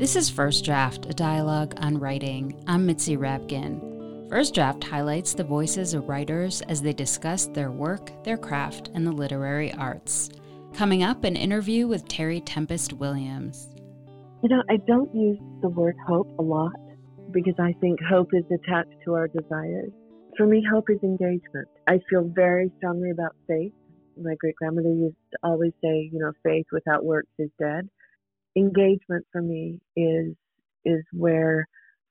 This 0.00 0.16
is 0.16 0.30
First 0.30 0.64
Draft, 0.64 1.04
a 1.10 1.12
dialogue 1.12 1.74
on 1.76 1.98
writing. 1.98 2.58
I'm 2.66 2.86
Mitzi 2.86 3.18
Rapkin. 3.18 4.30
First 4.30 4.54
Draft 4.54 4.82
highlights 4.82 5.34
the 5.34 5.44
voices 5.44 5.92
of 5.92 6.08
writers 6.08 6.62
as 6.62 6.80
they 6.80 6.94
discuss 6.94 7.48
their 7.48 7.70
work, 7.70 8.10
their 8.24 8.38
craft, 8.38 8.88
and 8.94 9.06
the 9.06 9.12
literary 9.12 9.74
arts. 9.74 10.30
Coming 10.72 11.02
up, 11.02 11.24
an 11.24 11.36
interview 11.36 11.86
with 11.86 12.08
Terry 12.08 12.40
Tempest 12.40 12.94
Williams. 12.94 13.68
You 14.42 14.48
know, 14.48 14.62
I 14.70 14.78
don't 14.88 15.14
use 15.14 15.38
the 15.60 15.68
word 15.68 15.96
hope 16.08 16.34
a 16.38 16.42
lot 16.42 16.72
because 17.30 17.56
I 17.58 17.74
think 17.82 18.00
hope 18.08 18.30
is 18.32 18.46
attached 18.46 18.96
to 19.04 19.12
our 19.12 19.28
desires. 19.28 19.92
For 20.38 20.46
me, 20.46 20.64
hope 20.72 20.88
is 20.88 21.02
engagement. 21.02 21.68
I 21.86 22.00
feel 22.08 22.24
very 22.24 22.72
strongly 22.78 23.10
about 23.10 23.36
faith. 23.46 23.74
My 24.16 24.34
great 24.36 24.56
grandmother 24.56 24.94
used 24.94 25.16
to 25.32 25.38
always 25.42 25.72
say, 25.84 26.08
you 26.10 26.20
know, 26.20 26.32
faith 26.42 26.64
without 26.72 27.04
works 27.04 27.28
is 27.38 27.50
dead. 27.58 27.90
Engagement 28.56 29.26
for 29.32 29.42
me 29.42 29.80
is 29.96 30.34
is 30.84 31.04
where 31.12 31.68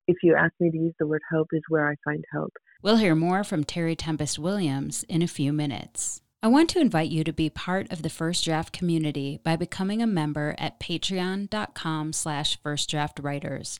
if 0.08 0.18
you 0.24 0.36
ask 0.36 0.54
me 0.60 0.72
to 0.72 0.78
use 0.78 0.94
the 1.00 1.08
word 1.08 1.22
hope 1.30 1.48
is 1.54 1.62
where 1.70 1.88
I 1.88 1.96
find 2.04 2.24
hope. 2.34 2.54
We'll 2.82 2.98
hear 2.98 3.16
more 3.16 3.44
from 3.44 3.64
Terry 3.64 3.96
Tempest 3.96 4.40
Williams 4.40 5.04
in 5.10 5.22
a 5.22 5.28
few 5.28 5.52
minutes. 5.52 6.22
I 6.42 6.48
want 6.48 6.70
to 6.70 6.80
invite 6.80 7.10
you 7.10 7.26
to 7.26 7.34
be 7.34 7.50
part 7.50 7.92
of 7.92 8.02
the 8.02 8.10
First 8.10 8.46
Draft 8.46 8.72
community 8.72 9.42
by 9.44 9.58
becoming 9.58 10.02
a 10.02 10.08
member 10.08 10.56
at 10.58 10.80
patreon.com 10.80 12.14
slash 12.14 12.62
firstdraftwriters. 12.62 13.78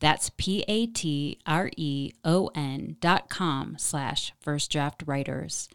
That's 0.00 0.30
P-A-T-R-E-O-N 0.36 1.36
dot 3.00 3.28
com 3.30 3.76
slash 3.78 4.32
firstdraftwriters. 4.44 5.68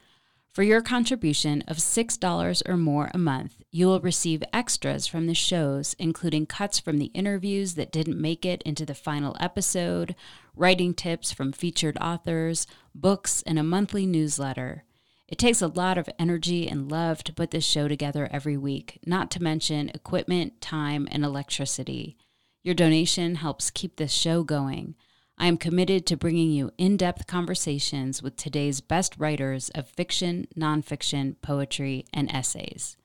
For 0.58 0.64
your 0.64 0.82
contribution 0.82 1.64
of 1.68 1.78
$6 1.78 2.64
or 2.68 2.78
more 2.78 3.12
a 3.14 3.20
month, 3.20 3.62
you 3.70 3.86
will 3.86 4.00
receive 4.00 4.42
extras 4.52 5.06
from 5.06 5.28
the 5.28 5.36
shows, 5.36 5.96
including 6.00 6.48
cuts 6.48 6.80
from 6.80 6.98
the 6.98 7.12
interviews 7.14 7.76
that 7.76 7.92
didn't 7.92 8.20
make 8.20 8.44
it 8.44 8.64
into 8.64 8.84
the 8.84 8.96
final 8.96 9.38
episode, 9.40 10.16
writing 10.56 10.96
tips 10.96 11.32
from 11.32 11.52
featured 11.52 11.96
authors, 12.02 12.66
books, 12.96 13.44
and 13.46 13.60
a 13.60 13.64
monthly 13.64 14.08
newsletter. 14.08 14.84
It 15.28 15.38
takes 15.38 15.62
a 15.62 15.68
lot 15.68 16.00
of 16.00 16.10
energy 16.18 16.68
and 16.68 16.92
love 16.92 17.24
to 17.26 17.34
put 17.34 17.52
this 17.52 17.64
show 17.64 17.88
together 17.88 18.28
every 18.32 18.58
week, 18.58 18.98
not 19.06 19.30
to 19.30 19.44
mention 19.44 19.90
equipment, 19.90 20.60
time, 20.60 21.08
and 21.12 21.24
electricity. 21.24 22.18
Your 22.64 22.74
donation 22.74 23.36
helps 23.36 23.70
keep 23.70 23.98
this 23.98 24.12
show 24.12 24.42
going. 24.42 24.96
I 25.40 25.46
am 25.48 25.58
committed 25.58 26.08
to 26.08 26.18
bringing 26.18 26.50
you 26.50 26.72
in 26.80 26.98
depth 26.98 27.28
conversations 27.28 28.24
with 28.24 28.38
today's 28.38 28.82
best 28.82 29.16
writers 29.20 29.70
of 29.70 29.88
fiction, 29.88 30.48
nonfiction, 30.58 31.36
poetry, 31.44 32.06
and 32.12 32.32
essays. 32.32 32.98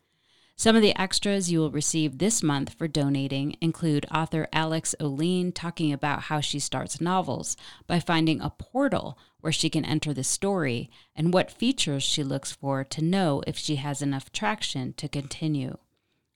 Some 0.56 0.74
of 0.74 0.80
the 0.80 0.98
extras 0.98 1.52
you 1.52 1.58
will 1.58 1.70
receive 1.70 2.18
this 2.18 2.42
month 2.42 2.74
for 2.74 2.88
donating 2.88 3.56
include 3.60 4.06
author 4.14 4.48
Alex 4.52 4.94
Oline 4.98 5.52
talking 5.52 5.92
about 5.92 6.22
how 6.22 6.40
she 6.40 6.58
starts 6.58 7.00
novels 7.00 7.56
by 7.86 8.00
finding 8.00 8.40
a 8.40 8.50
portal 8.50 9.18
where 9.40 9.52
she 9.52 9.68
can 9.68 9.84
enter 9.84 10.14
the 10.14 10.24
story 10.24 10.88
and 11.14 11.34
what 11.34 11.50
features 11.50 12.02
she 12.02 12.22
looks 12.22 12.52
for 12.52 12.82
to 12.84 13.04
know 13.04 13.42
if 13.46 13.58
she 13.58 13.76
has 13.76 14.00
enough 14.00 14.32
traction 14.32 14.94
to 14.94 15.08
continue. 15.08 15.76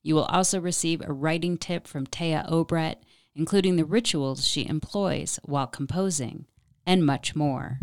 You 0.02 0.14
will 0.14 0.24
also 0.24 0.60
receive 0.60 1.00
a 1.00 1.12
writing 1.12 1.56
tip 1.56 1.86
from 1.86 2.06
Téa 2.06 2.50
Obreht, 2.50 2.96
including 3.36 3.76
the 3.76 3.84
rituals 3.84 4.46
she 4.46 4.66
employs 4.66 5.38
while 5.44 5.66
composing, 5.66 6.46
and 6.86 7.04
much 7.04 7.36
more. 7.36 7.80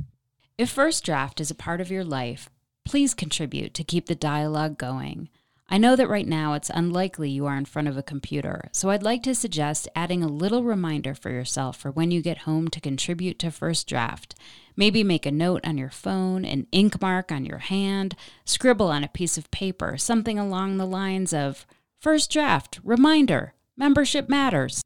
If 0.57 0.69
First 0.69 1.05
Draft 1.05 1.39
is 1.39 1.51
a 1.51 1.55
part 1.55 1.79
of 1.79 1.91
your 1.91 2.03
life, 2.03 2.49
please 2.85 3.13
contribute 3.13 3.73
to 3.75 3.83
keep 3.83 4.07
the 4.07 4.15
dialogue 4.15 4.77
going. 4.77 5.29
I 5.69 5.77
know 5.77 5.95
that 5.95 6.09
right 6.09 6.27
now 6.27 6.53
it's 6.53 6.69
unlikely 6.69 7.29
you 7.29 7.45
are 7.45 7.57
in 7.57 7.65
front 7.65 7.87
of 7.87 7.97
a 7.97 8.03
computer, 8.03 8.69
so 8.73 8.89
I'd 8.89 9.01
like 9.01 9.23
to 9.23 9.33
suggest 9.33 9.87
adding 9.95 10.21
a 10.21 10.27
little 10.27 10.63
reminder 10.63 11.15
for 11.15 11.31
yourself 11.31 11.77
for 11.77 11.89
when 11.89 12.11
you 12.11 12.21
get 12.21 12.39
home 12.39 12.67
to 12.67 12.81
contribute 12.81 13.39
to 13.39 13.49
First 13.49 13.87
Draft. 13.87 14.35
Maybe 14.75 15.03
make 15.03 15.25
a 15.25 15.31
note 15.31 15.65
on 15.65 15.77
your 15.77 15.89
phone, 15.89 16.45
an 16.45 16.67
ink 16.71 17.01
mark 17.01 17.31
on 17.31 17.45
your 17.45 17.59
hand, 17.59 18.15
scribble 18.45 18.89
on 18.89 19.03
a 19.03 19.07
piece 19.07 19.37
of 19.37 19.49
paper, 19.51 19.97
something 19.97 20.37
along 20.37 20.77
the 20.77 20.85
lines 20.85 21.33
of 21.33 21.65
First 21.99 22.31
Draft, 22.31 22.79
reminder, 22.83 23.53
membership 23.77 24.27
matters. 24.29 24.83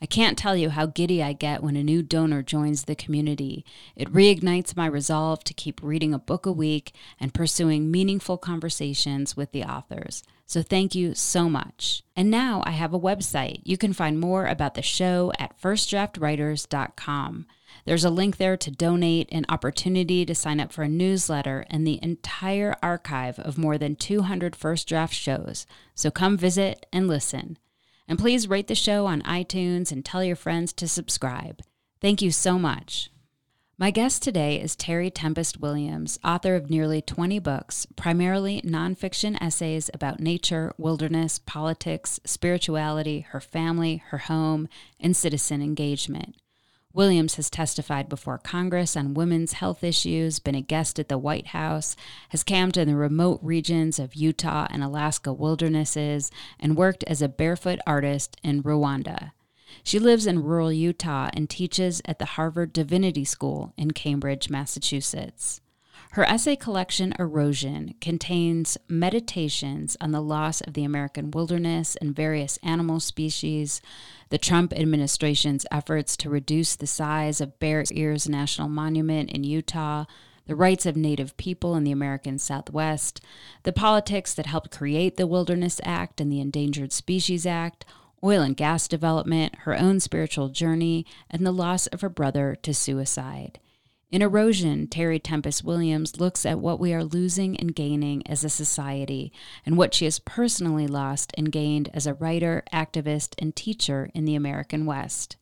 I 0.00 0.06
can't 0.06 0.38
tell 0.38 0.56
you 0.56 0.70
how 0.70 0.86
giddy 0.86 1.22
I 1.22 1.32
get 1.32 1.62
when 1.62 1.76
a 1.76 1.82
new 1.82 2.02
donor 2.02 2.42
joins 2.42 2.84
the 2.84 2.94
community. 2.94 3.64
It 3.96 4.12
reignites 4.12 4.76
my 4.76 4.86
resolve 4.86 5.42
to 5.44 5.54
keep 5.54 5.82
reading 5.82 6.14
a 6.14 6.18
book 6.18 6.46
a 6.46 6.52
week 6.52 6.92
and 7.18 7.34
pursuing 7.34 7.90
meaningful 7.90 8.38
conversations 8.38 9.36
with 9.36 9.52
the 9.52 9.64
authors. 9.64 10.22
So 10.46 10.62
thank 10.62 10.94
you 10.94 11.14
so 11.14 11.50
much. 11.50 12.02
And 12.16 12.30
now 12.30 12.62
I 12.64 12.70
have 12.70 12.94
a 12.94 13.00
website. 13.00 13.60
You 13.64 13.76
can 13.76 13.92
find 13.92 14.18
more 14.18 14.46
about 14.46 14.74
the 14.74 14.82
show 14.82 15.30
at 15.38 15.60
firstdraftwriters.com. 15.60 17.46
There's 17.84 18.04
a 18.04 18.10
link 18.10 18.36
there 18.38 18.56
to 18.56 18.70
donate, 18.70 19.28
an 19.30 19.44
opportunity 19.48 20.24
to 20.24 20.34
sign 20.34 20.60
up 20.60 20.72
for 20.72 20.82
a 20.82 20.88
newsletter, 20.88 21.66
and 21.68 21.86
the 21.86 21.98
entire 22.02 22.74
archive 22.82 23.38
of 23.38 23.58
more 23.58 23.76
than 23.76 23.96
200 23.96 24.56
first 24.56 24.88
draft 24.88 25.14
shows. 25.14 25.66
So 25.94 26.10
come 26.10 26.36
visit 26.36 26.86
and 26.92 27.08
listen. 27.08 27.58
And 28.08 28.18
please 28.18 28.48
rate 28.48 28.66
the 28.66 28.74
show 28.74 29.06
on 29.06 29.22
iTunes 29.22 29.92
and 29.92 30.02
tell 30.04 30.24
your 30.24 30.34
friends 30.34 30.72
to 30.72 30.88
subscribe. 30.88 31.60
Thank 32.00 32.22
you 32.22 32.30
so 32.30 32.58
much. 32.58 33.10
My 33.80 33.92
guest 33.92 34.24
today 34.24 34.60
is 34.60 34.74
Terry 34.74 35.08
Tempest 35.08 35.60
Williams, 35.60 36.18
author 36.24 36.56
of 36.56 36.68
nearly 36.68 37.00
20 37.00 37.38
books, 37.38 37.86
primarily 37.94 38.60
nonfiction 38.62 39.40
essays 39.40 39.88
about 39.94 40.18
nature, 40.18 40.72
wilderness, 40.78 41.38
politics, 41.38 42.18
spirituality, 42.24 43.20
her 43.20 43.40
family, 43.40 44.02
her 44.08 44.18
home, 44.18 44.68
and 44.98 45.16
citizen 45.16 45.62
engagement. 45.62 46.34
Williams 46.98 47.36
has 47.36 47.48
testified 47.48 48.08
before 48.08 48.38
Congress 48.38 48.96
on 48.96 49.14
women's 49.14 49.52
health 49.52 49.84
issues, 49.84 50.40
been 50.40 50.56
a 50.56 50.60
guest 50.60 50.98
at 50.98 51.08
the 51.08 51.16
White 51.16 51.46
House, 51.48 51.94
has 52.30 52.42
camped 52.42 52.76
in 52.76 52.88
the 52.88 52.96
remote 52.96 53.38
regions 53.40 54.00
of 54.00 54.16
Utah 54.16 54.66
and 54.68 54.82
Alaska 54.82 55.32
wildernesses, 55.32 56.32
and 56.58 56.76
worked 56.76 57.04
as 57.04 57.22
a 57.22 57.28
barefoot 57.28 57.78
artist 57.86 58.36
in 58.42 58.64
Rwanda. 58.64 59.30
She 59.84 60.00
lives 60.00 60.26
in 60.26 60.42
rural 60.42 60.72
Utah 60.72 61.30
and 61.34 61.48
teaches 61.48 62.02
at 62.04 62.18
the 62.18 62.24
Harvard 62.34 62.72
Divinity 62.72 63.24
School 63.24 63.72
in 63.76 63.92
Cambridge, 63.92 64.50
Massachusetts. 64.50 65.60
Her 66.12 66.24
essay 66.24 66.56
collection, 66.56 67.12
Erosion, 67.18 67.94
contains 68.00 68.78
meditations 68.88 69.96
on 70.00 70.10
the 70.10 70.22
loss 70.22 70.62
of 70.62 70.72
the 70.72 70.84
American 70.84 71.30
wilderness 71.30 71.96
and 71.96 72.16
various 72.16 72.58
animal 72.62 72.98
species, 72.98 73.82
the 74.30 74.38
Trump 74.38 74.72
administration's 74.72 75.66
efforts 75.70 76.16
to 76.18 76.30
reduce 76.30 76.76
the 76.76 76.86
size 76.86 77.40
of 77.42 77.58
Bears 77.58 77.92
Ears 77.92 78.28
National 78.28 78.68
Monument 78.68 79.30
in 79.30 79.44
Utah, 79.44 80.06
the 80.46 80.56
rights 80.56 80.86
of 80.86 80.96
Native 80.96 81.36
people 81.36 81.74
in 81.76 81.84
the 81.84 81.92
American 81.92 82.38
Southwest, 82.38 83.20
the 83.64 83.72
politics 83.72 84.32
that 84.32 84.46
helped 84.46 84.70
create 84.70 85.18
the 85.18 85.26
Wilderness 85.26 85.78
Act 85.84 86.22
and 86.22 86.32
the 86.32 86.40
Endangered 86.40 86.92
Species 86.92 87.44
Act, 87.44 87.84
oil 88.24 88.40
and 88.40 88.56
gas 88.56 88.88
development, 88.88 89.54
her 89.60 89.78
own 89.78 90.00
spiritual 90.00 90.48
journey, 90.48 91.04
and 91.30 91.44
the 91.44 91.52
loss 91.52 91.86
of 91.88 92.00
her 92.00 92.08
brother 92.08 92.56
to 92.62 92.72
suicide. 92.72 93.60
In 94.10 94.22
Erosion, 94.22 94.86
Terry 94.86 95.18
Tempest 95.18 95.62
Williams 95.62 96.18
looks 96.18 96.46
at 96.46 96.60
what 96.60 96.80
we 96.80 96.94
are 96.94 97.04
losing 97.04 97.58
and 97.58 97.74
gaining 97.74 98.26
as 98.26 98.42
a 98.42 98.48
society 98.48 99.30
and 99.66 99.76
what 99.76 99.92
she 99.92 100.06
has 100.06 100.18
personally 100.18 100.86
lost 100.86 101.30
and 101.36 101.52
gained 101.52 101.90
as 101.92 102.06
a 102.06 102.14
writer, 102.14 102.62
activist, 102.72 103.34
and 103.38 103.54
teacher 103.54 104.08
in 104.14 104.24
the 104.24 104.34
American 104.34 104.86
West. 104.86 105.36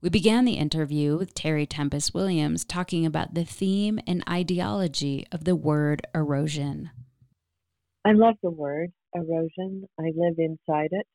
We 0.00 0.10
began 0.10 0.44
the 0.44 0.52
interview 0.52 1.16
with 1.16 1.34
Terry 1.34 1.66
Tempest 1.66 2.14
Williams 2.14 2.64
talking 2.64 3.04
about 3.04 3.34
the 3.34 3.44
theme 3.44 3.98
and 4.06 4.22
ideology 4.30 5.26
of 5.32 5.42
the 5.42 5.56
word 5.56 6.06
erosion. 6.14 6.90
I 8.04 8.12
love 8.12 8.36
the 8.44 8.50
word 8.50 8.92
erosion. 9.12 9.88
I 9.98 10.12
live 10.14 10.38
inside 10.38 10.90
it. 10.92 11.06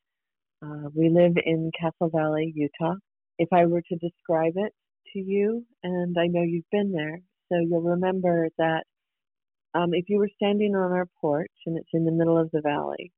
Uh, 0.62 0.90
we 0.94 1.08
live 1.08 1.38
in 1.46 1.72
Castle 1.80 2.10
Valley, 2.10 2.52
Utah. 2.54 2.96
If 3.38 3.54
I 3.54 3.68
were 3.68 3.84
to 3.84 3.96
describe 3.96 4.54
it, 4.58 4.74
to 5.14 5.20
you, 5.20 5.66
and 5.84 6.16
I 6.18 6.28
know 6.28 6.42
you've 6.44 6.70
been 6.72 6.92
there, 6.92 7.20
so 7.50 7.60
you'll 7.60 7.82
remember 7.82 8.50
that 8.58 8.84
um, 9.74 9.94
if 9.94 10.06
you 10.08 10.18
were 10.18 10.30
standing 10.36 10.76
on 10.76 10.92
our 10.92 11.08
porch 11.22 11.52
and 11.66 11.78
it's 11.78 11.90
in 11.94 12.06
the 12.06 12.12
middle 12.12 12.38
of 12.38 12.50
the 12.52 12.62
valley, 12.62 13.12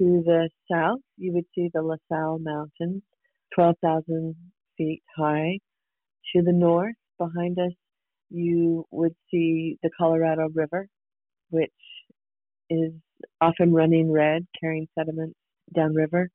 to 0.00 0.22
the 0.24 0.48
south, 0.70 1.00
you 1.16 1.32
would 1.32 1.46
see 1.54 1.70
the 1.72 1.82
La 1.82 1.96
Sal 2.10 2.38
Mountains, 2.38 3.02
12,000 3.54 4.36
feet 4.76 5.02
high. 5.16 5.58
To 6.34 6.42
the 6.42 6.52
north, 6.52 6.94
behind 7.18 7.58
us, 7.58 7.72
you 8.30 8.84
would 8.90 9.14
see 9.30 9.78
the 9.82 9.90
Colorado 9.98 10.48
River, 10.54 10.86
which 11.50 11.72
is 12.70 12.92
often 13.40 13.72
running 13.72 14.12
red, 14.12 14.46
carrying 14.60 14.86
sediment 14.96 15.34
downriver. 15.74 16.28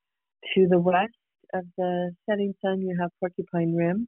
To 0.56 0.68
the 0.68 0.80
west 0.80 1.14
of 1.54 1.64
the 1.78 2.12
setting 2.30 2.54
sun, 2.64 2.82
you 2.82 2.98
have 3.00 3.12
Porcupine 3.20 3.76
Rim, 3.76 4.08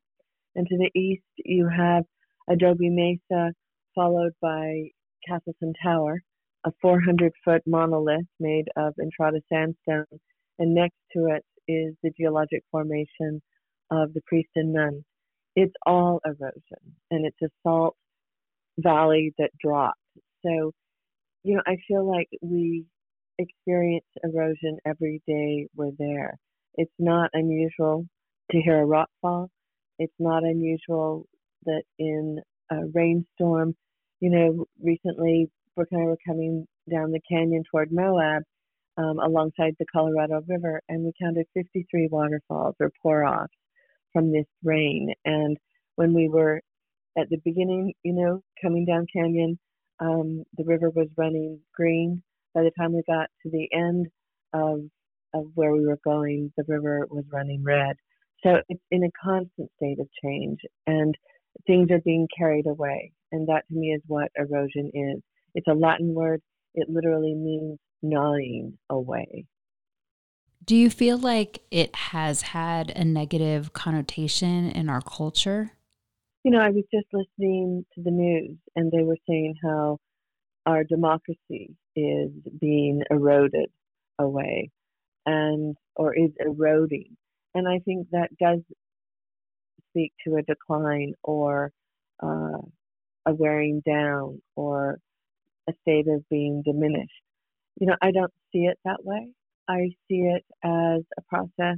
and 0.55 0.67
to 0.67 0.77
the 0.77 0.91
east, 0.99 1.23
you 1.37 1.67
have 1.67 2.03
Adobe 2.49 2.89
Mesa, 2.89 3.53
followed 3.93 4.33
by 4.41 4.83
Castleton 5.27 5.73
Tower, 5.83 6.21
a 6.65 6.71
400 6.81 7.31
foot 7.43 7.61
monolith 7.65 8.25
made 8.39 8.65
of 8.77 8.93
Entrada 9.01 9.41
sandstone. 9.51 10.05
And 10.59 10.73
next 10.73 10.97
to 11.13 11.27
it 11.27 11.43
is 11.67 11.95
the 12.03 12.11
geologic 12.17 12.63
formation 12.71 13.41
of 13.91 14.13
the 14.13 14.21
priest 14.27 14.49
and 14.55 14.73
nun. 14.73 15.03
It's 15.55 15.73
all 15.85 16.21
erosion, 16.25 16.95
and 17.11 17.25
it's 17.25 17.41
a 17.43 17.49
salt 17.63 17.95
valley 18.79 19.33
that 19.37 19.51
drops. 19.63 19.99
So, 20.45 20.71
you 21.43 21.55
know, 21.55 21.61
I 21.65 21.77
feel 21.87 22.09
like 22.09 22.27
we 22.41 22.85
experience 23.39 24.05
erosion 24.23 24.77
every 24.85 25.21
day 25.27 25.67
we're 25.75 25.91
there. 25.97 26.37
It's 26.75 26.91
not 26.99 27.29
unusual 27.33 28.05
to 28.51 28.61
hear 28.61 28.81
a 28.81 28.85
rock 28.85 29.09
fall. 29.21 29.49
It's 29.99 30.13
not 30.19 30.43
unusual 30.43 31.25
that 31.65 31.83
in 31.99 32.41
a 32.71 32.85
rainstorm, 32.93 33.75
you 34.19 34.29
know, 34.29 34.65
recently 34.81 35.49
Brooke 35.75 35.89
and 35.91 36.01
I 36.01 36.05
were 36.05 36.17
coming 36.25 36.67
down 36.91 37.11
the 37.11 37.21
canyon 37.29 37.63
toward 37.69 37.91
Moab 37.91 38.43
um, 38.97 39.19
alongside 39.19 39.75
the 39.79 39.85
Colorado 39.93 40.41
River, 40.47 40.81
and 40.87 41.03
we 41.03 41.11
counted 41.21 41.45
53 41.53 42.09
waterfalls 42.11 42.75
or 42.79 42.91
pour 43.01 43.25
offs 43.25 43.53
from 44.13 44.31
this 44.31 44.45
rain. 44.63 45.13
And 45.25 45.57
when 45.95 46.13
we 46.13 46.29
were 46.29 46.61
at 47.17 47.29
the 47.29 47.37
beginning, 47.43 47.93
you 48.03 48.13
know, 48.13 48.41
coming 48.61 48.85
down 48.85 49.07
canyon, 49.13 49.59
um, 49.99 50.43
the 50.57 50.63
river 50.65 50.89
was 50.89 51.07
running 51.17 51.59
green. 51.73 52.23
By 52.53 52.63
the 52.63 52.71
time 52.77 52.93
we 52.93 53.03
got 53.07 53.27
to 53.43 53.49
the 53.51 53.67
end 53.73 54.07
of 54.53 54.81
of 55.33 55.47
where 55.55 55.73
we 55.73 55.85
were 55.85 55.99
going, 56.03 56.53
the 56.55 56.63
river 56.67 57.05
was 57.09 57.25
running 57.29 57.61
red. 57.61 57.97
So 58.45 58.57
it's 58.69 58.83
in 58.91 59.03
a 59.03 59.09
constant 59.23 59.71
state 59.77 59.99
of 59.99 60.07
change, 60.23 60.59
and 60.85 61.15
things 61.65 61.89
are 61.89 62.01
being 62.05 62.27
carried 62.37 62.67
away. 62.67 63.11
And 63.31 63.47
that 63.47 63.63
to 63.67 63.75
me 63.75 63.87
is 63.87 64.01
what 64.05 64.31
erosion 64.37 64.91
is. 64.93 65.21
It's 65.55 65.67
a 65.67 65.73
Latin 65.73 66.13
word. 66.13 66.41
It 66.75 66.89
literally 66.89 67.33
means 67.33 67.79
gnawing 68.03 68.77
away. 68.89 69.45
Do 70.63 70.75
you 70.75 70.89
feel 70.89 71.17
like 71.17 71.59
it 71.71 71.95
has 71.95 72.41
had 72.41 72.91
a 72.95 73.03
negative 73.03 73.73
connotation 73.73 74.69
in 74.71 74.89
our 74.89 75.01
culture? 75.01 75.71
You 76.43 76.51
know, 76.51 76.59
I 76.59 76.69
was 76.69 76.83
just 76.93 77.07
listening 77.13 77.85
to 77.95 78.03
the 78.03 78.11
news 78.11 78.57
and 78.75 78.91
they 78.91 79.03
were 79.03 79.17
saying 79.27 79.55
how 79.63 79.97
our 80.65 80.83
democracy 80.83 81.75
is 81.95 82.31
being 82.59 83.01
eroded 83.09 83.69
away 84.19 84.71
and 85.25 85.75
or 85.95 86.13
is 86.13 86.31
eroding. 86.39 87.15
And 87.55 87.67
I 87.67 87.79
think 87.79 88.09
that 88.11 88.29
does 88.39 88.59
speak 89.89 90.13
to 90.27 90.35
a 90.35 90.43
decline 90.43 91.13
or 91.23 91.71
uh, 92.21 92.59
a 93.25 93.33
wearing 93.33 93.81
down 93.85 94.41
or 94.55 94.99
a 95.69 95.73
state 95.81 96.07
of 96.07 96.27
being 96.29 96.61
diminished. 96.63 97.11
You 97.79 97.87
know, 97.87 97.95
I 98.01 98.11
don't 98.11 98.33
see 98.51 98.65
it 98.65 98.77
that 98.85 99.03
way. 99.03 99.29
I 99.67 99.91
see 100.07 100.19
it 100.19 100.45
as 100.63 101.01
a 101.17 101.21
process 101.29 101.77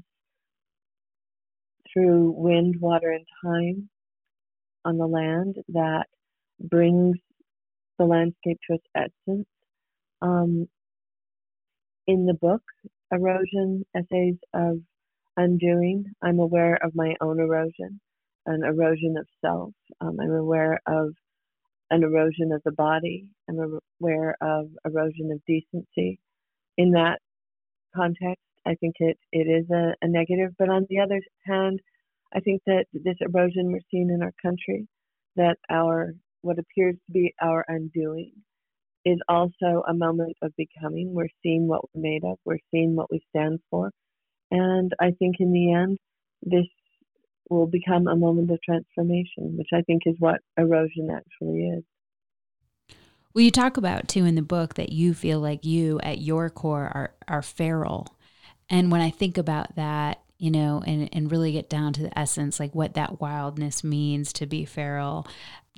through 1.94 2.32
wind, 2.36 2.76
water, 2.80 3.12
and 3.12 3.26
time 3.44 3.90
on 4.84 4.98
the 4.98 5.08
land 5.08 5.58
that 5.70 6.08
brings 6.60 7.18
the 8.00 8.06
landscape 8.06 8.60
to 8.70 8.76
its 8.76 8.86
essence. 8.96 9.48
Um, 10.22 10.68
in 12.08 12.26
the 12.26 12.34
book, 12.34 12.62
Erosion 13.12 13.86
Essays 13.96 14.38
of 14.54 14.80
Undoing, 15.38 16.06
I'm 16.24 16.40
aware 16.40 16.80
of 16.84 16.96
my 16.96 17.16
own 17.22 17.40
erosion, 17.40 18.02
an 18.48 18.64
erosion 18.64 19.16
of 19.18 19.28
self. 19.46 19.72
Um, 20.02 20.18
I'm 20.22 20.32
aware 20.32 20.80
of 20.88 21.14
an 21.92 22.04
erosion 22.04 22.52
of 22.54 22.62
the 22.66 22.72
body. 22.74 23.28
I'm 23.50 23.80
aware 24.02 24.36
of 24.42 24.70
erosion 24.86 25.32
of 25.32 25.42
decency. 25.48 26.20
In 26.78 26.92
that 26.92 27.20
context, 27.96 28.44
I 28.66 28.76
think 28.76 28.96
it, 29.00 29.18
it 29.32 29.48
is 29.48 29.70
a, 29.72 29.94
a 30.02 30.08
negative. 30.08 30.54
But 30.60 30.70
on 30.70 30.88
the 30.90 31.00
other 31.00 31.22
hand, 31.46 31.80
I 32.34 32.42
think 32.42 32.62
that 32.68 32.86
this 32.94 33.18
erosion 33.22 33.72
we're 33.72 33.80
seeing 33.92 34.10
in 34.10 34.24
our 34.24 34.34
country, 34.42 34.88
that 35.36 35.58
our 35.70 36.14
what 36.42 36.60
appears 36.60 36.96
to 37.08 37.12
be 37.14 37.34
our 37.42 37.66
undoing, 37.68 38.34
is 39.06 39.20
also 39.30 39.84
a 39.88 39.94
moment 39.94 40.36
of 40.42 40.54
becoming. 40.58 41.14
We're 41.14 41.30
seeing 41.44 41.68
what 41.68 41.82
we're 41.94 42.02
made 42.02 42.24
of. 42.26 42.38
We're 42.46 42.60
seeing 42.72 42.96
what 42.96 43.12
we 43.12 43.22
stand 43.30 43.60
for. 43.72 43.92
And 44.52 44.94
I 45.00 45.12
think 45.12 45.36
in 45.40 45.52
the 45.52 45.74
end, 45.74 45.98
this 46.44 46.66
will 47.50 47.68
become 47.68 48.08
a 48.08 48.16
moment 48.16 48.52
of 48.52 48.62
transformation, 48.62 49.58
which 49.58 49.70
I 49.74 49.82
think 49.82 50.04
is 50.06 50.16
what 50.20 50.42
erosion 50.58 51.10
actually 51.12 51.70
is. 51.70 51.84
Well, 53.34 53.44
you 53.44 53.52
talk 53.52 53.78
about 53.78 54.08
too 54.08 54.26
in 54.26 54.36
the 54.36 54.42
book 54.42 54.76
that 54.76 54.92
you 54.92 55.14
feel 55.14 55.40
like 55.40 55.66
you 55.66 56.00
at 56.02 56.20
your 56.20 56.50
core 56.50 56.92
are, 56.94 57.14
are 57.28 57.42
feral. 57.42 58.08
And 58.70 58.92
when 58.92 59.02
I 59.02 59.10
think 59.10 59.38
about 59.38 59.76
that, 59.76 60.22
you 60.38 60.52
know, 60.52 60.84
and, 60.86 61.10
and 61.14 61.32
really 61.32 61.52
get 61.52 61.70
down 61.70 61.94
to 61.94 62.04
the 62.04 62.18
essence, 62.18 62.60
like 62.60 62.76
what 62.76 62.96
that 62.96 63.22
wildness 63.22 63.84
means 63.84 64.34
to 64.34 64.46
be 64.46 64.66
feral, 64.66 65.28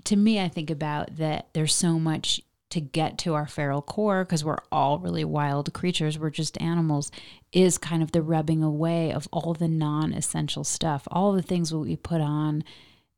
to 0.05 0.15
me, 0.15 0.39
I 0.39 0.47
think 0.47 0.69
about 0.69 1.17
that 1.17 1.49
there's 1.53 1.73
so 1.73 1.99
much 1.99 2.41
to 2.69 2.79
get 2.79 3.17
to 3.17 3.33
our 3.33 3.47
feral 3.47 3.81
core 3.81 4.23
because 4.23 4.43
we're 4.43 4.57
all 4.71 4.99
really 4.99 5.23
wild 5.25 5.73
creatures 5.73 6.19
we're 6.19 6.29
just 6.29 6.59
animals 6.61 7.11
is 7.51 7.77
kind 7.77 8.03
of 8.03 8.11
the 8.11 8.21
rubbing 8.21 8.63
away 8.63 9.11
of 9.11 9.27
all 9.31 9.53
the 9.53 9.67
non-essential 9.67 10.63
stuff 10.63 11.07
all 11.11 11.33
the 11.33 11.41
things 11.41 11.69
that 11.69 11.79
we 11.79 11.95
put 11.95 12.21
on 12.21 12.63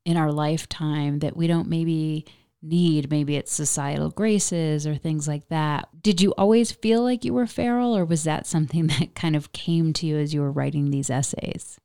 in 0.05 0.17
our 0.17 0.31
lifetime 0.31 1.19
that 1.19 1.37
we 1.37 1.47
don't 1.47 1.67
maybe 1.67 2.25
need. 2.61 3.09
Maybe 3.09 3.35
it's 3.35 3.51
societal 3.51 4.09
graces 4.09 4.85
or 4.85 4.95
things 4.95 5.27
like 5.27 5.47
that. 5.49 5.89
Did 6.01 6.21
you 6.21 6.33
always 6.37 6.71
feel 6.71 7.03
like 7.03 7.25
you 7.25 7.33
were 7.33 7.47
feral 7.47 7.95
or 7.95 8.05
was 8.05 8.23
that 8.23 8.45
something 8.45 8.87
that 8.99 9.15
kind 9.15 9.35
of 9.35 9.51
came 9.51 9.93
to 9.93 10.05
you 10.05 10.17
as 10.17 10.33
you 10.33 10.41
were 10.41 10.51
writing 10.51 10.91
these 10.91 11.09
essays 11.09 11.79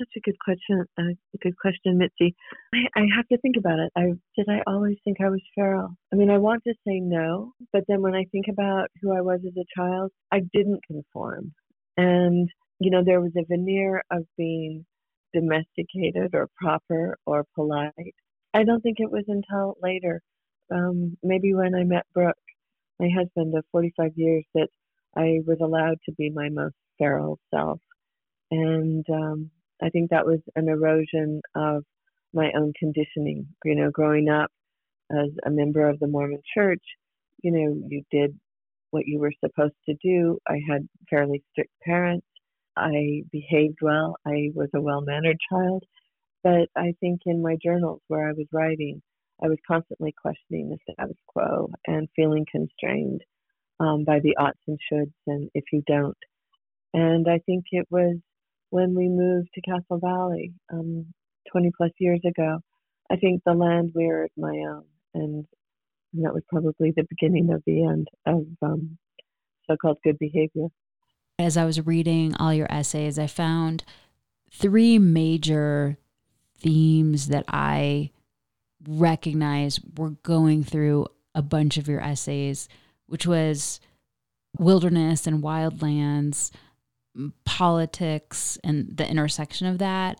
such 0.00 0.08
a 0.16 0.20
good 0.20 0.38
question. 0.44 0.84
A 0.98 1.38
good 1.42 1.56
question, 1.58 1.98
Mitzi. 1.98 2.34
I, 2.74 2.78
I 2.96 3.06
have 3.14 3.28
to 3.28 3.38
think 3.38 3.56
about 3.58 3.78
it. 3.78 3.92
I 3.96 4.12
did 4.36 4.48
I 4.48 4.62
always 4.66 4.96
think 5.04 5.18
I 5.20 5.28
was 5.28 5.42
feral? 5.54 5.94
I 6.12 6.16
mean, 6.16 6.30
I 6.30 6.38
want 6.38 6.64
to 6.64 6.74
say 6.86 7.00
no, 7.00 7.52
but 7.72 7.84
then 7.86 8.00
when 8.00 8.14
I 8.14 8.24
think 8.32 8.46
about 8.48 8.88
who 9.00 9.12
I 9.12 9.20
was 9.20 9.40
as 9.46 9.56
a 9.56 9.80
child, 9.80 10.10
I 10.32 10.40
didn't 10.52 10.80
conform, 10.86 11.52
and 11.96 12.48
you 12.80 12.90
know, 12.90 13.02
there 13.04 13.20
was 13.20 13.32
a 13.36 13.44
veneer 13.46 14.02
of 14.10 14.24
being 14.36 14.86
domesticated 15.34 16.34
or 16.34 16.48
proper 16.56 17.16
or 17.26 17.44
polite. 17.54 18.14
I 18.54 18.64
don't 18.64 18.80
think 18.80 18.96
it 18.98 19.10
was 19.10 19.24
until 19.28 19.76
later, 19.82 20.22
um, 20.72 21.16
maybe 21.22 21.54
when 21.54 21.74
I 21.74 21.84
met 21.84 22.06
Brooke, 22.14 22.34
my 22.98 23.08
husband 23.14 23.54
of 23.56 23.64
45 23.70 24.12
years, 24.16 24.44
that 24.54 24.68
I 25.16 25.40
was 25.46 25.58
allowed 25.60 25.98
to 26.06 26.12
be 26.12 26.30
my 26.30 26.48
most 26.48 26.74
feral 26.98 27.38
self. 27.52 27.80
And 28.50 29.04
um, 29.10 29.50
I 29.82 29.88
think 29.90 30.10
that 30.10 30.26
was 30.26 30.40
an 30.56 30.68
erosion 30.68 31.40
of 31.54 31.84
my 32.32 32.50
own 32.56 32.72
conditioning. 32.78 33.46
You 33.64 33.74
know, 33.74 33.90
growing 33.90 34.28
up 34.28 34.50
as 35.10 35.30
a 35.44 35.50
member 35.50 35.88
of 35.88 35.98
the 35.98 36.06
Mormon 36.06 36.42
church, 36.54 36.82
you 37.42 37.52
know, 37.52 37.82
you 37.88 38.02
did 38.10 38.38
what 38.90 39.06
you 39.06 39.18
were 39.18 39.32
supposed 39.44 39.74
to 39.88 39.94
do. 40.02 40.38
I 40.48 40.60
had 40.68 40.88
fairly 41.08 41.42
strict 41.52 41.72
parents. 41.82 42.26
I 42.76 43.22
behaved 43.30 43.78
well. 43.82 44.16
I 44.26 44.50
was 44.54 44.68
a 44.74 44.80
well 44.80 45.00
mannered 45.00 45.38
child. 45.50 45.84
But 46.42 46.68
I 46.76 46.94
think 47.00 47.20
in 47.26 47.42
my 47.42 47.56
journals 47.62 48.00
where 48.08 48.28
I 48.28 48.32
was 48.32 48.46
writing, 48.52 49.02
I 49.42 49.48
was 49.48 49.58
constantly 49.66 50.14
questioning 50.20 50.70
the 50.70 50.78
status 50.92 51.16
quo 51.26 51.70
and 51.86 52.08
feeling 52.16 52.46
constrained 52.50 53.22
um, 53.78 54.04
by 54.04 54.20
the 54.20 54.36
oughts 54.36 54.60
and 54.66 54.78
shoulds 54.90 55.12
and 55.26 55.50
if 55.54 55.64
you 55.72 55.82
don't. 55.86 56.16
And 56.92 57.28
I 57.28 57.38
think 57.46 57.64
it 57.72 57.86
was 57.90 58.16
when 58.70 58.94
we 58.94 59.08
moved 59.08 59.48
to 59.54 59.60
Castle 59.60 59.98
Valley 59.98 60.52
um, 60.72 61.06
20 61.52 61.70
plus 61.76 61.90
years 61.98 62.20
ago, 62.26 62.58
I 63.10 63.16
think 63.16 63.42
the 63.44 63.54
land 63.54 63.92
mirrored 63.94 64.30
my 64.36 64.56
own. 64.68 64.84
And, 65.14 65.44
and 66.14 66.24
that 66.24 66.34
was 66.34 66.42
probably 66.48 66.92
the 66.96 67.06
beginning 67.08 67.52
of 67.52 67.62
the 67.66 67.84
end 67.84 68.08
of 68.26 68.46
um, 68.62 68.98
so 69.68 69.76
called 69.76 69.98
good 70.04 70.18
behavior. 70.18 70.68
As 71.38 71.56
I 71.56 71.64
was 71.64 71.84
reading 71.86 72.34
all 72.36 72.54
your 72.54 72.70
essays, 72.70 73.18
I 73.18 73.26
found 73.26 73.84
three 74.52 74.98
major 74.98 75.96
themes 76.58 77.28
that 77.28 77.44
I 77.48 78.10
recognize 78.86 79.80
were 79.96 80.10
going 80.22 80.64
through 80.64 81.06
a 81.34 81.42
bunch 81.42 81.76
of 81.76 81.88
your 81.88 82.00
essays, 82.00 82.68
which 83.06 83.26
was 83.26 83.80
wilderness 84.58 85.26
and 85.26 85.42
wildlands, 85.42 86.50
politics 87.44 88.58
and 88.62 88.96
the 88.96 89.08
intersection 89.08 89.66
of 89.66 89.78
that 89.78 90.18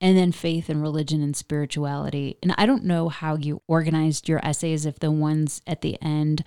and 0.00 0.16
then 0.16 0.32
faith 0.32 0.68
and 0.68 0.80
religion 0.80 1.22
and 1.22 1.36
spirituality. 1.36 2.38
And 2.42 2.54
I 2.56 2.66
don't 2.66 2.84
know 2.84 3.08
how 3.08 3.36
you 3.36 3.62
organized 3.68 4.28
your 4.28 4.40
essays, 4.44 4.86
if 4.86 4.98
the 4.98 5.10
ones 5.10 5.60
at 5.66 5.82
the 5.82 6.00
end 6.00 6.42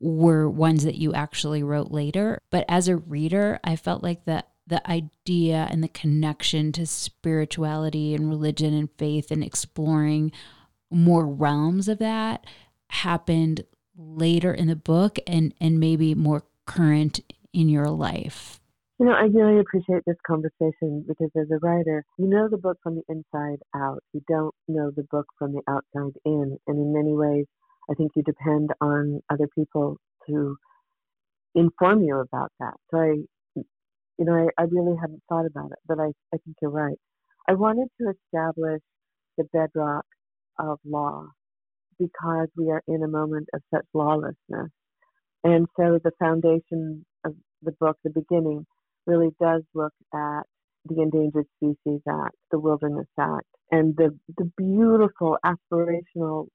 were 0.00 0.48
ones 0.48 0.84
that 0.84 0.96
you 0.96 1.14
actually 1.14 1.62
wrote 1.62 1.92
later. 1.92 2.40
But 2.50 2.64
as 2.68 2.88
a 2.88 2.96
reader, 2.96 3.60
I 3.62 3.76
felt 3.76 4.02
like 4.02 4.24
the 4.24 4.44
the 4.66 4.88
idea 4.88 5.66
and 5.68 5.82
the 5.82 5.88
connection 5.88 6.70
to 6.70 6.86
spirituality 6.86 8.14
and 8.14 8.28
religion 8.28 8.72
and 8.72 8.88
faith 8.98 9.32
and 9.32 9.42
exploring 9.42 10.30
more 10.92 11.26
realms 11.26 11.88
of 11.88 11.98
that 11.98 12.46
happened 12.88 13.64
later 13.96 14.54
in 14.54 14.68
the 14.68 14.76
book 14.76 15.18
and 15.26 15.52
and 15.60 15.80
maybe 15.80 16.14
more 16.14 16.44
current 16.66 17.18
in 17.52 17.68
your 17.68 17.88
life 17.88 18.59
You 19.00 19.06
know, 19.06 19.12
I 19.12 19.28
really 19.32 19.58
appreciate 19.58 20.02
this 20.06 20.18
conversation 20.26 21.06
because 21.08 21.30
as 21.34 21.50
a 21.50 21.58
writer, 21.62 22.04
you 22.18 22.26
know 22.26 22.50
the 22.50 22.58
book 22.58 22.76
from 22.82 22.96
the 22.96 23.02
inside 23.08 23.60
out. 23.74 24.04
You 24.12 24.20
don't 24.28 24.54
know 24.68 24.90
the 24.94 25.04
book 25.10 25.24
from 25.38 25.54
the 25.54 25.62
outside 25.70 26.12
in. 26.26 26.58
And 26.66 26.78
in 26.78 26.92
many 26.92 27.14
ways, 27.14 27.46
I 27.90 27.94
think 27.94 28.12
you 28.14 28.22
depend 28.22 28.72
on 28.82 29.22
other 29.30 29.48
people 29.54 29.96
to 30.28 30.54
inform 31.54 32.02
you 32.02 32.16
about 32.16 32.52
that. 32.60 32.74
So 32.90 32.98
I, 32.98 33.14
you 33.54 33.64
know, 34.26 34.34
I, 34.34 34.62
I 34.62 34.66
really 34.66 34.98
hadn't 35.00 35.22
thought 35.30 35.46
about 35.46 35.72
it, 35.72 35.78
but 35.88 35.98
I, 35.98 36.08
I 36.34 36.36
think 36.44 36.58
you're 36.60 36.70
right. 36.70 36.98
I 37.48 37.54
wanted 37.54 37.88
to 38.02 38.12
establish 38.12 38.82
the 39.38 39.44
bedrock 39.50 40.04
of 40.58 40.78
law 40.84 41.26
because 41.98 42.48
we 42.54 42.70
are 42.70 42.82
in 42.86 43.02
a 43.02 43.08
moment 43.08 43.48
of 43.54 43.62
such 43.74 43.86
lawlessness. 43.94 44.68
And 45.42 45.66
so 45.78 45.98
the 46.04 46.12
foundation 46.18 47.06
of 47.24 47.34
the 47.62 47.72
book, 47.80 47.96
the 48.04 48.10
beginning, 48.10 48.66
really 49.06 49.30
does 49.40 49.62
look 49.74 49.92
at 50.14 50.42
the 50.86 51.02
Endangered 51.02 51.46
Species 51.56 52.00
Act, 52.08 52.36
the 52.50 52.58
Wilderness 52.58 53.08
Act, 53.18 53.46
and 53.70 53.96
the, 53.96 54.18
the 54.38 54.50
beautiful 54.56 55.36
aspirational 55.44 56.48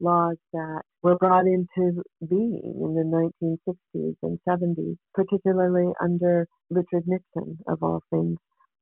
laws 0.00 0.36
that 0.52 0.82
were 1.02 1.16
brought 1.16 1.46
into 1.46 2.02
being 2.28 2.80
in 2.82 2.94
the 2.94 3.30
1960s 3.42 4.16
and 4.22 4.38
70s, 4.48 4.96
particularly 5.14 5.92
under 6.02 6.46
Richard 6.70 7.04
Nixon, 7.06 7.58
of 7.68 7.82
all 7.82 8.02
things. 8.10 8.38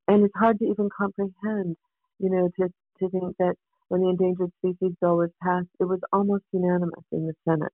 And 0.09 0.25
it's 0.25 0.35
hard 0.37 0.59
to 0.59 0.64
even 0.66 0.88
comprehend, 0.97 1.76
you 2.18 2.30
know, 2.30 2.49
to, 2.61 2.68
to 3.00 3.11
think 3.11 3.37
that 3.38 3.54
when 3.88 4.02
the 4.02 4.09
Endangered 4.09 4.50
Species 4.59 4.97
Bill 5.00 5.16
was 5.16 5.30
passed, 5.42 5.68
it 5.80 5.85
was 5.85 6.00
almost 6.12 6.44
unanimous 6.52 7.04
in 7.12 7.26
the 7.26 7.35
Senate. 7.49 7.73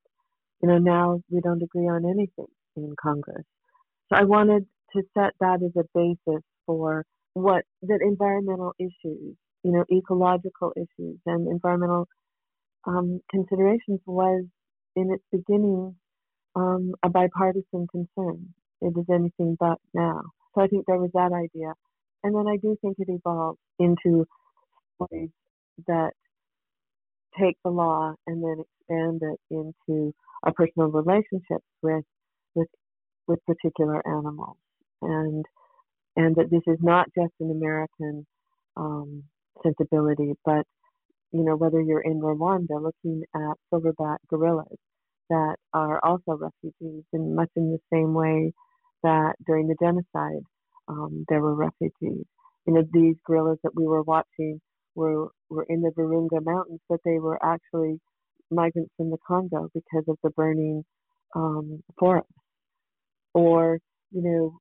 You 0.62 0.68
know, 0.68 0.78
now 0.78 1.20
we 1.30 1.40
don't 1.40 1.62
agree 1.62 1.88
on 1.88 2.04
anything 2.04 2.46
in 2.76 2.94
Congress. 3.00 3.44
So 4.08 4.18
I 4.18 4.24
wanted 4.24 4.66
to 4.94 5.02
set 5.14 5.32
that 5.40 5.60
as 5.62 5.72
a 5.76 5.84
basis 5.94 6.42
for 6.66 7.04
what 7.34 7.64
that 7.82 8.00
environmental 8.02 8.74
issues, 8.78 9.36
you 9.62 9.72
know, 9.72 9.84
ecological 9.92 10.72
issues 10.76 11.18
and 11.26 11.48
environmental 11.48 12.08
um, 12.86 13.20
considerations 13.30 14.00
was 14.06 14.44
in 14.96 15.12
its 15.12 15.24
beginning 15.32 15.96
um, 16.56 16.94
a 17.02 17.08
bipartisan 17.08 17.86
concern. 17.90 18.54
It 18.82 18.94
is 18.98 19.06
anything 19.12 19.56
but 19.58 19.78
now. 19.94 20.22
So 20.54 20.62
I 20.62 20.68
think 20.68 20.86
there 20.86 20.98
was 20.98 21.10
that 21.14 21.32
idea. 21.32 21.74
And 22.24 22.34
then 22.34 22.46
I 22.48 22.56
do 22.56 22.76
think 22.82 22.96
it 22.98 23.08
evolved 23.10 23.58
into 23.78 24.26
stories 24.96 25.30
that 25.86 26.12
take 27.38 27.56
the 27.64 27.70
law 27.70 28.14
and 28.26 28.42
then 28.42 28.64
expand 28.64 29.22
it 29.22 29.40
into 29.50 30.12
our 30.44 30.52
personal 30.52 30.88
relationships 30.90 31.66
with 31.82 32.04
with 32.54 32.68
with 33.28 33.40
particular 33.46 34.02
animals 34.06 34.56
and 35.02 35.44
and 36.16 36.36
that 36.36 36.50
this 36.50 36.62
is 36.66 36.78
not 36.82 37.06
just 37.16 37.32
an 37.40 37.50
American 37.50 38.26
um, 38.76 39.24
sensibility, 39.62 40.32
but 40.44 40.64
you 41.32 41.44
know 41.44 41.56
whether 41.56 41.80
you're 41.80 42.02
in 42.02 42.20
Rwanda 42.20 42.82
looking 42.82 43.22
at 43.34 43.56
silverback 43.72 44.18
gorillas 44.28 44.78
that 45.30 45.56
are 45.72 46.04
also 46.04 46.32
refugees 46.38 47.04
in 47.12 47.34
much 47.34 47.50
in 47.56 47.70
the 47.72 47.78
same 47.92 48.14
way 48.14 48.52
that 49.02 49.34
during 49.46 49.68
the 49.68 49.76
genocide 49.80 50.42
um, 50.88 51.24
there 51.28 51.40
were 51.40 51.54
refugees. 51.54 52.26
You 52.66 52.74
know 52.74 52.84
these 52.92 53.16
gorillas 53.26 53.58
that 53.64 53.74
we 53.74 53.86
were 53.86 54.02
watching 54.02 54.60
were 54.94 55.28
were 55.48 55.66
in 55.68 55.82
the 55.82 55.90
Virunga 55.96 56.44
Mountains, 56.44 56.80
but 56.88 57.00
they 57.04 57.18
were 57.18 57.38
actually 57.44 58.00
migrants 58.50 58.92
from 58.96 59.10
the 59.10 59.18
Congo 59.26 59.68
because 59.74 60.04
of 60.08 60.16
the 60.22 60.30
burning 60.30 60.84
um, 61.36 61.82
forests. 61.98 62.32
Or 63.34 63.78
you 64.12 64.22
know 64.22 64.58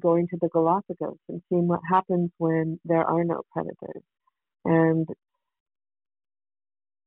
going 0.00 0.26
to 0.28 0.38
the 0.40 0.48
Galapagos 0.48 1.18
and 1.28 1.42
seeing 1.48 1.68
what 1.68 1.80
happens 1.88 2.30
when 2.38 2.78
there 2.84 3.04
are 3.04 3.24
no 3.24 3.42
predators. 3.52 4.02
And 4.64 5.08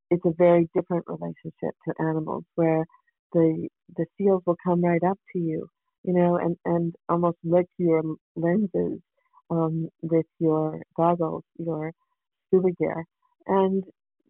it's 0.10 0.26
a 0.26 0.34
very 0.38 0.70
different 0.76 1.06
relationship 1.08 1.76
to 1.88 1.94
animals 2.00 2.44
where 2.56 2.86
the 3.34 3.68
the 3.98 4.06
seals 4.18 4.44
will 4.46 4.58
come 4.66 4.84
right 4.84 5.04
up 5.04 5.20
to 5.34 5.40
you, 5.40 5.68
you 6.04 6.14
know, 6.14 6.38
and, 6.38 6.56
and 6.66 6.94
almost 7.10 7.38
lick 7.44 7.68
your 7.78 8.02
lenses 8.36 9.00
um, 9.50 9.90
with 10.02 10.26
your 10.40 10.82
goggles, 10.96 11.44
your 11.58 11.92
scuba 12.48 12.70
gear. 12.80 13.04
And 13.48 13.84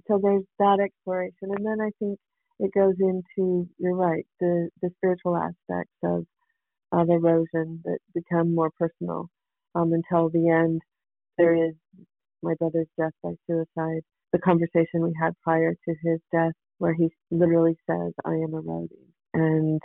so 0.07 0.19
there's 0.21 0.43
that 0.59 0.79
exploration. 0.83 1.49
And 1.55 1.65
then 1.65 1.79
I 1.81 1.91
think 1.99 2.19
it 2.59 2.71
goes 2.73 2.95
into, 2.99 3.67
you're 3.77 3.95
right, 3.95 4.25
the, 4.39 4.69
the 4.81 4.89
spiritual 4.97 5.35
aspects 5.37 5.93
of 6.03 6.25
of 6.93 7.09
erosion 7.09 7.81
that 7.85 7.99
become 8.15 8.55
more 8.55 8.71
personal 8.79 9.29
um, 9.75 9.93
until 9.93 10.29
the 10.31 10.49
end. 10.49 10.81
There 11.37 11.55
is 11.55 11.73
my 12.43 12.55
brother's 12.59 12.87
death 12.99 13.13
by 13.23 13.33
suicide, 13.47 14.03
the 14.33 14.39
conversation 14.39 15.01
we 15.03 15.13
had 15.21 15.33
prior 15.43 15.73
to 15.73 15.95
his 16.03 16.21
death, 16.33 16.53
where 16.79 16.95
he 16.95 17.09
literally 17.31 17.75
says, 17.89 18.13
I 18.25 18.33
am 18.33 18.53
eroding, 18.53 19.07
and 19.35 19.81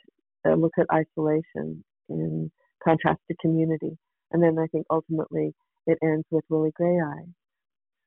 a 0.46 0.56
look 0.56 0.74
at 0.78 0.86
isolation 0.92 1.84
in 2.10 2.52
contrast 2.84 3.20
to 3.30 3.36
community. 3.42 3.98
And 4.32 4.42
then 4.42 4.58
I 4.58 4.66
think 4.68 4.86
ultimately 4.90 5.54
it 5.86 5.98
ends 6.04 6.26
with 6.30 6.44
Willie 6.50 6.72
Gray 6.76 6.98
Grayeye, 6.98 7.32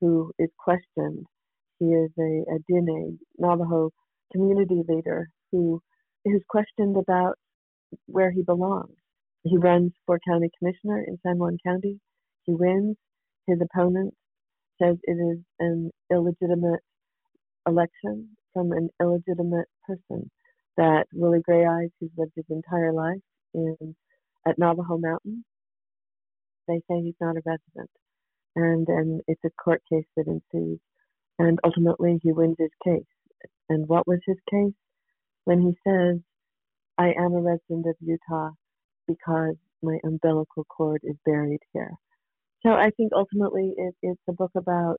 who 0.02 0.32
is 0.40 0.50
questioned. 0.60 1.26
He 1.80 1.88
is 1.88 2.12
a, 2.20 2.44
a 2.56 2.60
Diné 2.72 3.18
Navajo 3.40 3.92
community 4.32 4.84
leader 4.88 5.30
who 5.52 5.82
is 6.26 6.42
questioned 6.50 6.98
about 6.98 7.36
where 8.08 8.32
he 8.32 8.44
belongs. 8.44 8.96
He 9.44 9.58
runs 9.58 9.94
for 10.06 10.20
county 10.28 10.50
commissioner 10.60 11.04
in 11.08 11.18
San 11.26 11.40
Juan 11.40 11.58
County. 11.66 12.00
He 12.46 12.54
wins. 12.54 12.98
His 13.48 13.60
opponent 13.62 14.14
says 14.82 14.98
it 15.04 15.14
is 15.14 15.40
an 15.60 15.92
illegitimate 16.12 16.82
election 17.68 18.30
from 18.54 18.72
an 18.72 18.90
illegitimate 19.02 19.68
person. 19.88 20.30
That 20.78 21.06
Willie 21.14 21.42
Grayeyes, 21.48 21.92
who's 22.00 22.12
lived 22.18 22.34
his 22.36 22.46
entire 22.50 22.94
life 22.94 23.22
in 23.54 23.96
at 24.48 24.58
Navajo 24.60 24.98
Mountain, 24.98 25.46
they 26.68 26.82
say 26.90 27.02
he's 27.02 27.16
not 27.22 27.38
a 27.38 27.42
resident, 27.46 27.90
and 28.56 28.88
and 28.88 29.22
it's 29.28 29.44
a 29.46 29.52
court 29.64 29.82
case 29.92 30.06
that 30.18 30.28
ensues, 30.28 30.80
and 31.40 31.60
ultimately 31.64 32.20
he 32.24 32.32
wins 32.34 32.58
his 32.60 32.72
case. 32.84 33.04
And 33.70 33.88
what 33.88 34.08
was 34.08 34.20
his 34.26 34.38
case? 34.52 34.74
When 35.46 35.62
he 35.62 35.78
says 35.88 36.20
I 37.02 37.14
am 37.18 37.34
a 37.34 37.42
resident 37.42 37.88
of 37.88 37.96
Utah 38.00 38.52
because 39.08 39.56
my 39.82 39.98
umbilical 40.04 40.66
cord 40.66 41.02
is 41.04 41.16
buried 41.26 41.62
here. 41.74 41.94
So 42.64 42.70
I 42.74 42.92
think 42.96 43.12
ultimately 43.16 43.74
it, 43.76 43.96
it's 44.04 44.22
a 44.30 44.34
book 44.34 44.52
about 44.56 44.98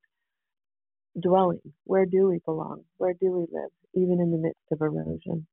dwelling. 1.23 1.61
Where 1.85 2.05
do 2.05 2.27
we 2.27 2.41
belong? 2.45 2.83
Where 2.97 3.15
do 3.15 3.31
we 3.31 3.47
live, 3.53 3.71
even 3.95 4.19
in 4.21 4.33
the 4.33 4.39
midst 4.39 4.65
of 4.73 4.81
erosion? 4.81 5.47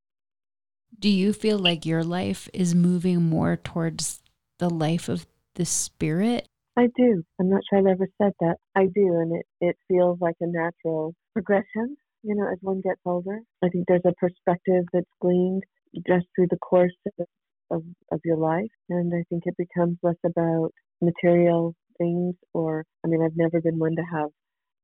Do 0.97 1.07
you 1.07 1.33
feel 1.33 1.59
like 1.59 1.85
your 1.85 2.03
life 2.03 2.49
is 2.51 2.73
moving 2.73 3.21
more 3.21 3.55
towards 3.55 4.19
the 4.57 4.71
life 4.71 5.07
of 5.07 5.27
the 5.53 5.65
spirit? 5.65 6.47
I 6.75 6.87
do. 6.97 7.23
I'm 7.39 7.51
not 7.51 7.61
sure 7.69 7.77
I've 7.77 7.85
ever 7.85 8.07
said 8.19 8.31
that. 8.39 8.55
I 8.75 8.85
do, 8.85 9.19
and 9.19 9.35
it, 9.35 9.45
it 9.61 9.77
feels 9.87 10.17
like 10.19 10.37
a 10.41 10.47
natural 10.47 11.13
progression, 11.33 11.95
you 12.23 12.33
know, 12.33 12.51
as 12.51 12.57
one 12.61 12.81
gets 12.81 13.01
older. 13.05 13.39
I 13.63 13.69
think 13.69 13.85
there's 13.87 14.01
a 14.03 14.13
perspective 14.13 14.85
that's 14.91 15.05
gleaned 15.21 15.63
just 15.95 16.25
through 16.35 16.47
the 16.49 16.57
course 16.57 16.95
of, 17.19 17.27
of, 17.71 17.83
of 18.11 18.19
your 18.23 18.37
life. 18.37 18.71
And 18.89 19.13
I 19.13 19.23
think 19.29 19.43
it 19.45 19.55
becomes 19.57 19.97
less 20.03 20.15
about 20.25 20.71
material 21.01 21.75
things 21.97 22.35
or, 22.53 22.85
I 23.05 23.07
mean, 23.07 23.21
I've 23.23 23.35
never 23.37 23.61
been 23.61 23.79
one 23.79 23.95
to 23.95 24.03
have 24.03 24.29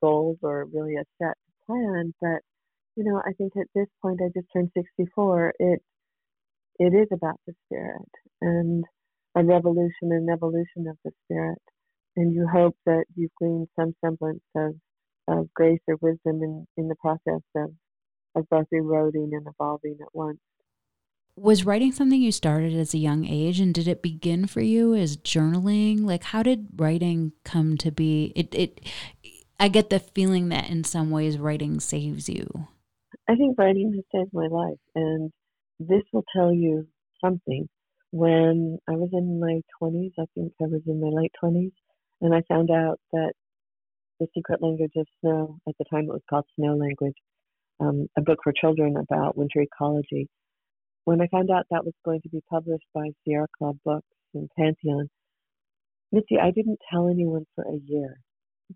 goals 0.02 0.38
or 0.42 0.66
really 0.74 0.96
a 0.96 1.06
set 1.22 1.36
plan, 1.66 2.14
but, 2.22 2.42
you 2.96 3.04
know, 3.04 3.22
I 3.26 3.34
think 3.34 3.54
at 3.58 3.68
this 3.74 3.88
point, 4.02 4.20
I 4.24 4.30
just 4.34 4.48
turned 4.54 4.72
64. 4.76 5.54
It, 5.60 5.82
it 6.80 6.94
is 6.94 7.08
about 7.12 7.40
the 7.48 7.54
spirit 7.66 8.10
and 8.42 8.84
a 9.36 9.44
revolution 9.44 10.12
and 10.12 10.30
evolution 10.30 10.88
of 10.88 10.98
the 11.04 11.12
spirit. 11.26 11.60
And 12.18 12.34
you 12.34 12.48
hope 12.52 12.78
that 12.86 13.06
you've 13.16 13.36
gleaned 13.40 13.68
some 13.78 13.94
semblance 14.04 14.44
of, 14.56 14.76
of 15.28 15.54
grace 15.54 15.82
or 15.88 15.98
wisdom 16.02 16.42
in, 16.44 16.66
in 16.78 16.88
the 16.88 16.96
process 17.02 17.42
of, 17.56 17.72
of 18.36 18.50
both 18.50 18.68
eroding 18.72 19.32
and 19.34 19.46
evolving 19.48 19.98
at 20.02 20.14
once 20.14 20.40
was 21.36 21.66
writing 21.66 21.92
something 21.92 22.22
you 22.22 22.32
started 22.32 22.74
as 22.74 22.94
a 22.94 22.98
young 22.98 23.26
age 23.26 23.60
and 23.60 23.74
did 23.74 23.88
it 23.88 24.02
begin 24.02 24.48
for 24.48 24.62
you 24.62 24.96
as 24.96 25.18
journaling? 25.18 26.06
Like 26.06 26.24
how 26.24 26.44
did 26.44 26.68
writing 26.76 27.34
come 27.44 27.78
to 27.78 27.92
be? 27.92 28.32
It 28.36 28.54
it 28.56 28.82
i 29.60 29.68
get 29.68 29.90
the 29.90 30.00
feeling 30.00 30.50
that 30.50 30.70
in 30.70 30.84
some 30.84 31.12
ways 31.12 31.38
writing 31.38 31.80
saves 31.80 32.30
you. 32.30 32.68
I 33.28 33.36
think 33.36 33.58
writing 33.58 33.94
has 33.96 34.04
saved 34.14 34.34
my 34.34 34.48
life 34.48 34.80
and 34.96 35.32
this 35.80 36.04
will 36.14 36.26
tell 36.36 36.54
you 36.54 36.88
something. 37.24 37.68
When 38.12 38.80
i 38.88 38.94
was 38.94 39.10
in 39.12 39.40
my 39.42 39.60
20s 39.82 40.14
i 40.18 40.26
think 40.34 40.54
i 40.62 40.66
was 40.66 40.82
in 40.88 41.02
my 41.02 41.10
late 41.10 41.34
20s 41.44 41.74
and 42.22 42.34
i 42.34 42.42
found 42.48 42.72
out 42.72 42.98
that 43.12 43.34
the 44.22 44.28
secret 44.34 44.62
language 44.62 44.94
of 44.96 45.06
snow 45.20 45.60
at 45.68 45.76
the 45.78 45.86
time 45.92 46.04
it 46.04 46.14
was 46.14 46.22
called 46.30 46.46
snow 46.56 46.76
language 46.76 47.18
um, 47.82 48.08
a 48.18 48.22
book 48.22 48.40
for 48.42 48.54
children 48.54 48.96
about 48.96 49.36
winter 49.36 49.60
ecology 49.60 50.30
when 51.06 51.22
I 51.22 51.28
found 51.28 51.50
out 51.52 51.66
that 51.72 51.86
was 51.86 51.94
going 52.04 52.22
to 52.22 52.30
be 52.30 52.42
published 52.50 52.86
by 52.94 53.10
Sierra 53.24 53.48
Club 53.58 53.78
Books 53.86 54.08
in 54.34 54.50
Pantheon. 54.58 55.10
Mitzi, 56.12 56.38
I 56.42 56.52
didn't 56.52 56.80
tell 56.92 57.08
anyone 57.08 57.46
for 57.56 57.64
a 57.64 57.80
year 57.86 58.18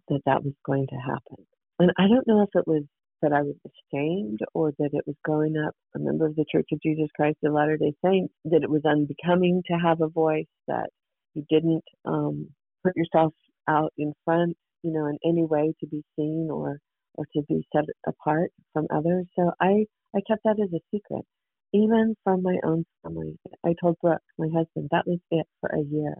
that 0.07 0.21
that 0.25 0.43
was 0.43 0.53
going 0.65 0.87
to 0.87 0.95
happen. 0.95 1.45
And 1.79 1.91
I 1.97 2.07
don't 2.07 2.27
know 2.27 2.43
if 2.43 2.49
it 2.53 2.67
was 2.67 2.83
that 3.21 3.33
I 3.33 3.41
was 3.41 3.55
ashamed 3.65 4.39
or 4.53 4.71
that 4.79 4.91
it 4.93 5.03
was 5.05 5.15
growing 5.23 5.55
up 5.57 5.73
a 5.95 5.99
member 5.99 6.25
of 6.25 6.35
the 6.35 6.45
Church 6.51 6.67
of 6.71 6.81
Jesus 6.81 7.07
Christ 7.15 7.37
of 7.43 7.53
Latter 7.53 7.77
day 7.77 7.93
Saints, 8.03 8.33
that 8.45 8.63
it 8.63 8.69
was 8.69 8.81
unbecoming 8.85 9.61
to 9.67 9.73
have 9.73 10.01
a 10.01 10.07
voice, 10.07 10.45
that 10.67 10.89
you 11.33 11.43
didn't 11.49 11.83
um, 12.05 12.47
put 12.83 12.93
yourself 12.95 13.33
out 13.67 13.91
in 13.97 14.13
front, 14.25 14.55
you 14.83 14.91
know, 14.91 15.07
in 15.07 15.17
any 15.25 15.43
way 15.43 15.73
to 15.79 15.87
be 15.87 16.03
seen 16.15 16.49
or, 16.51 16.79
or 17.15 17.25
to 17.35 17.41
be 17.47 17.65
set 17.75 17.85
apart 18.07 18.51
from 18.73 18.87
others. 18.93 19.25
So 19.37 19.51
I, 19.59 19.85
I 20.15 20.19
kept 20.27 20.43
that 20.45 20.59
as 20.61 20.71
a 20.73 20.79
secret, 20.93 21.25
even 21.73 22.15
from 22.23 22.43
my 22.43 22.57
own 22.63 22.85
family. 23.03 23.37
I 23.65 23.73
told 23.81 23.97
Brooke, 24.01 24.21
my 24.37 24.47
husband, 24.47 24.89
that 24.91 25.07
was 25.07 25.19
it 25.31 25.47
for 25.61 25.69
a 25.69 25.81
year. 25.81 26.15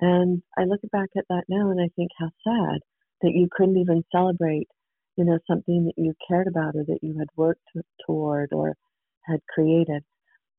And 0.00 0.42
I 0.56 0.64
look 0.64 0.80
back 0.90 1.10
at 1.16 1.24
that 1.28 1.44
now 1.48 1.70
and 1.70 1.80
I 1.80 1.88
think 1.96 2.10
how 2.18 2.30
sad 2.44 2.80
that 3.22 3.32
you 3.32 3.48
couldn't 3.50 3.76
even 3.76 4.04
celebrate, 4.10 4.68
you 5.16 5.24
know, 5.24 5.38
something 5.46 5.84
that 5.84 6.02
you 6.02 6.14
cared 6.26 6.48
about 6.48 6.74
or 6.74 6.84
that 6.84 6.98
you 7.02 7.18
had 7.18 7.28
worked 7.36 7.62
toward 8.06 8.52
or 8.52 8.74
had 9.22 9.40
created. 9.48 10.02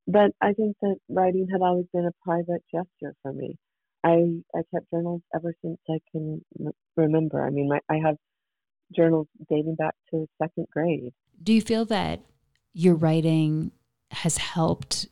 But 0.07 0.31
I 0.41 0.53
think 0.53 0.77
that 0.81 0.97
writing 1.09 1.47
had 1.51 1.61
always 1.61 1.85
been 1.91 2.05
a 2.05 2.23
private 2.23 2.63
gesture 2.71 3.15
for 3.21 3.33
me. 3.33 3.57
I 4.03 4.41
I 4.55 4.61
kept 4.73 4.91
journals 4.91 5.21
ever 5.33 5.53
since 5.63 5.79
I 5.89 5.97
can 6.11 6.41
remember. 6.95 7.43
I 7.43 7.49
mean, 7.49 7.69
my, 7.69 7.79
I 7.89 7.97
have 8.05 8.17
journals 8.95 9.27
dating 9.49 9.75
back 9.75 9.95
to 10.11 10.27
second 10.41 10.67
grade. 10.71 11.11
Do 11.41 11.53
you 11.53 11.61
feel 11.61 11.85
that 11.85 12.21
your 12.73 12.95
writing 12.95 13.71
has 14.15 14.37
helped 14.37 15.07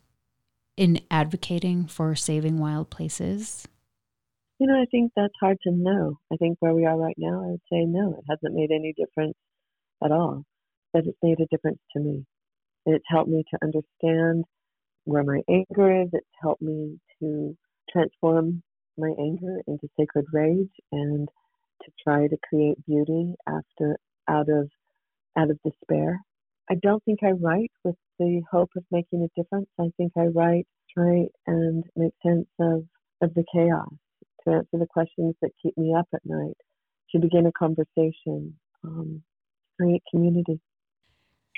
in 0.77 0.99
advocating 1.11 1.85
for 1.85 2.15
saving 2.15 2.57
wild 2.57 2.89
places? 2.89 3.67
You 4.59 4.67
know, 4.67 4.81
I 4.81 4.85
think 4.89 5.11
that's 5.15 5.33
hard 5.39 5.57
to 5.63 5.71
know. 5.71 6.19
I 6.31 6.37
think 6.37 6.57
where 6.59 6.73
we 6.73 6.85
are 6.85 6.97
right 6.97 7.17
now, 7.17 7.43
I 7.43 7.47
would 7.51 7.61
say 7.71 7.85
no, 7.85 8.15
it 8.17 8.23
hasn't 8.29 8.55
made 8.55 8.71
any 8.71 8.93
difference 8.93 9.37
at 10.03 10.11
all. 10.11 10.45
But 10.93 11.05
it's 11.05 11.17
made 11.23 11.39
a 11.39 11.47
difference 11.47 11.79
to 11.93 11.99
me. 11.99 12.25
It's 12.85 13.03
helped 13.07 13.29
me 13.29 13.43
to 13.51 13.59
understand 13.63 14.45
where 15.05 15.23
my 15.23 15.41
anger 15.49 16.03
is. 16.03 16.09
It's 16.13 16.25
helped 16.41 16.61
me 16.61 16.99
to 17.19 17.57
transform 17.91 18.61
my 18.97 19.11
anger 19.19 19.61
into 19.67 19.89
sacred 19.99 20.25
rage 20.31 20.71
and 20.91 21.27
to 21.83 21.91
try 22.03 22.27
to 22.27 22.37
create 22.47 22.85
beauty 22.85 23.33
after 23.47 23.97
out 24.29 24.49
of 24.49 24.69
out 25.37 25.49
of 25.49 25.59
despair. 25.63 26.21
I 26.69 26.75
don't 26.81 27.03
think 27.03 27.19
I 27.23 27.31
write 27.31 27.71
with 27.83 27.95
the 28.19 28.41
hope 28.49 28.69
of 28.77 28.83
making 28.91 29.23
a 29.23 29.41
difference. 29.41 29.67
I 29.79 29.91
think 29.97 30.13
I 30.17 30.27
write 30.27 30.67
try 30.95 31.25
and 31.47 31.83
make 31.95 32.13
sense 32.25 32.47
of 32.59 32.85
of 33.21 33.33
the 33.33 33.43
chaos 33.53 33.89
to 34.43 34.55
answer 34.55 34.77
the 34.77 34.87
questions 34.87 35.35
that 35.41 35.51
keep 35.61 35.77
me 35.77 35.93
up 35.97 36.07
at 36.13 36.21
night, 36.25 36.57
to 37.11 37.19
begin 37.19 37.45
a 37.45 37.51
conversation, 37.51 38.55
um, 38.83 39.23
create 39.79 40.03
community. 40.11 40.59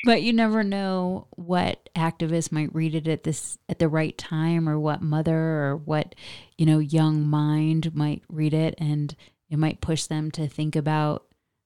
But 0.04 0.22
you 0.22 0.34
never 0.34 0.64
know 0.64 1.28
what 1.32 1.90
activist 1.96 2.52
might 2.52 2.74
read 2.76 2.94
it 2.94 3.08
at 3.08 3.24
this 3.24 3.58
at 3.70 3.80
the 3.80 3.88
right 3.88 4.16
time, 4.18 4.70
or 4.70 4.80
what 4.80 5.02
mother 5.02 5.38
or 5.38 5.78
what 5.78 6.16
you 6.58 6.66
know 6.66 6.80
young 6.80 7.24
mind 7.28 7.96
might 7.96 8.22
read 8.30 8.54
it, 8.54 8.76
and 8.78 9.16
it 9.50 9.58
might 9.58 9.82
push 9.82 10.06
them 10.06 10.32
to 10.32 10.48
think 10.48 10.76
about 10.76 11.25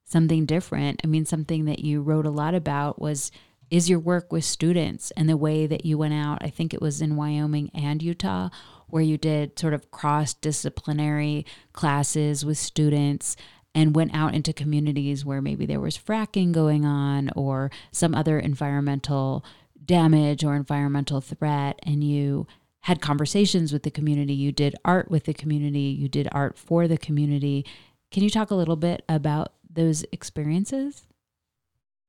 something 0.09 0.45
different. 0.45 0.99
I 1.03 1.07
mean, 1.07 1.25
something 1.25 1.65
that 1.65 1.79
you 1.79 2.01
wrote 2.01 2.25
a 2.25 2.31
lot 2.31 2.55
about 2.55 2.99
was 2.99 3.31
is 3.69 3.89
your 3.89 3.99
work 3.99 4.31
with 4.31 4.43
students 4.43 5.11
and 5.11 5.29
the 5.29 5.37
way 5.37 5.67
that 5.67 5.85
you 5.85 5.97
went 5.97 6.15
out. 6.15 6.39
I 6.41 6.49
think 6.49 6.73
it 6.73 6.81
was 6.81 7.01
in 7.01 7.15
Wyoming 7.15 7.69
and 7.73 8.01
Utah 8.01 8.49
where 8.87 9.03
you 9.03 9.17
did 9.17 9.57
sort 9.59 9.75
of 9.75 9.91
cross 9.91 10.33
disciplinary 10.33 11.45
classes 11.73 12.43
with 12.43 12.57
students 12.57 13.35
and 13.75 13.95
went 13.95 14.15
out 14.15 14.33
into 14.33 14.51
communities 14.51 15.24
where 15.24 15.41
maybe 15.41 15.67
there 15.67 15.79
was 15.79 15.95
fracking 15.95 16.51
going 16.51 16.85
on 16.85 17.29
or 17.35 17.69
some 17.91 18.15
other 18.15 18.39
environmental 18.39 19.45
damage 19.85 20.43
or 20.43 20.55
environmental 20.55 21.22
threat 21.22 21.79
and 21.83 22.03
you 22.03 22.48
had 22.81 23.01
conversations 23.01 23.72
with 23.72 23.83
the 23.83 23.91
community 23.91 24.33
you 24.33 24.51
did 24.51 24.75
art 24.83 25.11
with 25.11 25.25
the 25.25 25.33
community 25.33 25.79
you 25.79 26.09
did 26.09 26.27
art 26.31 26.57
for 26.57 26.87
the 26.87 26.98
community 26.98 27.63
can 28.11 28.24
you 28.24 28.29
talk 28.29 28.50
a 28.50 28.55
little 28.55 28.75
bit 28.75 29.03
about 29.07 29.53
those 29.70 30.05
experiences 30.12 31.05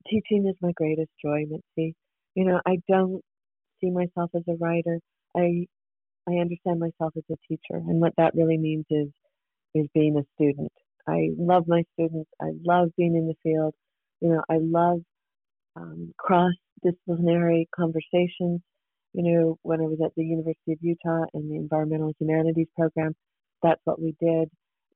teaching 0.09 0.47
is 0.47 0.55
my 0.61 0.71
greatest 0.73 1.11
joy 1.23 1.45
mitzi 1.47 1.95
you 2.35 2.45
know 2.45 2.59
i 2.65 2.77
don't 2.87 3.21
see 3.79 3.89
myself 3.89 4.29
as 4.35 4.43
a 4.47 4.55
writer 4.59 4.99
i 5.37 5.65
I 6.27 6.33
understand 6.33 6.79
myself 6.79 7.13
as 7.17 7.23
a 7.31 7.35
teacher, 7.47 7.77
and 7.77 7.99
what 7.99 8.13
that 8.17 8.35
really 8.35 8.57
means 8.57 8.85
is 8.89 9.07
is 9.73 9.87
being 9.93 10.17
a 10.17 10.25
student. 10.35 10.71
I 11.07 11.29
love 11.37 11.67
my 11.67 11.83
students. 11.93 12.29
I 12.41 12.51
love 12.63 12.89
being 12.97 13.15
in 13.15 13.27
the 13.27 13.35
field. 13.41 13.73
You 14.19 14.29
know, 14.33 14.43
I 14.49 14.57
love 14.59 15.01
um, 15.75 16.13
cross 16.17 16.53
disciplinary 16.83 17.67
conversations. 17.75 18.61
You 19.13 19.23
know, 19.23 19.59
when 19.63 19.81
I 19.81 19.85
was 19.85 19.99
at 20.03 20.13
the 20.15 20.23
University 20.23 20.73
of 20.73 20.79
Utah 20.81 21.25
in 21.33 21.49
the 21.49 21.55
Environmental 21.55 22.13
Humanities 22.19 22.67
program, 22.77 23.15
that's 23.63 23.81
what 23.85 24.01
we 24.01 24.15
did. 24.19 24.49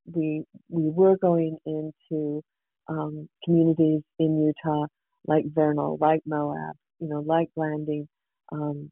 We 0.06 0.44
we 0.68 0.90
were 0.90 1.16
going 1.16 1.58
into 1.66 2.42
um, 2.88 3.28
communities 3.44 4.02
in 4.18 4.52
Utah 4.54 4.86
like 5.26 5.44
Vernal, 5.54 5.98
like 6.00 6.20
Moab, 6.26 6.76
you 7.00 7.08
know, 7.08 7.20
like 7.20 7.48
Blanding, 7.56 8.08
um, 8.52 8.90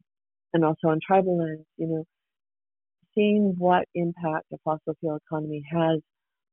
and 0.53 0.65
also 0.65 0.87
on 0.89 0.99
tribal 1.05 1.37
lands. 1.37 1.65
You 1.77 1.87
know, 1.87 2.03
seeing 3.15 3.55
what 3.57 3.85
impact 3.95 4.45
a 4.53 4.57
fossil 4.63 4.95
fuel 4.99 5.17
economy 5.27 5.63
has 5.71 6.01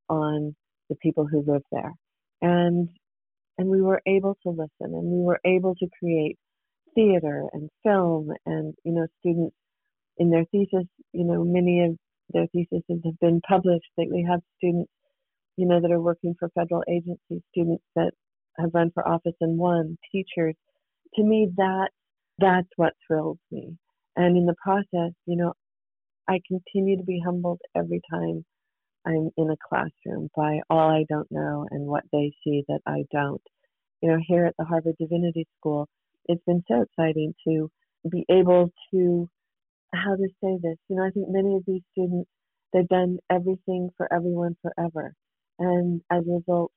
on 0.08 0.54
the 0.88 0.96
people 0.96 1.26
who 1.26 1.44
live 1.46 1.62
there. 1.72 1.92
And 2.42 2.88
and 3.58 3.68
we 3.68 3.80
were 3.82 4.00
able 4.06 4.36
to 4.42 4.50
listen 4.50 4.68
and 4.80 5.04
we 5.04 5.24
were 5.24 5.40
able 5.44 5.74
to 5.76 5.86
create 5.98 6.36
theater 6.94 7.44
and 7.52 7.70
film 7.84 8.30
and 8.46 8.74
you 8.84 8.92
know 8.92 9.06
students 9.20 9.54
in 10.18 10.30
their 10.30 10.44
thesis 10.52 10.86
you 11.12 11.24
know 11.24 11.44
many 11.44 11.84
of 11.84 11.96
their 12.30 12.46
theses 12.48 12.82
have 12.88 13.18
been 13.20 13.40
published 13.48 13.88
that 13.96 14.08
we 14.10 14.26
have 14.28 14.40
students 14.58 14.90
you 15.56 15.66
know 15.66 15.80
that 15.80 15.92
are 15.92 16.00
working 16.00 16.34
for 16.38 16.50
federal 16.50 16.82
agencies 16.88 17.42
students 17.50 17.84
that 17.96 18.12
have 18.58 18.70
run 18.74 18.90
for 18.94 19.06
office 19.06 19.36
and 19.40 19.58
won 19.58 19.98
teachers 20.12 20.54
to 21.14 21.22
me 21.22 21.50
that 21.56 21.90
that's 22.38 22.68
what 22.76 22.94
thrills 23.06 23.38
me 23.50 23.76
and 24.16 24.36
in 24.36 24.46
the 24.46 24.54
process 24.62 25.12
you 25.26 25.36
know 25.36 25.52
I 26.28 26.40
continue 26.48 26.96
to 26.96 27.04
be 27.04 27.20
humbled 27.24 27.60
every 27.76 28.00
time 28.10 28.44
I'm 29.06 29.30
in 29.36 29.50
a 29.50 29.56
classroom 29.68 30.30
by 30.36 30.60
all 30.70 30.90
I 30.90 31.04
don't 31.08 31.30
know 31.30 31.66
and 31.70 31.86
what 31.86 32.04
they 32.12 32.32
see 32.44 32.64
that 32.68 32.80
I 32.86 33.04
don't. 33.12 33.42
You 34.00 34.10
know, 34.10 34.18
here 34.26 34.46
at 34.46 34.54
the 34.58 34.64
Harvard 34.64 34.96
Divinity 34.98 35.46
School, 35.58 35.88
it's 36.26 36.42
been 36.46 36.62
so 36.68 36.82
exciting 36.82 37.34
to 37.48 37.70
be 38.10 38.24
able 38.30 38.70
to, 38.92 39.28
how 39.94 40.16
to 40.16 40.28
say 40.42 40.58
this, 40.62 40.76
you 40.88 40.96
know, 40.96 41.04
I 41.04 41.10
think 41.10 41.28
many 41.28 41.56
of 41.56 41.64
these 41.66 41.82
students, 41.92 42.30
they've 42.72 42.88
done 42.88 43.18
everything 43.30 43.90
for 43.96 44.12
everyone 44.12 44.56
forever. 44.62 45.14
And 45.58 46.02
as 46.10 46.24
a 46.26 46.32
result, 46.32 46.72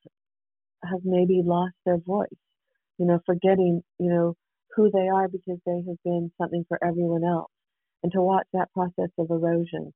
have 0.86 1.02
maybe 1.06 1.42
lost 1.46 1.76
their 1.86 1.98
voice, 2.00 2.28
you 3.00 3.08
know, 3.08 3.20
forgetting, 3.26 3.84
you 4.00 4.10
know, 4.10 4.36
who 4.76 4.92
they 4.92 5.10
are 5.10 5.28
because 5.30 5.60
they 5.66 5.84
have 5.88 5.98
been 6.06 6.32
something 6.42 6.66
for 6.70 6.80
everyone 6.84 7.24
else. 7.26 7.52
And 8.04 8.12
to 8.14 8.22
watch 8.22 8.48
that 8.54 8.72
process 8.74 9.12
of 9.20 9.32
erosion 9.32 9.94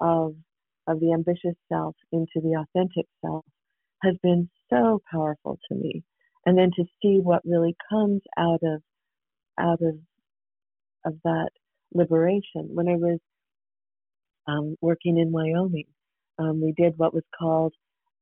of 0.00 0.34
of 0.88 1.00
the 1.00 1.12
ambitious 1.14 1.56
self 1.72 1.96
into 2.12 2.40
the 2.42 2.64
authentic 2.64 3.06
self 3.24 3.44
has 4.02 4.16
been 4.22 4.50
so 4.70 5.00
powerful 5.10 5.58
to 5.70 5.76
me. 5.76 6.02
And 6.46 6.58
then 6.58 6.70
to 6.76 6.84
see 7.02 7.20
what 7.22 7.42
really 7.44 7.76
comes 7.90 8.22
out 8.38 8.60
of 8.62 8.82
out 9.58 9.80
of 9.82 9.96
of 11.04 11.14
that 11.24 11.50
liberation. 11.94 12.68
When 12.74 12.88
i 12.88 12.96
was 12.96 13.18
um, 14.48 14.76
working 14.80 15.18
in 15.18 15.32
wyoming 15.32 15.86
um, 16.38 16.60
we 16.62 16.72
did 16.76 16.94
what 16.98 17.14
was 17.14 17.24
called 17.38 17.74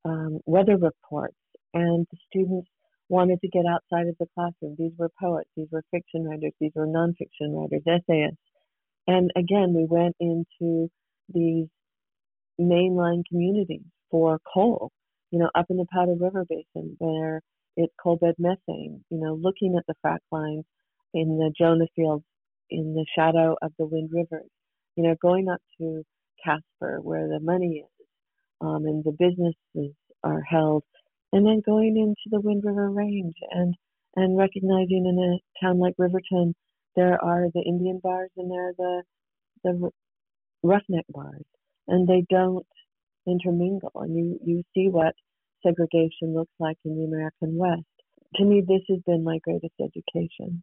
um, 0.05 0.41
weather 0.47 0.77
reports 0.77 1.37
and 1.75 2.07
the 2.11 2.19
students 2.29 2.69
wanted 3.09 3.41
to 3.41 3.49
get 3.49 3.65
outside 3.67 4.07
of 4.07 4.17
the 4.19 4.27
classroom. 4.35 4.77
These 4.79 4.93
were 4.99 5.11
poets 5.21 5.51
these 5.57 5.69
were 5.71 5.83
fiction 5.91 6.25
writers 6.25 6.53
these 6.61 6.73
were 6.75 6.87
nonfiction 6.87 7.55
writers 7.55 7.83
essayists. 7.87 8.39
And 9.07 9.31
again, 9.37 9.75
we 9.75 9.87
went 9.89 10.17
into 10.21 10.91
these 11.33 11.67
mainline 12.61 13.23
communities 13.29 13.87
for 14.11 14.39
coal, 14.53 14.91
you 15.31 15.39
know, 15.39 15.51
up 15.55 15.67
in 15.71 15.77
the 15.77 15.87
Powder 15.93 16.15
River 16.19 16.45
Basin 16.49 16.97
where 16.99 17.41
it's 17.77 17.93
coal 18.03 18.17
bed 18.17 18.35
methane, 18.39 19.05
you 19.11 19.19
know, 19.19 19.35
looking 19.35 19.77
at 19.77 19.85
the 19.87 19.95
frac 20.05 20.19
lines 20.33 20.65
in 21.15 21.39
the 21.39 21.53
Jonah 21.59 21.87
fields 21.97 22.25
in 22.71 22.95
the 22.95 23.07
shadow 23.17 23.57
of 23.63 23.73
the 23.79 23.87
Wind 23.87 24.11
Rivers, 24.13 24.51
you 24.97 25.05
know, 25.05 25.15
going 25.23 25.49
up 25.49 25.61
to 25.81 26.03
Casper 26.45 27.01
where 27.01 27.29
the 27.29 27.41
money 27.41 27.85
is 27.85 27.98
um, 28.61 28.87
and 28.87 29.05
the 29.05 29.13
businesses 29.13 29.95
are 30.25 30.43
held, 30.43 30.85
and 31.33 31.47
then 31.47 31.63
going 31.65 31.97
into 31.97 32.29
the 32.31 32.41
Wind 32.41 32.63
River 32.65 32.91
Range 32.91 33.37
and 33.51 33.75
and 34.17 34.37
recognizing 34.37 35.07
in 35.07 35.19
a 35.19 35.65
town 35.65 35.79
like 35.79 35.95
Riverton 35.99 36.55
there 36.97 37.23
are 37.23 37.47
the 37.55 37.63
Indian 37.63 38.01
bars 38.03 38.31
and 38.37 38.51
there 38.51 38.71
are 38.71 38.75
the 38.77 39.03
the 39.63 39.91
roughneck 40.63 41.05
bars. 41.11 41.45
and 41.87 42.07
they 42.07 42.25
don't 42.29 42.67
intermingle. 43.27 43.93
And 43.95 44.17
you, 44.17 44.41
you 44.45 44.63
see 44.75 44.89
what 44.89 45.15
segregation 45.65 46.35
looks 46.35 46.53
like 46.59 46.77
in 46.85 46.97
the 46.97 47.05
American 47.05 47.57
West. 47.57 47.85
To 48.37 48.45
me, 48.45 48.63
this 48.67 48.83
has 48.89 48.99
been 49.07 49.25
my 49.25 49.39
greatest 49.39 49.75
education. 49.81 50.63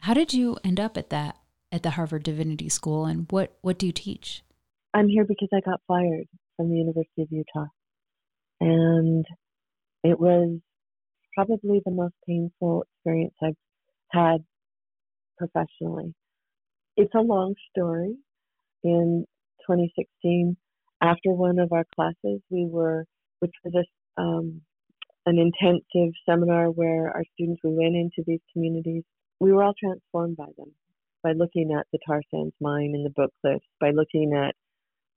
How 0.00 0.14
did 0.14 0.32
you 0.32 0.58
end 0.64 0.80
up 0.80 0.96
at 0.96 1.10
that 1.10 1.36
at 1.70 1.82
the 1.82 1.90
Harvard 1.90 2.22
Divinity 2.22 2.68
School, 2.68 3.04
and 3.04 3.26
what 3.30 3.56
what 3.60 3.78
do 3.78 3.86
you 3.86 3.92
teach? 3.92 4.42
I'm 4.92 5.08
here 5.08 5.24
because 5.24 5.48
I 5.52 5.60
got 5.60 5.80
fired 5.88 6.26
from 6.56 6.70
the 6.70 6.76
University 6.76 7.22
of 7.22 7.28
Utah, 7.30 7.66
and 8.60 9.24
it 10.02 10.18
was 10.18 10.58
probably 11.34 11.80
the 11.84 11.90
most 11.90 12.14
painful 12.26 12.84
experience 12.84 13.34
I've 13.42 13.56
had 14.10 14.44
professionally. 15.38 16.14
It's 16.96 17.14
a 17.14 17.20
long 17.20 17.54
story. 17.70 18.14
In 18.84 19.24
2016, 19.66 20.56
after 21.00 21.30
one 21.30 21.58
of 21.58 21.72
our 21.72 21.84
classes, 21.94 22.40
we 22.50 22.66
were, 22.66 23.06
which 23.40 23.54
was 23.64 23.74
a, 23.74 24.20
um, 24.20 24.60
an 25.26 25.38
intensive 25.38 26.14
seminar 26.28 26.70
where 26.70 27.10
our 27.10 27.24
students, 27.32 27.62
we 27.64 27.72
went 27.72 27.96
into 27.96 28.22
these 28.26 28.40
communities. 28.52 29.02
We 29.40 29.52
were 29.52 29.64
all 29.64 29.74
transformed 29.78 30.36
by 30.36 30.48
them, 30.58 30.72
by 31.22 31.32
looking 31.32 31.74
at 31.78 31.86
the 31.92 31.98
tar 32.06 32.22
sands 32.30 32.54
mine 32.60 32.92
and 32.94 33.06
the 33.06 33.10
book 33.10 33.32
cliffs, 33.40 33.64
by 33.80 33.90
looking 33.90 34.34
at 34.34 34.54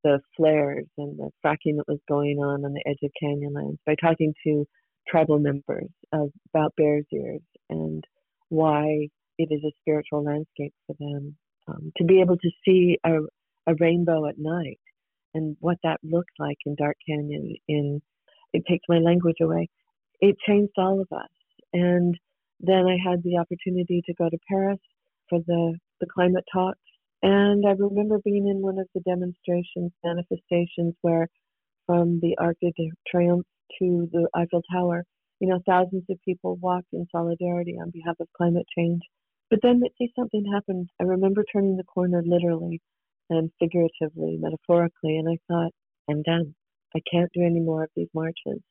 the 0.07 0.19
flares 0.35 0.87
and 0.97 1.11
the 1.19 1.29
fracking 1.43 1.75
that 1.77 1.87
was 1.87 1.99
going 2.07 2.37
on 2.37 2.63
on 2.65 2.73
the 2.73 2.83
edge 2.89 3.03
of 3.03 3.11
Canyonlands, 3.21 3.79
by 3.85 3.95
talking 3.95 4.33
to 4.45 4.65
tribal 5.07 5.39
members 5.39 5.91
of, 6.13 6.29
about 6.53 6.73
Bears 6.77 7.05
Ears 7.11 7.41
and 7.69 8.03
why 8.49 9.07
it 9.37 9.49
is 9.51 9.63
a 9.63 9.77
spiritual 9.81 10.23
landscape 10.23 10.73
for 10.85 10.95
them. 10.99 11.35
Um, 11.69 11.91
to 11.97 12.05
be 12.05 12.21
able 12.21 12.37
to 12.37 12.51
see 12.63 12.97
a, 13.03 13.15
a 13.71 13.75
rainbow 13.79 14.25
at 14.29 14.37
night 14.37 14.79
and 15.33 15.57
what 15.59 15.77
that 15.83 15.99
looks 16.01 16.33
like 16.39 16.57
in 16.65 16.75
Dark 16.75 16.95
Canyon, 17.07 17.55
in 17.67 18.01
it 18.53 18.63
takes 18.69 18.85
my 18.87 18.99
language 18.99 19.41
away. 19.41 19.67
It 20.21 20.35
changed 20.47 20.71
all 20.77 21.01
of 21.01 21.07
us. 21.11 21.33
And 21.73 22.17
then 22.61 22.85
I 22.87 22.97
had 23.09 23.21
the 23.23 23.37
opportunity 23.37 24.01
to 24.05 24.13
go 24.13 24.29
to 24.29 24.37
Paris 24.49 24.79
for 25.29 25.39
the, 25.45 25.77
the 25.99 26.07
climate 26.15 26.45
talks. 26.51 26.86
And 27.23 27.65
I 27.67 27.71
remember 27.71 28.19
being 28.23 28.47
in 28.47 28.61
one 28.61 28.79
of 28.79 28.87
the 28.93 29.01
demonstrations, 29.01 29.91
manifestations 30.03 30.95
where 31.01 31.27
from 31.85 32.19
the 32.21 32.37
Arc 32.39 32.57
de 32.61 32.71
Triomphe 33.11 33.45
to 33.79 34.09
the 34.11 34.27
Eiffel 34.35 34.61
Tower, 34.71 35.03
you 35.39 35.47
know, 35.47 35.59
thousands 35.67 36.03
of 36.09 36.19
people 36.25 36.57
walked 36.57 36.93
in 36.93 37.07
solidarity 37.11 37.77
on 37.81 37.91
behalf 37.91 38.15
of 38.19 38.27
climate 38.37 38.65
change. 38.77 39.01
But 39.49 39.59
then, 39.63 39.79
let's 39.81 39.95
see, 39.97 40.11
something 40.17 40.45
happened. 40.51 40.89
I 40.99 41.03
remember 41.03 41.43
turning 41.51 41.77
the 41.77 41.83
corner 41.83 42.23
literally 42.25 42.81
and 43.29 43.51
figuratively, 43.59 44.37
metaphorically, 44.39 45.17
and 45.17 45.29
I 45.29 45.37
thought, 45.47 45.71
I'm 46.09 46.23
done. 46.23 46.55
I 46.95 46.99
can't 47.11 47.31
do 47.33 47.43
any 47.43 47.59
more 47.59 47.83
of 47.83 47.89
these 47.95 48.09
marches. 48.13 48.61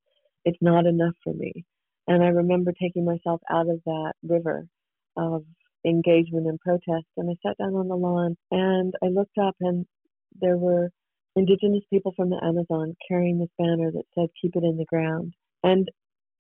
It's 0.44 0.59
not 0.61 0.87
enough 0.87 1.14
for 1.24 1.35
me. 1.35 1.64
And 2.09 2.22
I 2.22 2.28
remember 2.28 2.72
taking 2.72 3.04
myself 3.04 3.40
out 3.50 3.68
of 3.68 3.80
that 3.87 4.12
river 4.22 4.66
of 5.16 5.44
engagement 5.87 6.46
and 6.46 6.59
protest, 6.61 7.07
and 7.16 7.31
I 7.31 7.35
sat 7.46 7.57
down 7.59 7.75
on 7.75 7.88
the 7.88 7.96
lawn 7.96 8.37
and 8.51 8.92
I 9.03 9.07
looked 9.07 9.38
up, 9.38 9.55
and 9.61 9.87
there 10.40 10.57
were 10.57 10.90
indigenous 11.37 11.85
people 11.90 12.12
from 12.16 12.31
the 12.31 12.40
Amazon 12.42 12.94
carrying 13.09 13.38
this 13.38 13.49
banner 13.59 13.92
that 13.92 14.05
said, 14.14 14.29
Keep 14.40 14.57
it 14.57 14.64
in 14.64 14.77
the 14.77 14.85
ground. 14.87 15.35
And 15.62 15.88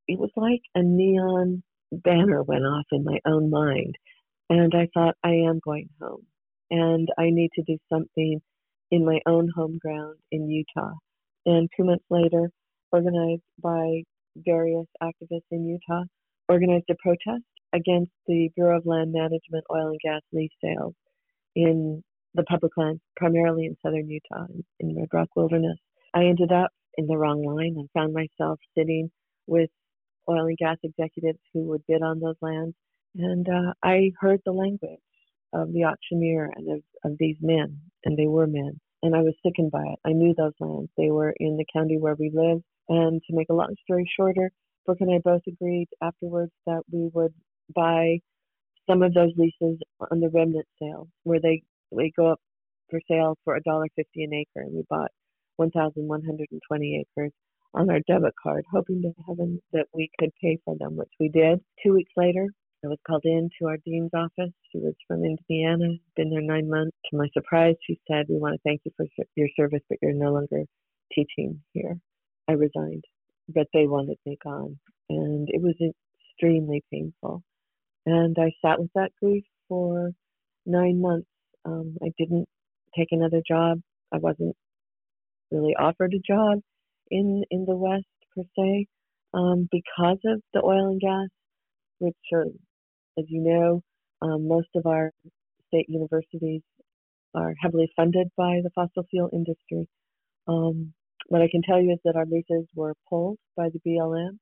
it 0.08 0.18
was 0.18 0.30
like 0.36 0.62
a 0.74 0.82
neon 0.82 1.62
banner 1.92 2.42
went 2.42 2.64
off 2.64 2.86
in 2.92 3.04
my 3.04 3.18
own 3.26 3.50
mind. 3.50 3.94
And 4.48 4.72
I 4.74 4.88
thought, 4.94 5.16
I 5.22 5.30
am 5.48 5.60
going 5.64 5.88
home. 6.00 6.26
And 6.70 7.08
I 7.18 7.30
need 7.30 7.50
to 7.54 7.62
do 7.62 7.78
something 7.92 8.40
in 8.90 9.04
my 9.04 9.20
own 9.26 9.48
home 9.54 9.78
ground 9.78 10.16
in 10.30 10.48
Utah. 10.48 10.94
And 11.44 11.68
two 11.76 11.84
months 11.84 12.04
later, 12.10 12.50
organized 12.92 13.42
by 13.62 14.02
various 14.36 14.86
activists 15.02 15.50
in 15.50 15.66
Utah, 15.66 16.04
organized 16.48 16.86
a 16.90 16.94
protest 17.02 17.44
against 17.76 18.12
the 18.26 18.48
Bureau 18.56 18.78
of 18.78 18.86
Land 18.86 19.12
Management 19.12 19.64
oil 19.70 19.88
and 19.88 20.00
gas 20.02 20.22
lease 20.32 20.50
sales 20.62 20.94
in 21.54 22.02
the 22.34 22.42
public 22.44 22.72
lands, 22.76 23.00
primarily 23.16 23.66
in 23.66 23.76
southern 23.82 24.08
Utah, 24.08 24.46
in 24.80 24.96
Red 24.96 25.08
Rock 25.12 25.28
Wilderness. 25.36 25.78
I 26.14 26.24
ended 26.24 26.52
up 26.52 26.70
in 26.96 27.06
the 27.06 27.16
wrong 27.16 27.44
line 27.44 27.74
and 27.76 27.88
found 27.94 28.14
myself 28.14 28.58
sitting 28.76 29.10
with 29.46 29.70
oil 30.28 30.46
and 30.46 30.58
gas 30.58 30.76
executives 30.82 31.38
who 31.52 31.64
would 31.64 31.82
bid 31.86 32.02
on 32.02 32.20
those 32.20 32.36
lands. 32.40 32.74
And 33.16 33.46
uh, 33.48 33.72
I 33.82 34.12
heard 34.20 34.40
the 34.44 34.52
language 34.52 35.00
of 35.52 35.72
the 35.72 35.84
auctioneer 35.84 36.50
and 36.54 36.70
of, 36.76 36.82
of 37.04 37.16
these 37.18 37.36
men, 37.40 37.78
and 38.04 38.16
they 38.16 38.26
were 38.26 38.46
men. 38.46 38.80
And 39.02 39.14
I 39.14 39.20
was 39.20 39.34
sickened 39.44 39.70
by 39.70 39.84
it. 39.84 39.98
I 40.04 40.12
knew 40.12 40.34
those 40.36 40.54
lands. 40.60 40.90
They 40.96 41.10
were 41.10 41.34
in 41.38 41.56
the 41.56 41.66
county 41.72 41.98
where 41.98 42.16
we 42.18 42.30
live. 42.34 42.60
And 42.88 43.22
to 43.28 43.36
make 43.36 43.48
a 43.50 43.54
long 43.54 43.74
story 43.84 44.10
shorter, 44.16 44.50
Brooke 44.84 45.00
and 45.00 45.14
I 45.14 45.18
both 45.18 45.42
agreed 45.46 45.88
afterwards 46.02 46.52
that 46.66 46.82
we 46.90 47.10
would 47.12 47.34
buy 47.74 48.18
some 48.88 49.02
of 49.02 49.14
those 49.14 49.32
leases 49.36 49.78
on 50.10 50.20
the 50.20 50.30
remnant 50.30 50.66
sale, 50.80 51.08
where 51.24 51.40
they 51.40 51.62
we 51.90 52.12
go 52.16 52.28
up 52.32 52.40
for 52.90 53.00
sale 53.08 53.36
for 53.44 53.56
a 53.56 53.62
dollar 53.62 53.86
fifty 53.96 54.24
an 54.24 54.34
acre, 54.34 54.62
and 54.62 54.74
we 54.74 54.84
bought 54.88 55.10
one 55.56 55.70
thousand 55.70 56.06
one 56.08 56.24
hundred 56.24 56.48
and 56.52 56.60
twenty 56.66 57.04
acres 57.04 57.32
on 57.74 57.90
our 57.90 58.00
debit 58.06 58.34
card, 58.42 58.64
hoping 58.72 59.02
to 59.02 59.12
heaven 59.26 59.60
that 59.72 59.86
we 59.92 60.08
could 60.18 60.30
pay 60.42 60.58
for 60.64 60.76
them, 60.78 60.96
which 60.96 61.10
we 61.20 61.28
did. 61.28 61.60
Two 61.82 61.92
weeks 61.94 62.12
later, 62.16 62.46
I 62.84 62.88
was 62.88 62.98
called 63.06 63.24
in 63.24 63.50
to 63.58 63.68
our 63.68 63.76
dean's 63.84 64.10
office. 64.14 64.52
She 64.70 64.78
was 64.78 64.94
from 65.06 65.24
Indiana, 65.24 65.94
been 66.14 66.30
there 66.30 66.40
nine 66.40 66.68
months. 66.70 66.96
To 67.10 67.16
my 67.16 67.28
surprise, 67.32 67.74
she 67.86 67.98
said, 68.10 68.26
"We 68.28 68.36
want 68.38 68.54
to 68.54 68.60
thank 68.64 68.82
you 68.84 68.92
for 68.96 69.06
your 69.34 69.48
service, 69.56 69.82
but 69.88 69.98
you're 70.00 70.12
no 70.12 70.32
longer 70.32 70.64
teaching 71.12 71.60
here." 71.72 71.98
I 72.48 72.52
resigned, 72.52 73.04
but 73.48 73.66
they 73.72 73.86
wanted 73.86 74.18
me 74.24 74.38
gone, 74.42 74.78
and 75.10 75.48
it 75.50 75.60
was 75.60 75.74
extremely 76.30 76.84
painful. 76.92 77.42
And 78.06 78.36
I 78.38 78.52
sat 78.64 78.80
with 78.80 78.90
that 78.94 79.10
grief 79.20 79.44
for 79.68 80.12
nine 80.64 81.00
months. 81.00 81.28
Um, 81.64 81.96
I 82.02 82.12
didn't 82.18 82.46
take 82.96 83.08
another 83.10 83.42
job. 83.46 83.80
I 84.12 84.18
wasn't 84.18 84.56
really 85.50 85.74
offered 85.78 86.14
a 86.14 86.20
job 86.20 86.60
in 87.10 87.44
in 87.50 87.64
the 87.66 87.76
West 87.76 88.06
per 88.34 88.42
se 88.56 88.86
um, 89.34 89.68
because 89.70 90.18
of 90.24 90.40
the 90.54 90.62
oil 90.62 90.88
and 90.88 91.00
gas, 91.00 91.28
which 91.98 92.14
are, 92.32 92.44
as 93.18 93.24
you 93.28 93.42
know, 93.42 93.82
um, 94.22 94.48
most 94.48 94.68
of 94.76 94.86
our 94.86 95.10
state 95.68 95.86
universities 95.88 96.62
are 97.34 97.54
heavily 97.60 97.90
funded 97.96 98.28
by 98.36 98.60
the 98.62 98.70
fossil 98.74 99.04
fuel 99.10 99.30
industry. 99.32 99.88
Um, 100.48 100.94
what 101.28 101.42
I 101.42 101.48
can 101.50 101.62
tell 101.62 101.80
you 101.80 101.92
is 101.92 101.98
that 102.04 102.16
our 102.16 102.26
leases 102.26 102.66
were 102.74 102.94
pulled 103.08 103.38
by 103.56 103.68
the 103.68 103.80
BLM 103.86 104.38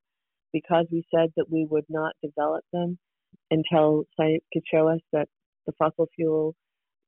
because 0.53 0.87
we 0.92 1.05
said 1.14 1.31
that 1.37 1.50
we 1.50 1.66
would 1.68 1.87
not 1.88 2.14
develop 2.22 2.64
them 2.72 2.98
until 3.51 4.05
science 4.16 4.42
could 4.53 4.62
show 4.70 4.88
us 4.88 5.01
that 5.12 5.29
the 5.66 5.73
fossil 5.79 6.09
fuel 6.14 6.55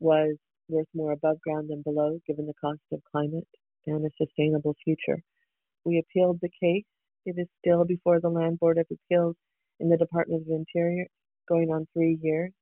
was 0.01 0.37
worth 0.69 0.87
more 0.95 1.13
above 1.13 1.41
ground 1.41 1.71
than 1.71 1.83
below, 1.83 2.19
given 2.27 2.47
the 2.47 2.55
cost 2.61 2.81
of 2.93 3.01
climate 3.11 3.47
and 3.87 4.05
a 4.05 4.11
sustainable 4.21 4.75
future. 4.85 5.23
We 5.85 5.99
appealed 5.99 6.41
the 6.43 6.51
case. 6.61 6.85
It 7.25 7.37
is 7.39 7.47
still 7.61 7.85
before 7.85 8.21
the 8.21 8.29
Land 8.29 8.59
Board 8.59 8.79
of 8.79 8.87
Appeals 8.91 9.37
in 9.81 9.89
the 9.89 9.97
Department 9.97 10.43
of 10.43 10.49
Interior, 10.49 11.07
going 11.49 11.71
on 11.71 11.87
three 11.93 12.19
years. 12.23 12.53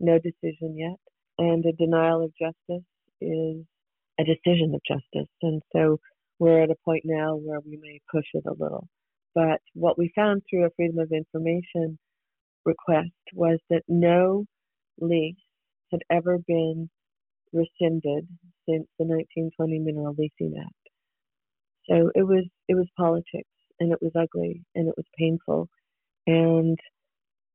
No 0.00 0.18
decision 0.18 0.76
yet. 0.76 0.96
And 1.38 1.64
a 1.66 1.72
denial 1.72 2.24
of 2.24 2.32
justice 2.38 2.84
is 3.20 3.64
a 4.18 4.24
decision 4.24 4.74
of 4.74 4.80
justice. 4.86 5.30
And 5.42 5.62
so 5.72 5.98
we're 6.38 6.62
at 6.62 6.70
a 6.70 6.76
point 6.84 7.02
now 7.04 7.36
where 7.36 7.60
we 7.60 7.78
may 7.80 8.00
push 8.10 8.26
it 8.34 8.44
a 8.46 8.52
little. 8.52 8.88
But 9.34 9.60
what 9.74 9.98
we 9.98 10.12
found 10.14 10.42
through 10.48 10.66
a 10.66 10.70
Freedom 10.76 10.98
of 10.98 11.12
Information 11.12 11.98
request 12.68 13.10
was 13.34 13.58
that 13.70 13.82
no 13.88 14.44
lease 15.00 15.36
had 15.90 16.00
ever 16.10 16.38
been 16.46 16.88
rescinded 17.52 18.28
since 18.68 18.86
the 18.98 19.06
1920 19.06 19.78
Mineral 19.80 20.14
Leasing 20.18 20.54
Act. 20.60 20.74
So 21.88 22.10
it 22.14 22.22
was 22.22 22.44
it 22.68 22.74
was 22.74 22.86
politics 22.96 23.48
and 23.80 23.92
it 23.92 23.98
was 24.02 24.12
ugly 24.14 24.62
and 24.74 24.88
it 24.88 24.94
was 24.96 25.06
painful. 25.18 25.68
And 26.26 26.78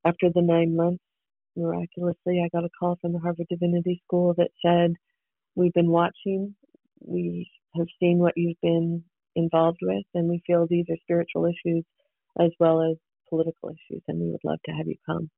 after 0.04 0.28
the 0.34 0.42
nine 0.42 0.74
months, 0.76 1.04
miraculously, 1.56 2.42
I 2.44 2.48
got 2.54 2.64
a 2.64 2.76
call 2.78 2.98
from 3.00 3.12
the 3.12 3.20
Harvard 3.20 3.46
Divinity 3.48 4.02
School 4.04 4.34
that 4.38 4.50
said, 4.64 4.94
"We've 5.54 5.72
been 5.72 5.90
watching. 5.90 6.56
We 7.00 7.48
have 7.76 7.88
seen 8.00 8.18
what 8.18 8.34
you've 8.36 8.60
been 8.62 9.04
involved 9.36 9.78
with, 9.82 10.06
and 10.14 10.28
we 10.28 10.42
feel 10.46 10.66
these 10.66 10.86
are 10.90 10.96
spiritual 11.02 11.46
issues 11.46 11.84
as 12.40 12.50
well 12.58 12.82
as 12.82 12.96
political 13.28 13.70
issues, 13.70 14.02
and 14.08 14.20
we 14.20 14.30
would 14.30 14.44
love 14.44 14.58
to 14.66 14.72
have 14.72 14.86
you 14.86 14.96
come." 15.06 15.30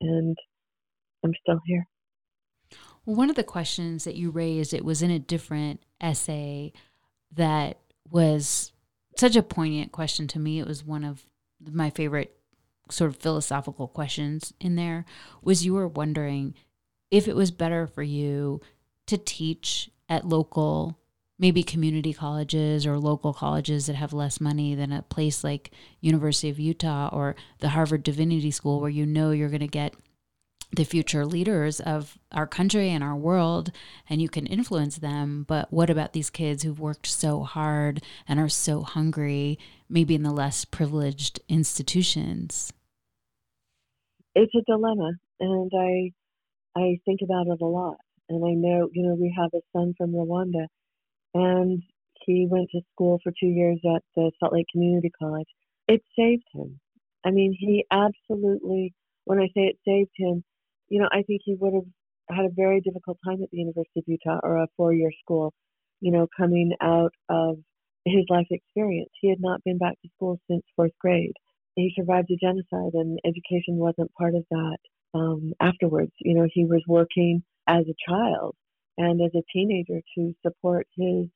And 0.00 0.36
I'm 1.24 1.32
still 1.40 1.60
here. 1.66 1.86
Well, 3.04 3.16
one 3.16 3.30
of 3.30 3.36
the 3.36 3.44
questions 3.44 4.04
that 4.04 4.16
you 4.16 4.30
raised, 4.30 4.72
it 4.72 4.84
was 4.84 5.02
in 5.02 5.10
a 5.10 5.18
different 5.18 5.84
essay 6.00 6.72
that 7.32 7.78
was 8.10 8.72
such 9.16 9.36
a 9.36 9.42
poignant 9.42 9.92
question 9.92 10.26
to 10.28 10.38
me. 10.38 10.58
It 10.58 10.66
was 10.66 10.84
one 10.84 11.04
of 11.04 11.26
my 11.60 11.90
favorite 11.90 12.38
sort 12.90 13.10
of 13.10 13.16
philosophical 13.16 13.88
questions 13.88 14.52
in 14.60 14.76
there 14.76 15.04
was 15.42 15.64
you 15.64 15.74
were 15.74 15.88
wondering 15.88 16.54
if 17.10 17.28
it 17.28 17.36
was 17.36 17.50
better 17.50 17.86
for 17.86 18.02
you 18.02 18.60
to 19.06 19.16
teach 19.16 19.90
at 20.08 20.26
local 20.26 20.98
maybe 21.38 21.62
community 21.62 22.12
colleges 22.12 22.86
or 22.86 22.98
local 22.98 23.32
colleges 23.32 23.86
that 23.86 23.96
have 23.96 24.12
less 24.12 24.40
money 24.40 24.74
than 24.74 24.92
a 24.92 25.02
place 25.02 25.42
like 25.42 25.70
University 26.00 26.48
of 26.48 26.60
Utah 26.60 27.08
or 27.12 27.34
the 27.58 27.70
Harvard 27.70 28.02
Divinity 28.02 28.50
School 28.50 28.80
where 28.80 28.90
you 28.90 29.06
know 29.06 29.30
you're 29.30 29.48
going 29.48 29.60
to 29.60 29.66
get 29.66 29.94
the 30.74 30.84
future 30.84 31.26
leaders 31.26 31.80
of 31.80 32.18
our 32.32 32.46
country 32.46 32.88
and 32.88 33.04
our 33.04 33.16
world 33.16 33.70
and 34.08 34.22
you 34.22 34.28
can 34.28 34.46
influence 34.46 34.98
them. 34.98 35.44
But 35.46 35.72
what 35.72 35.90
about 35.90 36.12
these 36.12 36.30
kids 36.30 36.62
who've 36.62 36.80
worked 36.80 37.06
so 37.06 37.42
hard 37.42 38.02
and 38.26 38.40
are 38.40 38.48
so 38.48 38.82
hungry 38.82 39.58
maybe 39.88 40.14
in 40.14 40.22
the 40.22 40.32
less 40.32 40.64
privileged 40.64 41.40
institutions? 41.48 42.72
It's 44.34 44.54
a 44.54 44.62
dilemma 44.66 45.12
and 45.40 45.70
i 45.78 46.10
i 46.78 46.98
think 47.04 47.20
about 47.22 47.48
it 47.48 47.60
a 47.60 47.66
lot. 47.66 47.96
And 48.30 48.42
i 48.42 48.54
know 48.54 48.88
you 48.92 49.06
know 49.06 49.14
we 49.14 49.34
have 49.36 49.50
a 49.54 49.60
son 49.72 49.92
from 49.98 50.12
rwanda 50.12 50.68
and 51.34 51.82
he 52.26 52.46
went 52.50 52.68
to 52.70 52.80
school 52.92 53.18
for 53.22 53.32
two 53.38 53.46
years 53.46 53.80
at 53.96 54.02
the 54.16 54.30
salt 54.38 54.52
lake 54.52 54.66
community 54.72 55.10
college 55.18 55.48
it 55.88 56.02
saved 56.16 56.44
him 56.52 56.78
i 57.24 57.30
mean 57.30 57.54
he 57.58 57.84
absolutely 57.90 58.94
when 59.24 59.38
i 59.38 59.46
say 59.48 59.62
it 59.62 59.78
saved 59.86 60.10
him 60.16 60.44
you 60.92 61.00
know, 61.00 61.08
I 61.10 61.22
think 61.22 61.40
he 61.44 61.54
would 61.58 61.72
have 61.72 62.36
had 62.36 62.44
a 62.44 62.54
very 62.54 62.82
difficult 62.82 63.16
time 63.24 63.42
at 63.42 63.50
the 63.50 63.56
University 63.56 64.00
of 64.00 64.04
Utah 64.06 64.40
or 64.42 64.58
a 64.58 64.68
four 64.76 64.92
year 64.92 65.10
school, 65.24 65.54
you 66.02 66.12
know, 66.12 66.26
coming 66.36 66.72
out 66.82 67.14
of 67.30 67.56
his 68.04 68.24
life 68.28 68.46
experience. 68.50 69.08
He 69.18 69.30
had 69.30 69.40
not 69.40 69.64
been 69.64 69.78
back 69.78 69.94
to 70.02 70.10
school 70.14 70.38
since 70.50 70.62
fourth 70.76 70.92
grade. 71.00 71.32
He 71.76 71.94
survived 71.96 72.30
a 72.30 72.36
genocide, 72.36 72.92
and 72.92 73.18
education 73.24 73.76
wasn't 73.76 74.12
part 74.12 74.34
of 74.34 74.44
that 74.50 74.76
um, 75.14 75.54
afterwards. 75.60 76.12
You 76.20 76.34
know, 76.34 76.46
he 76.52 76.66
was 76.66 76.82
working 76.86 77.42
as 77.66 77.84
a 77.88 78.10
child 78.10 78.54
and 78.98 79.20
as 79.22 79.32
a 79.34 79.42
teenager 79.52 80.00
to 80.16 80.34
support 80.42 80.86
his 80.96 81.26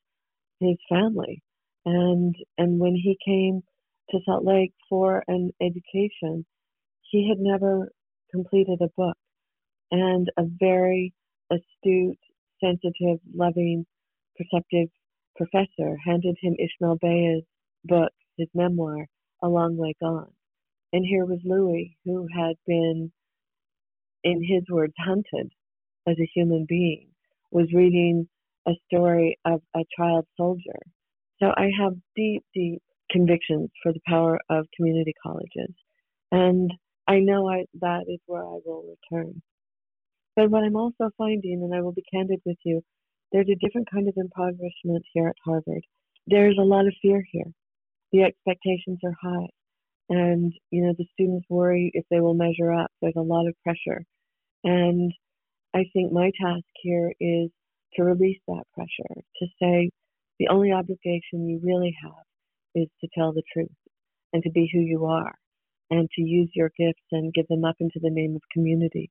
his 0.61 0.77
family. 0.89 1.43
And 1.85 2.35
and 2.59 2.79
when 2.81 2.95
he 2.95 3.17
came 3.25 3.63
to 4.11 4.19
Salt 4.25 4.45
Lake 4.45 4.73
for 4.89 5.25
an 5.29 5.53
education, 5.61 6.45
he 7.11 7.29
had 7.29 7.39
never 7.39 7.91
completed 8.33 8.81
a 8.81 8.89
book 8.97 9.17
and 9.91 10.31
a 10.37 10.43
very 10.59 11.13
astute, 11.51 12.19
sensitive, 12.63 13.19
loving, 13.35 13.87
perceptive 14.37 14.89
professor 15.37 15.97
handed 16.05 16.37
him 16.41 16.57
Ishmael 16.59 16.99
Beah's 17.01 17.45
book, 17.85 18.13
his 18.37 18.49
memoir, 18.55 19.07
A 19.43 19.49
Long 19.49 19.77
Way 19.77 19.95
Gone. 20.01 20.33
And 20.93 21.05
here 21.05 21.25
was 21.27 21.41
Louis, 21.45 21.97
who 22.05 22.27
had 22.35 22.57
been, 22.67 23.13
in 24.25 24.43
his 24.43 24.65
words, 24.71 24.95
hunted 24.99 25.53
as 26.09 26.17
a 26.19 26.31
human 26.35 26.67
being, 26.69 27.09
was 27.51 27.67
reading 27.75 28.29
a 28.67 28.73
story 28.87 29.39
of 29.45 29.61
a 29.75 29.81
child 29.97 30.27
soldier. 30.37 30.79
So 31.41 31.49
I 31.57 31.71
have 31.81 31.95
deep, 32.15 32.45
deep 32.55 32.83
convictions 33.11 33.71
for 33.83 33.93
the 33.93 34.01
power 34.07 34.39
of 34.51 34.67
community 34.77 35.15
colleges. 35.23 35.75
And 36.33 36.71
I 37.07 37.21
know 37.21 37.49
I, 37.49 37.67
that 37.81 38.05
is 38.09 38.19
where 38.27 38.43
I 38.43 38.59
will 38.65 38.97
return. 39.13 39.43
But 40.35 40.51
what 40.51 40.65
I'm 40.65 40.77
also 40.77 41.11
finding, 41.17 41.63
and 41.63 41.75
I 41.75 41.81
will 41.81 41.93
be 41.93 42.05
candid 42.13 42.41
with 42.45 42.59
you, 42.65 42.83
there's 43.33 43.49
a 43.49 43.65
different 43.65 43.91
kind 43.91 44.09
of 44.09 44.15
impoverishment 44.17 45.05
here 45.13 45.29
at 45.29 45.37
Harvard. 45.45 45.85
There's 46.27 46.59
a 46.59 46.65
lot 46.65 46.87
of 46.87 46.95
fear 47.01 47.23
here. 47.31 47.53
The 48.13 48.23
expectations 48.23 48.99
are 49.05 49.17
high. 49.21 49.49
And, 50.09 50.53
you 50.71 50.85
know, 50.85 50.95
the 50.97 51.07
students 51.13 51.47
worry 51.49 51.91
if 51.95 52.05
they 52.11 52.21
will 52.21 52.35
measure 52.35 52.73
up. 52.73 52.91
There's 53.01 53.17
a 53.17 53.21
lot 53.21 53.47
of 53.47 53.55
pressure. 53.63 54.05
And 54.63 55.13
I 55.77 55.85
think 55.93 56.13
my 56.13 56.31
task 56.41 56.65
here 56.83 57.13
is 57.21 57.51
to 57.95 58.03
release 58.03 58.39
that 58.49 58.65
pressure, 58.75 59.23
to 59.39 59.47
say 59.61 59.91
the 60.39 60.49
only 60.49 60.73
obligation 60.73 61.49
you 61.49 61.61
really 61.63 61.95
have 62.03 62.25
is 62.75 62.89
to 63.01 63.09
tell 63.17 63.33
the 63.33 63.43
truth 63.53 63.69
and 64.33 64.43
to 64.43 64.51
be 64.51 64.69
who 64.73 64.81
you 64.81 65.05
are 65.05 65.35
and 65.91 66.09
to 66.17 66.23
use 66.23 66.51
your 66.55 66.71
gifts 66.79 67.07
and 67.13 67.33
give 67.33 67.47
them 67.49 67.65
up 67.65 67.77
into 67.81 68.01
the 68.03 68.11
name 68.11 68.35
of 68.35 68.43
community 68.53 69.11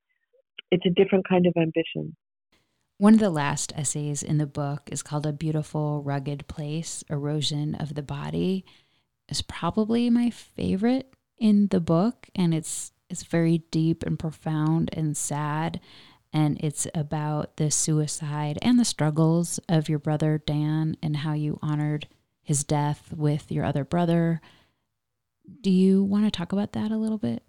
it's 0.71 0.86
a 0.86 0.89
different 0.89 1.28
kind 1.28 1.45
of 1.45 1.54
ambition. 1.58 2.15
One 2.97 3.13
of 3.13 3.19
the 3.19 3.30
last 3.30 3.73
essays 3.75 4.23
in 4.23 4.38
the 4.38 4.47
book 4.47 4.89
is 4.91 5.04
called 5.04 5.25
A 5.25 5.34
Beautiful 5.34 6.01
Rugged 6.01 6.47
Place 6.47 7.04
Erosion 7.10 7.75
of 7.75 7.93
the 7.95 8.01
Body. 8.01 8.63
It's 9.28 9.41
probably 9.41 10.10
my 10.10 10.30
favorite 10.30 11.13
in 11.38 11.67
the 11.67 11.82
book 11.82 12.30
and 12.36 12.54
it's 12.54 12.91
it's 13.10 13.23
very 13.23 13.60
deep 13.69 14.04
and 14.04 14.17
profound 14.17 14.89
and 14.93 15.15
sad 15.15 15.80
and 16.36 16.60
it's 16.60 16.86
about 16.93 17.56
the 17.56 17.71
suicide 17.71 18.60
and 18.62 18.78
the 18.78 18.84
struggles 18.84 19.58
of 19.69 19.88
your 19.88 20.00
brother 20.00 20.43
Dan 20.45 20.98
and 21.02 21.15
how 21.15 21.32
you 21.32 21.58
honored 21.62 22.10
his 22.43 22.65
death 22.65 23.13
with 23.15 23.50
your 23.50 23.63
other 23.63 23.86
brother. 23.86 24.41
Do 25.62 25.71
you 25.71 26.04
want 26.04 26.26
to 26.26 26.32
talk 26.32 26.52
about 26.52 26.74
that 26.74 26.91
a 26.91 26.98
little 26.98 27.17
bit? 27.17 27.41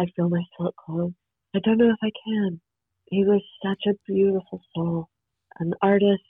I 0.00 0.06
feel 0.16 0.30
my 0.30 0.42
throat 0.56 0.74
close. 0.82 1.12
I 1.54 1.58
don't 1.62 1.76
know 1.76 1.90
if 1.90 1.98
I 2.02 2.10
can. 2.24 2.58
He 3.04 3.24
was 3.24 3.42
such 3.62 3.82
a 3.86 3.98
beautiful 4.10 4.62
soul, 4.74 5.10
an 5.58 5.74
artist, 5.82 6.22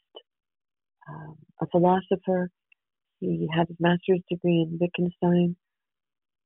um, 1.08 1.36
a 1.62 1.66
philosopher. 1.68 2.50
He 3.20 3.48
had 3.54 3.68
his 3.68 3.76
master's 3.78 4.22
degree 4.28 4.66
in 4.68 4.78
Wittgenstein. 4.80 5.54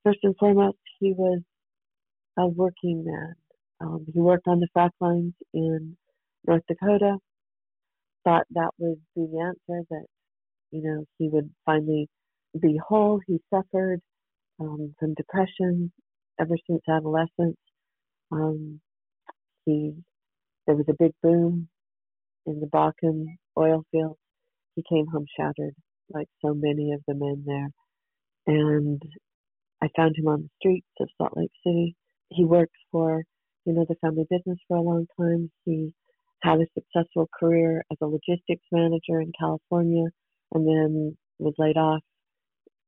First 0.04 0.18
and 0.22 0.36
foremost, 0.36 0.78
he 1.00 1.14
was 1.16 1.40
a 2.38 2.46
working 2.46 3.04
man. 3.06 3.34
Um, 3.82 4.06
he 4.14 4.20
worked 4.20 4.48
on 4.48 4.60
the 4.60 4.68
frac 4.76 4.92
lines 5.00 5.34
in 5.54 5.96
North 6.46 6.64
Dakota. 6.68 7.18
Thought 8.24 8.46
that 8.52 8.70
was 8.78 8.98
the 9.16 9.22
answer 9.40 9.84
that 9.90 10.06
you 10.72 10.82
know 10.82 11.04
he 11.18 11.28
would 11.28 11.50
finally 11.66 12.08
be 12.60 12.78
whole. 12.88 13.20
He 13.26 13.40
suffered 13.54 14.00
um, 14.60 14.94
from 14.98 15.14
depression 15.14 15.92
ever 16.40 16.56
since 16.68 16.82
adolescence. 16.88 17.58
Um, 18.32 18.80
he 19.66 19.92
there 20.66 20.76
was 20.76 20.86
a 20.88 20.94
big 20.98 21.12
boom 21.22 21.68
in 22.46 22.60
the 22.60 22.66
Bakken 22.66 23.26
oil 23.58 23.84
fields. 23.92 24.18
He 24.76 24.84
came 24.88 25.06
home 25.08 25.26
shattered, 25.38 25.74
like 26.10 26.28
so 26.44 26.54
many 26.54 26.92
of 26.92 27.02
the 27.08 27.14
men 27.14 27.44
there. 27.46 27.70
And 28.46 29.02
I 29.82 29.88
found 29.96 30.16
him 30.16 30.28
on 30.28 30.42
the 30.42 30.50
streets 30.60 30.86
of 31.00 31.08
Salt 31.18 31.36
Lake 31.36 31.52
City. 31.66 31.96
He 32.30 32.44
worked 32.44 32.76
for, 32.92 33.24
you 33.64 33.72
know, 33.72 33.86
the 33.88 33.96
family 33.96 34.26
business 34.30 34.58
for 34.68 34.76
a 34.76 34.82
long 34.82 35.06
time. 35.18 35.50
He 35.64 35.92
had 36.42 36.58
a 36.58 36.66
successful 36.74 37.28
career 37.38 37.84
as 37.90 37.98
a 38.02 38.06
logistics 38.06 38.66
manager 38.72 39.20
in 39.20 39.32
California 39.38 40.06
and 40.52 40.66
then 40.66 41.16
was 41.38 41.54
laid 41.58 41.76
off 41.76 42.02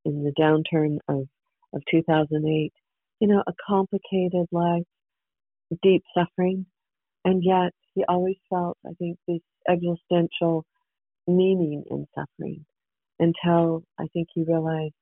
in 0.04 0.24
the 0.24 0.32
downturn 0.40 0.98
of, 1.08 1.26
of 1.72 1.82
2008. 1.90 2.72
You 3.20 3.28
know, 3.28 3.42
a 3.46 3.52
complicated 3.66 4.46
life 4.50 4.84
deep 5.82 6.02
suffering. 6.16 6.66
And 7.24 7.42
yet 7.42 7.72
he 7.94 8.04
always 8.08 8.36
felt, 8.50 8.76
I 8.86 8.90
think, 8.98 9.18
this 9.26 9.40
existential 9.68 10.64
meaning 11.26 11.84
in 11.90 12.06
suffering 12.14 12.66
until 13.18 13.82
I 13.98 14.06
think 14.12 14.28
he 14.34 14.44
realized 14.44 14.94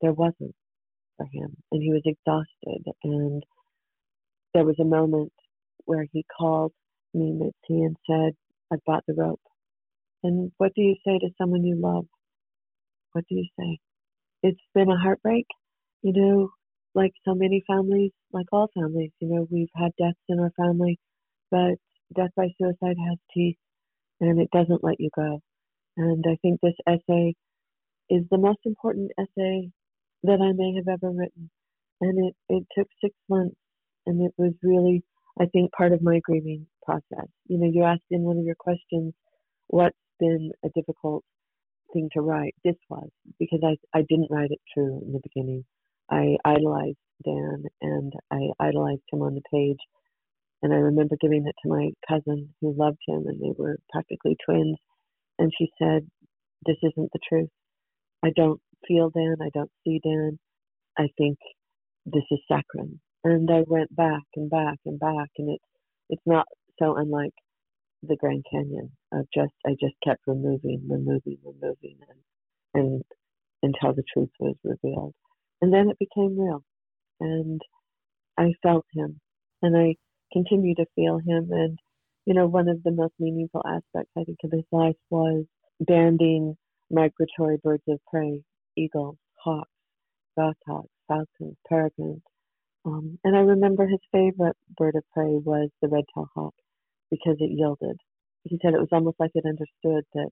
there 0.00 0.12
wasn't 0.12 0.54
for 1.16 1.26
him 1.32 1.56
and 1.70 1.82
he 1.82 1.92
was 1.92 2.02
exhausted. 2.04 2.92
And 3.04 3.42
there 4.54 4.64
was 4.64 4.76
a 4.80 4.84
moment 4.84 5.32
where 5.84 6.06
he 6.12 6.24
called 6.38 6.72
me, 7.14 7.32
Mitzi, 7.32 7.82
and 7.82 7.96
said, 8.08 8.32
I've 8.72 8.84
bought 8.86 9.04
the 9.06 9.14
rope. 9.14 9.40
And 10.22 10.52
what 10.58 10.72
do 10.74 10.82
you 10.82 10.96
say 11.06 11.18
to 11.18 11.30
someone 11.38 11.64
you 11.64 11.76
love? 11.80 12.06
What 13.12 13.24
do 13.28 13.36
you 13.36 13.46
say? 13.58 13.78
It's 14.42 14.60
been 14.74 14.90
a 14.90 14.98
heartbreak. 14.98 15.46
You 16.02 16.12
know, 16.14 16.50
like 16.94 17.12
so 17.24 17.34
many 17.34 17.62
families, 17.66 18.12
like 18.32 18.46
all 18.52 18.68
families, 18.74 19.10
you 19.20 19.28
know, 19.28 19.46
we've 19.50 19.68
had 19.74 19.92
deaths 19.98 20.18
in 20.28 20.40
our 20.40 20.52
family, 20.56 20.98
but 21.50 21.76
death 22.14 22.30
by 22.36 22.48
suicide 22.60 22.96
has 23.08 23.18
teeth 23.34 23.56
and 24.20 24.40
it 24.40 24.50
doesn't 24.52 24.84
let 24.84 25.00
you 25.00 25.10
go. 25.16 25.40
And 25.96 26.24
I 26.28 26.36
think 26.42 26.60
this 26.60 26.74
essay 26.86 27.34
is 28.10 28.24
the 28.30 28.38
most 28.38 28.60
important 28.64 29.12
essay 29.18 29.70
that 30.24 30.40
I 30.40 30.52
may 30.54 30.74
have 30.76 30.88
ever 30.88 31.12
written. 31.12 31.50
And 32.00 32.28
it, 32.28 32.34
it 32.48 32.66
took 32.76 32.88
six 33.02 33.14
months 33.28 33.56
and 34.06 34.20
it 34.22 34.32
was 34.36 34.52
really, 34.62 35.02
I 35.40 35.46
think, 35.46 35.72
part 35.72 35.92
of 35.92 36.02
my 36.02 36.20
grieving 36.24 36.66
process. 36.84 37.28
You 37.46 37.58
know, 37.58 37.70
you 37.72 37.84
asked 37.84 38.10
in 38.10 38.22
one 38.22 38.38
of 38.38 38.44
your 38.44 38.56
questions, 38.56 39.14
what's 39.68 39.96
been 40.18 40.50
a 40.64 40.68
difficult 40.74 41.24
thing 41.92 42.08
to 42.14 42.20
write? 42.20 42.54
This 42.64 42.76
was, 42.88 43.08
because 43.38 43.60
I, 43.64 43.76
I 43.96 44.02
didn't 44.08 44.30
write 44.30 44.50
it 44.50 44.60
true 44.74 45.00
in 45.04 45.12
the 45.12 45.20
beginning. 45.22 45.64
I 46.10 46.36
idolized 46.44 46.98
Dan 47.24 47.64
and 47.80 48.12
I 48.30 48.48
idolized 48.60 49.02
him 49.12 49.22
on 49.22 49.34
the 49.34 49.42
page. 49.52 49.78
And 50.62 50.72
I 50.72 50.76
remember 50.76 51.16
giving 51.20 51.44
it 51.46 51.54
to 51.62 51.68
my 51.68 51.90
cousin 52.08 52.54
who 52.60 52.72
loved 52.76 53.00
him, 53.08 53.24
and 53.26 53.40
they 53.40 53.52
were 53.58 53.78
practically 53.90 54.36
twins. 54.44 54.76
And 55.38 55.50
she 55.58 55.68
said, 55.76 56.06
This 56.64 56.76
isn't 56.82 57.10
the 57.12 57.18
truth. 57.28 57.48
I 58.24 58.30
don't 58.36 58.60
feel 58.86 59.10
Dan. 59.10 59.36
I 59.42 59.50
don't 59.52 59.70
see 59.82 60.00
Dan. 60.04 60.38
I 60.96 61.08
think 61.18 61.38
this 62.06 62.22
is 62.30 62.38
saccharine. 62.46 63.00
And 63.24 63.50
I 63.50 63.62
went 63.66 63.94
back 63.96 64.22
and 64.36 64.48
back 64.50 64.78
and 64.86 64.98
back, 64.98 65.30
and 65.38 65.50
it's 65.50 65.64
it's 66.08 66.22
not 66.26 66.46
so 66.78 66.96
unlike 66.96 67.34
the 68.02 68.16
Grand 68.16 68.44
Canyon. 68.50 68.92
of 69.12 69.26
just 69.34 69.54
I 69.66 69.72
just 69.80 69.96
kept 70.04 70.26
removing, 70.26 70.86
removing, 70.88 71.38
removing, 71.44 71.98
and 72.08 72.20
and 72.74 73.02
until 73.62 73.94
the 73.94 74.04
truth 74.12 74.30
was 74.40 74.56
revealed, 74.64 75.14
and 75.60 75.72
then 75.72 75.90
it 75.90 75.98
became 75.98 76.38
real, 76.38 76.64
and 77.20 77.60
I 78.38 78.54
felt 78.62 78.86
him, 78.94 79.20
and 79.62 79.76
I 79.76 79.96
continue 80.32 80.74
to 80.76 80.86
feel 80.94 81.18
him, 81.18 81.50
and 81.52 81.78
you 82.26 82.34
know 82.34 82.46
one 82.48 82.68
of 82.68 82.82
the 82.82 82.92
most 82.92 83.14
meaningful 83.18 83.62
aspects 83.66 84.12
I 84.18 84.24
think 84.24 84.38
of 84.44 84.52
his 84.52 84.66
life 84.72 84.96
was 85.10 85.46
banding 85.80 86.56
migratory 86.90 87.58
birds 87.58 87.84
of 87.88 88.00
prey, 88.10 88.42
eagles, 88.76 89.18
hawks, 89.36 89.70
goshawks, 90.36 90.90
falcons, 91.08 91.56
peregrines. 91.68 92.22
Um, 92.84 93.18
and 93.24 93.36
I 93.36 93.40
remember 93.40 93.86
his 93.86 94.00
favorite 94.12 94.56
bird 94.76 94.96
of 94.96 95.04
prey 95.12 95.34
was 95.44 95.70
the 95.80 95.88
red-tailed 95.88 96.28
hawk 96.34 96.54
because 97.10 97.36
it 97.38 97.50
yielded. 97.52 97.96
He 98.44 98.58
said 98.62 98.74
it 98.74 98.80
was 98.80 98.88
almost 98.92 99.20
like 99.20 99.30
it 99.34 99.44
understood 99.46 100.04
that 100.14 100.30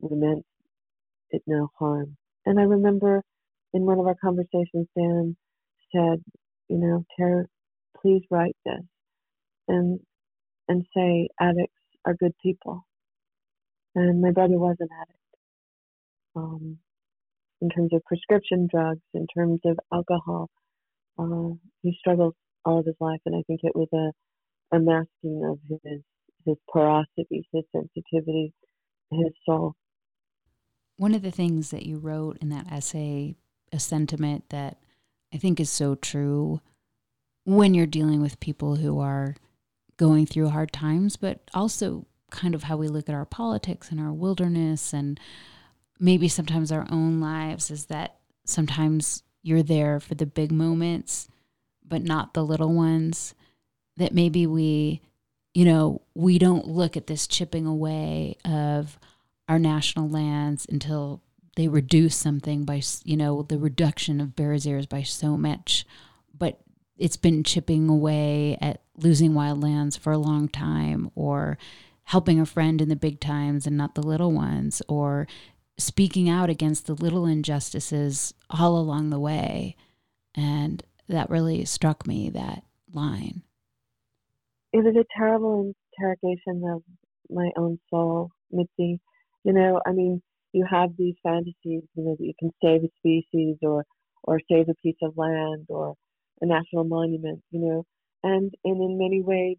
we 0.00 0.16
meant 0.16 0.44
it 1.30 1.42
no 1.46 1.70
harm. 1.78 2.16
And 2.46 2.58
I 2.58 2.64
remember 2.64 3.22
in 3.72 3.82
one 3.84 3.98
of 4.00 4.06
our 4.06 4.16
conversations, 4.22 4.88
Dan 4.96 5.36
said, 5.94 6.22
you 6.68 6.78
know, 6.78 7.04
Terry, 7.16 7.44
please 8.00 8.22
write 8.30 8.56
this 8.64 8.82
and 9.68 10.00
and 10.68 10.84
say 10.96 11.28
addicts 11.40 11.74
are 12.04 12.14
good 12.14 12.32
people. 12.42 12.84
And 13.94 14.20
my 14.20 14.30
brother 14.30 14.58
was 14.58 14.76
an 14.80 14.88
addict. 15.00 15.18
Um, 16.34 16.78
in 17.60 17.68
terms 17.70 17.90
of 17.92 18.02
prescription 18.04 18.68
drugs, 18.70 19.02
in 19.14 19.26
terms 19.34 19.60
of 19.64 19.78
alcohol, 19.92 20.50
uh, 21.18 21.54
he 21.82 21.96
struggled 21.98 22.34
all 22.64 22.80
of 22.80 22.86
his 22.86 22.96
life, 23.00 23.20
and 23.26 23.34
I 23.34 23.42
think 23.46 23.60
it 23.62 23.74
was 23.74 23.88
a, 23.92 24.76
a 24.76 24.80
masking 24.80 25.44
of 25.44 25.58
his 25.68 26.00
his 26.44 26.56
porosity, 26.68 27.46
his 27.52 27.64
sensitivity, 27.70 28.52
his 29.10 29.32
soul. 29.46 29.74
One 30.96 31.14
of 31.14 31.22
the 31.22 31.30
things 31.30 31.70
that 31.70 31.86
you 31.86 31.98
wrote 31.98 32.38
in 32.40 32.48
that 32.48 32.70
essay, 32.70 33.36
a 33.72 33.78
sentiment 33.78 34.50
that 34.50 34.78
I 35.32 35.38
think 35.38 35.60
is 35.60 35.70
so 35.70 35.94
true 35.94 36.60
when 37.44 37.74
you're 37.74 37.86
dealing 37.86 38.20
with 38.20 38.40
people 38.40 38.76
who 38.76 39.00
are 39.00 39.36
going 39.96 40.26
through 40.26 40.48
hard 40.48 40.72
times, 40.72 41.16
but 41.16 41.40
also 41.54 42.06
kind 42.30 42.54
of 42.54 42.64
how 42.64 42.76
we 42.76 42.88
look 42.88 43.08
at 43.08 43.14
our 43.14 43.24
politics 43.24 43.90
and 43.90 44.00
our 44.00 44.12
wilderness 44.12 44.92
and 44.92 45.20
maybe 46.00 46.28
sometimes 46.28 46.72
our 46.72 46.86
own 46.90 47.20
lives 47.20 47.70
is 47.70 47.86
that 47.86 48.16
sometimes 48.44 49.22
you're 49.42 49.62
there 49.62 50.00
for 50.00 50.14
the 50.14 50.26
big 50.26 50.52
moments, 50.52 51.28
but 51.86 52.02
not 52.02 52.34
the 52.34 52.44
little 52.44 52.72
ones. 52.72 53.34
That 53.96 54.14
maybe 54.14 54.46
we, 54.46 55.02
you 55.52 55.64
know, 55.64 56.00
we 56.14 56.38
don't 56.38 56.66
look 56.66 56.96
at 56.96 57.06
this 57.06 57.26
chipping 57.26 57.66
away 57.66 58.36
of 58.44 58.98
our 59.48 59.58
national 59.58 60.08
lands 60.08 60.66
until 60.70 61.20
they 61.56 61.68
reduce 61.68 62.16
something 62.16 62.64
by, 62.64 62.80
you 63.04 63.16
know, 63.16 63.42
the 63.42 63.58
reduction 63.58 64.20
of 64.20 64.34
Bears 64.34 64.66
Ears 64.66 64.86
by 64.86 65.02
so 65.02 65.36
much. 65.36 65.84
But 66.36 66.60
it's 66.96 67.18
been 67.18 67.44
chipping 67.44 67.88
away 67.88 68.56
at 68.60 68.80
losing 68.96 69.32
wildlands 69.32 69.98
for 69.98 70.12
a 70.12 70.18
long 70.18 70.48
time 70.48 71.10
or 71.14 71.58
helping 72.04 72.40
a 72.40 72.46
friend 72.46 72.80
in 72.80 72.88
the 72.88 72.96
big 72.96 73.20
times 73.20 73.66
and 73.66 73.76
not 73.76 73.94
the 73.94 74.02
little 74.02 74.32
ones 74.32 74.82
or 74.88 75.26
speaking 75.78 76.28
out 76.28 76.50
against 76.50 76.86
the 76.86 76.94
little 76.94 77.26
injustices 77.26 78.34
all 78.50 78.76
along 78.76 79.10
the 79.10 79.20
way. 79.20 79.76
And 80.34 80.82
that 81.08 81.30
really 81.30 81.64
struck 81.64 82.06
me, 82.06 82.30
that 82.30 82.62
line. 82.92 83.42
It 84.72 84.84
was 84.84 84.96
a 84.96 85.04
terrible 85.16 85.72
interrogation 85.98 86.62
of 86.72 86.82
my 87.28 87.50
own 87.56 87.78
soul, 87.90 88.30
Mitzi. 88.50 89.00
You 89.44 89.52
know, 89.52 89.80
I 89.86 89.92
mean, 89.92 90.22
you 90.52 90.66
have 90.70 90.90
these 90.96 91.14
fantasies, 91.22 91.54
you 91.64 91.82
know, 91.96 92.16
that 92.18 92.24
you 92.24 92.32
can 92.38 92.50
save 92.62 92.84
a 92.84 92.88
species 92.98 93.56
or 93.62 93.84
or 94.24 94.40
save 94.50 94.68
a 94.68 94.74
piece 94.82 94.96
of 95.02 95.16
land 95.16 95.66
or 95.68 95.94
a 96.40 96.46
national 96.46 96.84
monument, 96.84 97.42
you 97.50 97.60
know, 97.60 97.84
and 98.22 98.52
and 98.64 98.82
in 98.82 98.98
many 98.98 99.20
ways, 99.20 99.56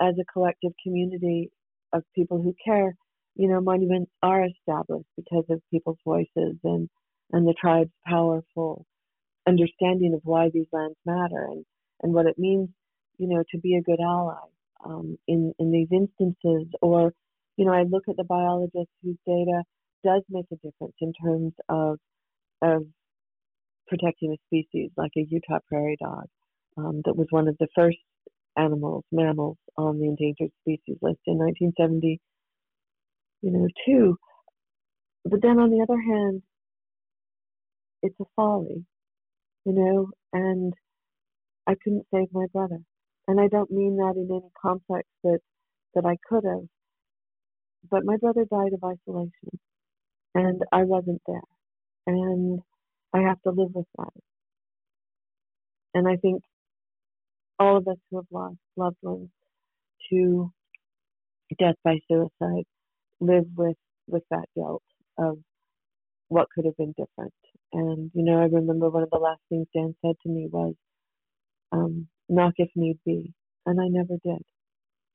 as 0.00 0.14
a 0.20 0.32
collective 0.32 0.72
community 0.82 1.50
of 1.92 2.02
people 2.14 2.40
who 2.42 2.54
care, 2.64 2.94
you 3.34 3.48
know, 3.48 3.60
monuments 3.60 4.10
are 4.22 4.44
established 4.46 5.08
because 5.16 5.44
of 5.50 5.62
people's 5.70 5.98
voices 6.04 6.56
and, 6.64 6.88
and 7.32 7.46
the 7.46 7.54
tribe's 7.60 7.90
powerful 8.06 8.84
understanding 9.46 10.14
of 10.14 10.20
why 10.24 10.50
these 10.52 10.66
lands 10.72 10.96
matter 11.06 11.46
and, 11.50 11.64
and 12.02 12.12
what 12.12 12.26
it 12.26 12.38
means, 12.38 12.68
you 13.18 13.28
know, 13.28 13.42
to 13.50 13.58
be 13.58 13.76
a 13.76 13.82
good 13.82 14.00
ally 14.00 14.34
um, 14.84 15.16
in, 15.26 15.52
in 15.58 15.70
these 15.70 15.88
instances. 15.90 16.68
Or, 16.82 17.12
you 17.56 17.64
know, 17.64 17.72
I 17.72 17.84
look 17.84 18.04
at 18.08 18.16
the 18.16 18.24
biologists 18.24 18.92
whose 19.02 19.16
data 19.26 19.62
does 20.04 20.22
make 20.30 20.46
a 20.52 20.56
difference 20.56 20.94
in 21.00 21.12
terms 21.12 21.52
of, 21.68 21.98
of 22.62 22.86
protecting 23.88 24.32
a 24.32 24.38
species 24.46 24.90
like 24.96 25.12
a 25.16 25.26
Utah 25.28 25.58
prairie 25.68 25.98
dog 26.00 26.26
um, 26.76 27.02
that 27.04 27.16
was 27.16 27.26
one 27.30 27.48
of 27.48 27.56
the 27.58 27.68
first 27.74 27.98
animals, 28.56 29.04
mammals 29.12 29.56
on 29.76 29.98
the 29.98 30.06
endangered 30.06 30.52
species 30.62 30.96
list 31.02 31.20
in 31.26 31.38
1970 31.38 32.20
you 33.42 33.50
know, 33.50 33.66
too. 33.86 34.16
But 35.24 35.42
then 35.42 35.58
on 35.58 35.70
the 35.70 35.82
other 35.82 36.00
hand, 36.00 36.42
it's 38.02 38.16
a 38.20 38.24
folly, 38.36 38.84
you 39.64 39.72
know, 39.72 40.10
and 40.32 40.72
I 41.66 41.74
couldn't 41.82 42.06
save 42.12 42.28
my 42.32 42.46
brother. 42.52 42.78
And 43.28 43.40
I 43.40 43.48
don't 43.48 43.70
mean 43.70 43.96
that 43.98 44.14
in 44.16 44.28
any 44.30 44.50
context 44.60 45.10
that, 45.24 45.40
that 45.94 46.04
I 46.06 46.16
could 46.28 46.44
have. 46.44 46.64
But 47.90 48.04
my 48.04 48.16
brother 48.16 48.44
died 48.50 48.72
of 48.74 48.84
isolation, 48.84 49.58
and 50.34 50.62
I 50.72 50.84
wasn't 50.84 51.22
there. 51.26 51.40
And 52.06 52.60
I 53.14 53.20
have 53.20 53.40
to 53.42 53.50
live 53.50 53.70
with 53.74 53.86
that. 53.98 54.12
And 55.94 56.08
I 56.08 56.16
think 56.16 56.42
all 57.58 57.76
of 57.76 57.88
us 57.88 57.96
who 58.10 58.18
have 58.18 58.26
lost 58.30 58.56
loved 58.76 58.96
ones 59.02 59.28
to 60.10 60.52
death 61.58 61.76
by 61.84 61.98
suicide 62.08 62.64
live 63.20 63.46
with 63.56 63.76
with 64.08 64.24
that 64.30 64.46
guilt 64.56 64.82
of 65.18 65.38
what 66.28 66.48
could 66.54 66.64
have 66.66 66.76
been 66.76 66.94
different. 66.98 67.34
And 67.72 68.10
you 68.14 68.24
know, 68.24 68.40
I 68.40 68.44
remember 68.46 68.90
one 68.90 69.02
of 69.04 69.10
the 69.10 69.18
last 69.18 69.40
things 69.48 69.66
Dan 69.74 69.94
said 70.04 70.16
to 70.22 70.28
me 70.28 70.48
was, 70.50 70.74
um, 71.72 72.08
"Knock 72.28 72.54
if 72.58 72.70
need 72.76 72.98
be," 73.06 73.32
and 73.66 73.80
I 73.80 73.88
never 73.88 74.16
did. 74.24 74.42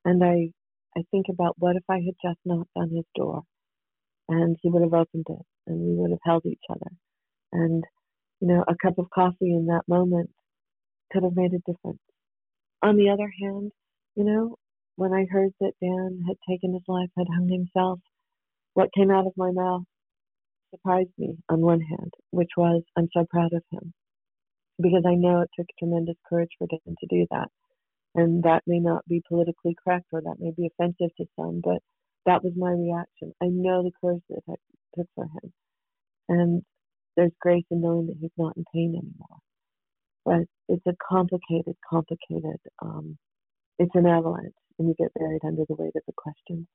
And 0.06 0.24
I 0.24 0.52
I 0.98 1.04
think 1.12 1.28
about 1.30 1.56
what 1.60 1.76
if 1.78 1.84
I 1.90 1.98
had 2.02 2.16
just 2.24 2.40
knocked 2.46 2.72
on 2.76 2.90
his 2.90 3.06
door, 3.16 3.44
and 4.30 4.58
he 4.62 4.70
would 4.70 4.84
have 4.84 4.94
opened 4.94 5.28
it, 5.30 5.46
and 5.68 5.80
we 5.82 5.96
would 5.96 6.12
have 6.12 6.22
held 6.24 6.46
each 6.46 6.64
other, 6.70 6.92
and 7.54 7.84
you 8.42 8.48
know, 8.50 8.64
a 8.68 8.76
cup 8.84 8.98
of 9.00 9.10
coffee 9.12 9.54
in 9.54 9.68
that 9.68 9.84
moment 9.88 10.32
could 11.12 11.24
have 11.24 11.36
made 11.36 11.54
a 11.54 11.60
difference. 11.72 12.02
On 12.84 12.98
the 12.98 13.10
other 13.10 13.32
hand, 13.42 13.72
you 14.16 14.24
know, 14.26 14.58
when 14.96 15.14
I 15.14 15.26
heard 15.30 15.52
that 15.60 15.74
Dan 15.82 16.24
had 16.28 16.38
taken 16.50 16.74
his 16.74 16.84
life, 16.88 17.10
had 17.18 17.28
hung 17.34 17.50
himself, 17.50 18.00
what 18.74 18.94
came 18.98 19.12
out 19.12 19.28
of 19.28 19.34
my 19.38 19.52
mouth 19.52 19.84
surprised 20.72 21.12
me 21.18 21.38
on 21.50 21.62
one 21.62 21.82
hand, 21.82 22.14
which 22.32 22.52
was, 22.58 22.84
I'm 22.98 23.10
so 23.14 23.26
proud 23.30 23.54
of 23.54 23.64
him. 23.72 23.94
Because 24.82 25.04
I 25.08 25.16
know 25.16 25.42
it 25.42 25.50
took 25.58 25.68
tremendous 25.80 26.18
courage 26.28 26.50
for 26.58 26.68
Dan 26.68 26.96
to 27.00 27.08
do 27.10 27.26
that. 27.32 27.48
And 28.16 28.44
that 28.44 28.64
may 28.68 28.80
not 28.80 29.06
be 29.08 29.22
politically 29.28 29.76
correct 29.84 30.06
or 30.12 30.22
that 30.22 30.38
may 30.40 30.52
be 30.56 30.68
offensive 30.68 31.16
to 31.18 31.26
some, 31.38 31.62
but 31.64 31.80
that 32.26 32.44
was 32.44 32.54
my 32.56 32.72
reaction. 32.72 33.34
I 33.42 33.48
know 33.48 33.84
the 33.84 33.92
courage 34.02 34.24
that 34.30 34.42
it 34.48 34.60
took 34.98 35.08
for 35.16 35.26
him. 35.26 35.54
And 36.30 36.64
there's 37.18 37.32
grace 37.42 37.66
in 37.72 37.82
knowing 37.82 38.08
that 38.08 38.18
he's 38.20 38.32
not 38.38 38.58
in 38.58 38.66
pain 38.74 38.96
anymore. 38.98 39.40
But 40.26 40.74
it's 40.74 40.86
a 40.88 40.96
complicated, 41.08 41.76
complicated, 41.90 42.60
um, 42.82 43.18
it's 43.80 43.96
an 43.96 44.08
avalanche 44.08 44.54
and 44.80 44.88
you 44.88 44.96
get 44.98 45.14
buried 45.14 45.42
under 45.44 45.64
the 45.68 45.76
weight 45.76 45.96
of 45.96 46.04
the 46.06 46.14
questions. 46.16 46.68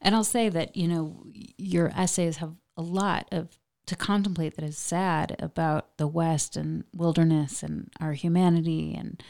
And 0.00 0.14
I'll 0.14 0.24
say 0.24 0.48
that, 0.48 0.76
you 0.76 0.88
know, 0.88 1.24
your 1.56 1.90
essays 1.96 2.36
have 2.38 2.54
a 2.76 2.82
lot 2.82 3.28
of 3.32 3.58
to 3.86 3.96
contemplate 3.96 4.56
that 4.56 4.64
is 4.64 4.76
sad 4.76 5.36
about 5.38 5.96
the 5.96 6.08
West 6.08 6.56
and 6.56 6.84
wilderness 6.92 7.62
and 7.62 7.88
our 8.00 8.12
humanity 8.12 8.94
and 8.94 9.22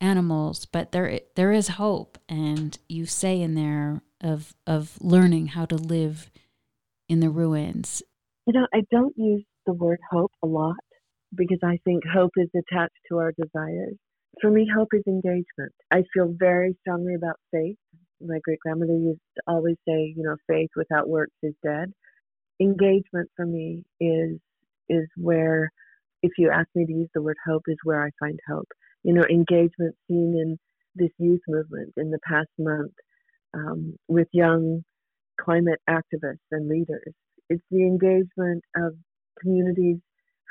animals, 0.00 0.66
but 0.66 0.92
there 0.92 1.20
there 1.36 1.52
is 1.52 1.68
hope 1.68 2.18
and 2.28 2.78
you 2.88 3.06
say 3.06 3.40
in 3.40 3.54
there 3.54 4.02
of 4.20 4.54
of 4.66 4.98
learning 5.00 5.48
how 5.48 5.64
to 5.66 5.76
live 5.76 6.30
in 7.08 7.20
the 7.20 7.30
ruins. 7.30 8.02
You 8.46 8.54
know, 8.54 8.66
I 8.74 8.82
don't 8.90 9.16
use 9.16 9.44
the 9.66 9.72
word 9.72 10.00
hope 10.10 10.32
a 10.42 10.46
lot 10.46 10.74
because 11.34 11.60
I 11.62 11.78
think 11.84 12.02
hope 12.04 12.32
is 12.36 12.48
attached 12.54 12.98
to 13.08 13.18
our 13.18 13.32
desires 13.32 13.96
for 14.40 14.50
me, 14.50 14.66
hope 14.74 14.88
is 14.92 15.02
engagement. 15.06 15.72
I 15.90 16.04
feel 16.12 16.34
very 16.38 16.76
strongly 16.80 17.14
about 17.14 17.36
faith. 17.52 17.76
My 18.20 18.38
great 18.44 18.60
grandmother 18.60 18.96
used 18.96 19.20
to 19.36 19.42
always 19.46 19.76
say, 19.86 20.14
you 20.16 20.22
know, 20.22 20.36
faith 20.48 20.70
without 20.76 21.08
works 21.08 21.34
is 21.42 21.54
dead. 21.64 21.92
Engagement 22.60 23.28
for 23.36 23.46
me 23.46 23.84
is 24.00 24.38
is 24.88 25.08
where, 25.16 25.70
if 26.22 26.32
you 26.38 26.50
ask 26.50 26.68
me 26.74 26.86
to 26.86 26.92
use 26.92 27.08
the 27.14 27.22
word 27.22 27.36
hope, 27.46 27.62
is 27.66 27.78
where 27.84 28.02
I 28.04 28.10
find 28.20 28.38
hope. 28.48 28.68
You 29.02 29.14
know, 29.14 29.24
engagement 29.28 29.96
seen 30.08 30.34
in 30.36 30.58
this 30.94 31.10
youth 31.18 31.40
movement 31.48 31.92
in 31.96 32.10
the 32.10 32.18
past 32.28 32.48
month 32.58 32.92
um, 33.54 33.96
with 34.08 34.28
young 34.32 34.84
climate 35.40 35.80
activists 35.88 36.38
and 36.50 36.68
leaders. 36.68 37.12
It's 37.48 37.62
the 37.70 37.82
engagement 37.82 38.62
of 38.76 38.94
communities 39.40 39.98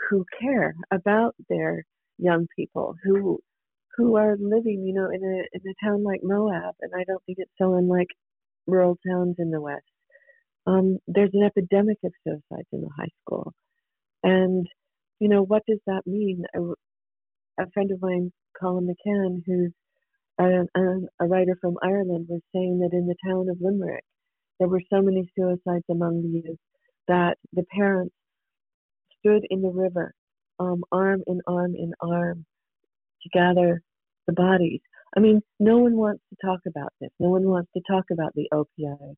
who 0.09 0.25
care 0.41 0.75
about 0.91 1.35
their 1.49 1.83
young 2.17 2.47
people 2.57 2.95
who 3.03 3.39
who 3.97 4.15
are 4.17 4.37
living, 4.39 4.83
you 4.85 4.93
know, 4.93 5.09
in 5.09 5.23
a 5.23 5.37
in 5.53 5.61
a 5.69 5.85
town 5.85 6.03
like 6.03 6.21
Moab, 6.23 6.75
and 6.81 6.91
I 6.95 7.03
don't 7.05 7.23
think 7.25 7.39
it's 7.39 7.51
so 7.61 7.75
unlike 7.75 8.07
rural 8.67 8.97
towns 9.07 9.35
in 9.39 9.51
the 9.51 9.61
West. 9.61 9.83
Um, 10.67 10.99
there's 11.07 11.31
an 11.33 11.43
epidemic 11.43 11.97
of 12.03 12.13
suicides 12.23 12.67
in 12.71 12.81
the 12.81 12.89
high 12.97 13.09
school, 13.25 13.53
and 14.23 14.67
you 15.19 15.29
know 15.29 15.43
what 15.43 15.63
does 15.67 15.79
that 15.87 16.03
mean? 16.05 16.43
A, 16.55 16.61
a 17.63 17.71
friend 17.73 17.91
of 17.91 18.01
mine, 18.01 18.31
Colum 18.59 18.87
McCann, 18.87 19.43
who's 19.45 19.73
a, 20.39 20.65
a, 20.79 20.97
a 21.21 21.27
writer 21.27 21.57
from 21.61 21.77
Ireland, 21.83 22.27
was 22.29 22.41
saying 22.53 22.79
that 22.79 22.95
in 22.97 23.07
the 23.07 23.15
town 23.27 23.49
of 23.49 23.57
Limerick, 23.61 24.03
there 24.59 24.69
were 24.69 24.81
so 24.91 25.01
many 25.01 25.29
suicides 25.37 25.85
among 25.89 26.21
the 26.21 26.41
youth 26.47 26.59
that 27.07 27.37
the 27.53 27.63
parents 27.75 28.15
stood 29.19 29.43
in 29.49 29.61
the 29.61 29.69
river, 29.71 30.13
um, 30.59 30.83
arm 30.91 31.23
in 31.27 31.41
arm 31.47 31.75
in 31.75 31.93
arm, 32.01 32.45
to 33.23 33.29
gather 33.33 33.81
the 34.27 34.33
bodies. 34.33 34.81
I 35.15 35.19
mean, 35.19 35.41
no 35.59 35.79
one 35.79 35.97
wants 35.97 36.23
to 36.29 36.37
talk 36.45 36.61
about 36.67 36.93
this. 37.01 37.11
No 37.19 37.29
one 37.29 37.43
wants 37.45 37.71
to 37.75 37.81
talk 37.89 38.05
about 38.11 38.33
the 38.35 38.49
opioid 38.53 39.15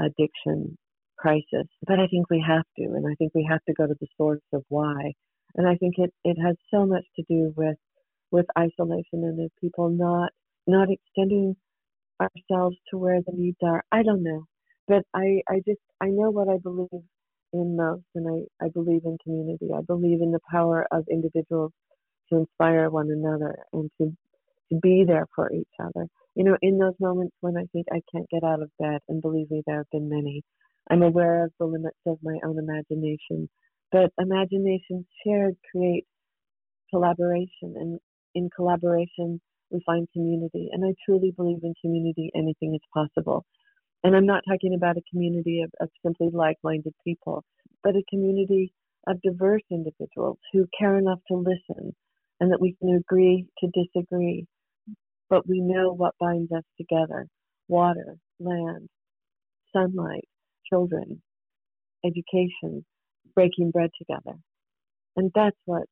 addiction 0.00 0.76
crisis, 1.18 1.66
but 1.86 1.98
I 2.00 2.06
think 2.08 2.30
we 2.30 2.44
have 2.46 2.64
to, 2.78 2.84
and 2.84 3.06
I 3.06 3.14
think 3.16 3.32
we 3.34 3.46
have 3.50 3.62
to 3.68 3.74
go 3.74 3.86
to 3.86 3.94
the 4.00 4.06
source 4.16 4.40
of 4.52 4.64
why. 4.68 5.12
And 5.56 5.68
I 5.68 5.76
think 5.76 5.94
it, 5.98 6.12
it 6.24 6.36
has 6.44 6.56
so 6.72 6.86
much 6.86 7.04
to 7.16 7.24
do 7.28 7.52
with 7.56 7.76
with 8.30 8.46
isolation 8.58 9.24
and 9.24 9.44
of 9.44 9.50
people 9.60 9.90
not 9.90 10.30
not 10.66 10.88
extending 10.90 11.56
ourselves 12.20 12.76
to 12.90 12.98
where 12.98 13.20
the 13.26 13.32
needs 13.34 13.58
are. 13.62 13.82
I 13.92 14.02
don't 14.02 14.22
know, 14.22 14.44
but 14.88 15.02
I 15.14 15.42
I 15.48 15.56
just 15.66 15.80
I 16.00 16.06
know 16.08 16.30
what 16.30 16.48
I 16.48 16.58
believe 16.58 16.88
in 17.52 17.76
most, 17.76 18.04
and 18.14 18.26
I 18.28 18.64
I 18.66 18.68
believe 18.70 19.02
in 19.04 19.18
community. 19.24 19.70
I 19.76 19.82
believe 19.82 20.22
in 20.22 20.32
the 20.32 20.40
power 20.50 20.86
of 20.92 21.04
individuals 21.10 21.72
to 22.32 22.38
inspire 22.38 22.90
one 22.90 23.10
another 23.10 23.56
and 23.72 23.90
to 24.00 24.12
to 24.72 24.78
be 24.80 25.04
there 25.06 25.26
for 25.34 25.52
each 25.52 25.74
other. 25.80 26.06
You 26.34 26.44
know, 26.44 26.56
in 26.62 26.78
those 26.78 26.94
moments 26.98 27.36
when 27.40 27.56
I 27.56 27.66
think 27.72 27.86
I 27.92 28.00
can't 28.12 28.28
get 28.30 28.44
out 28.44 28.62
of 28.62 28.70
bed, 28.78 29.00
and 29.08 29.20
believe 29.20 29.50
me, 29.50 29.62
there 29.66 29.78
have 29.78 29.90
been 29.92 30.08
many, 30.08 30.42
I'm 30.90 31.02
aware 31.02 31.44
of 31.44 31.52
the 31.58 31.66
limits 31.66 31.98
of 32.06 32.18
my 32.22 32.38
own 32.44 32.58
imagination. 32.58 33.48
But 33.90 34.12
imagination 34.18 35.06
shared 35.24 35.54
creates 35.70 36.08
collaboration, 36.90 37.74
and 37.76 38.00
in 38.34 38.48
collaboration, 38.56 39.40
we 39.70 39.82
find 39.84 40.08
community. 40.12 40.70
And 40.72 40.84
I 40.84 40.94
truly 41.04 41.32
believe 41.36 41.60
in 41.62 41.74
community, 41.82 42.30
anything 42.34 42.74
is 42.74 42.80
possible. 42.94 43.44
And 44.04 44.16
I'm 44.16 44.26
not 44.26 44.42
talking 44.48 44.74
about 44.74 44.96
a 44.96 45.02
community 45.10 45.62
of, 45.62 45.70
of 45.80 45.90
simply 46.04 46.30
like 46.32 46.56
minded 46.64 46.94
people, 47.04 47.44
but 47.84 47.96
a 47.96 48.02
community 48.10 48.72
of 49.06 49.20
diverse 49.22 49.62
individuals 49.70 50.38
who 50.52 50.66
care 50.78 50.98
enough 50.98 51.20
to 51.28 51.36
listen 51.36 51.94
and 52.42 52.50
that 52.50 52.60
we 52.60 52.74
can 52.80 52.96
agree 52.96 53.46
to 53.60 53.68
disagree, 53.68 54.44
but 55.30 55.48
we 55.48 55.60
know 55.60 55.92
what 55.92 56.12
binds 56.18 56.50
us 56.50 56.64
together 56.76 57.28
water, 57.68 58.16
land, 58.40 58.88
sunlight, 59.72 60.28
children, 60.68 61.22
education, 62.04 62.84
breaking 63.36 63.70
bread 63.70 63.90
together. 63.96 64.36
And 65.14 65.30
that's 65.36 65.56
what, 65.66 65.84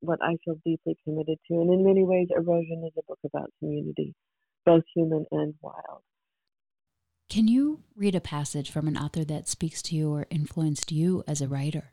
what 0.00 0.18
I 0.22 0.38
feel 0.42 0.56
deeply 0.64 0.96
committed 1.04 1.36
to. 1.48 1.60
And 1.60 1.70
in 1.70 1.84
many 1.84 2.02
ways, 2.02 2.28
Erosion 2.34 2.82
is 2.86 2.94
a 2.98 3.02
book 3.06 3.18
about 3.22 3.50
community, 3.58 4.14
both 4.64 4.84
human 4.94 5.26
and 5.30 5.52
wild. 5.60 6.00
Can 7.28 7.46
you 7.46 7.82
read 7.94 8.14
a 8.14 8.22
passage 8.22 8.70
from 8.70 8.88
an 8.88 8.96
author 8.96 9.22
that 9.24 9.48
speaks 9.48 9.82
to 9.82 9.94
you 9.94 10.14
or 10.14 10.26
influenced 10.30 10.90
you 10.90 11.22
as 11.28 11.42
a 11.42 11.46
writer? 11.46 11.92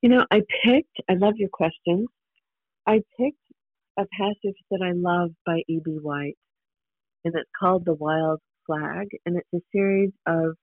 You 0.00 0.08
know, 0.08 0.24
I 0.30 0.40
picked, 0.64 0.96
I 1.10 1.14
love 1.14 1.34
your 1.36 1.50
questions. 1.50 2.08
I 2.86 3.02
picked 3.18 3.38
a 3.98 4.04
passage 4.16 4.58
that 4.70 4.80
I 4.82 4.92
love 4.92 5.30
by 5.44 5.62
E.B. 5.68 5.98
White, 6.02 6.38
and 7.24 7.34
it's 7.34 7.50
called 7.58 7.84
The 7.84 7.94
Wild 7.94 8.40
Flag, 8.66 9.08
and 9.26 9.36
it's 9.36 9.48
a 9.54 9.66
series 9.72 10.12
of 10.26 10.56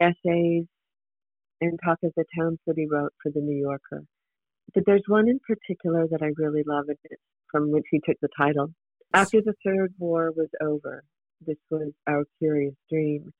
essays 0.00 0.64
and 1.60 1.78
talk 1.84 1.98
of 2.02 2.12
the 2.16 2.24
towns 2.38 2.58
that 2.66 2.76
he 2.76 2.86
wrote 2.90 3.12
for 3.22 3.30
the 3.30 3.40
New 3.40 3.58
Yorker. 3.58 4.04
But 4.74 4.84
there's 4.86 5.04
one 5.06 5.28
in 5.28 5.38
particular 5.46 6.08
that 6.08 6.22
I 6.22 6.32
really 6.36 6.62
love, 6.66 6.86
and 6.88 6.98
it's 7.04 7.22
from 7.52 7.70
which 7.70 7.84
he 7.90 8.00
took 8.04 8.16
the 8.22 8.28
title. 8.38 8.72
After 9.12 9.42
the 9.42 9.54
Third 9.64 9.92
War 9.98 10.32
was 10.36 10.48
over, 10.62 11.04
this 11.46 11.58
was 11.70 11.92
our 12.06 12.24
curious 12.38 12.74
dream. 12.90 13.32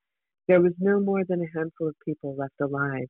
There 0.49 0.61
was 0.61 0.75
no 0.79 1.01
more 1.01 1.25
than 1.27 1.41
a 1.43 1.59
handful 1.59 1.89
of 1.89 1.95
people 2.05 2.37
left 2.37 2.61
alive, 2.61 3.09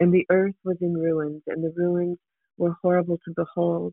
and 0.00 0.12
the 0.14 0.26
earth 0.30 0.56
was 0.64 0.78
in 0.80 0.94
ruins, 0.94 1.42
and 1.46 1.62
the 1.62 1.74
ruins 1.76 2.18
were 2.56 2.76
horrible 2.82 3.18
to 3.26 3.34
behold. 3.36 3.92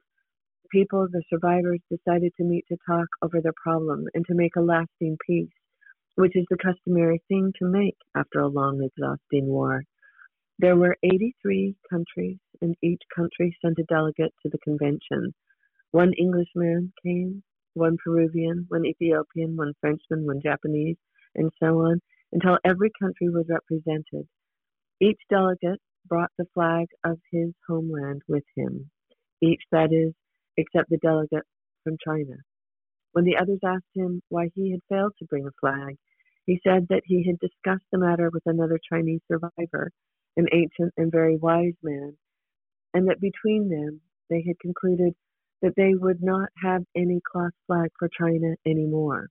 People, 0.72 1.08
the 1.12 1.24
survivors, 1.30 1.80
decided 1.90 2.34
to 2.38 2.44
meet 2.44 2.66
to 2.70 2.78
talk 2.88 3.08
over 3.22 3.42
their 3.42 3.54
problem 3.62 4.06
and 4.14 4.26
to 4.28 4.36
make 4.36 4.56
a 4.56 4.62
lasting 4.62 5.18
peace 5.26 5.50
which 6.18 6.36
is 6.36 6.46
the 6.50 6.58
customary 6.58 7.22
thing 7.28 7.54
to 7.60 7.66
make 7.66 7.96
after 8.16 8.40
a 8.40 8.48
long, 8.48 8.82
exhausting 8.84 9.46
war. 9.46 9.84
There 10.58 10.76
were 10.76 10.98
83 11.04 11.76
countries, 11.88 12.38
and 12.60 12.76
each 12.82 13.02
country 13.16 13.56
sent 13.62 13.78
a 13.78 13.84
delegate 13.84 14.34
to 14.42 14.50
the 14.50 14.58
convention. 14.58 15.36
One 15.92 16.14
Englishman 16.14 16.92
came, 17.06 17.44
one 17.76 17.98
Peruvian, 18.04 18.66
one 18.70 18.84
Ethiopian, 18.84 19.56
one 19.56 19.74
Frenchman, 19.80 20.26
one 20.26 20.42
Japanese, 20.42 20.98
and 21.36 21.52
so 21.62 21.82
on, 21.82 22.02
until 22.32 22.58
every 22.66 22.90
country 23.00 23.30
was 23.30 23.46
represented. 23.48 24.28
Each 25.00 25.22
delegate 25.30 25.80
brought 26.08 26.32
the 26.40 26.48
flag 26.56 26.88
of 27.06 27.20
his 27.32 27.52
homeland 27.68 28.24
with 28.28 28.44
him, 28.56 28.90
each, 29.40 29.62
that 29.72 29.94
is, 29.94 30.16
except 30.58 30.90
the 30.90 30.98
delegate 30.98 31.46
from 31.84 31.98
China. 32.04 32.36
When 33.14 33.26
the 33.26 33.38
others 33.38 33.60
asked 33.66 33.96
him 33.96 34.22
why 34.30 34.50
he 34.54 34.72
had 34.72 34.82
failed 34.90 35.14
to 35.20 35.26
bring 35.26 35.48
a 35.48 35.52
flag, 35.60 35.98
he 36.46 36.60
said 36.64 36.88
that 36.90 37.04
he 37.06 37.26
had 37.26 37.40
discussed 37.40 37.86
the 37.92 37.98
matter 37.98 38.30
with 38.32 38.44
another 38.46 38.80
Chinese 38.92 39.22
survivor, 39.28 39.92
an 40.36 40.48
ancient 40.52 40.94
and 40.98 41.12
very 41.12 41.38
wise 41.38 41.76
man, 41.84 42.18
and 42.94 43.08
that 43.08 43.20
between 43.20 43.70
them 43.70 44.02
they 44.30 44.44
had 44.46 44.60
concluded 44.60 45.14
that 45.62 45.76
they 45.76 45.94
would 45.96 46.22
not 46.22 46.50
have 46.62 46.84
any 46.96 47.20
cloth 47.32 47.54
flag 47.66 47.90
for 47.98 48.10
China 48.10 48.56
anymore. 48.66 49.30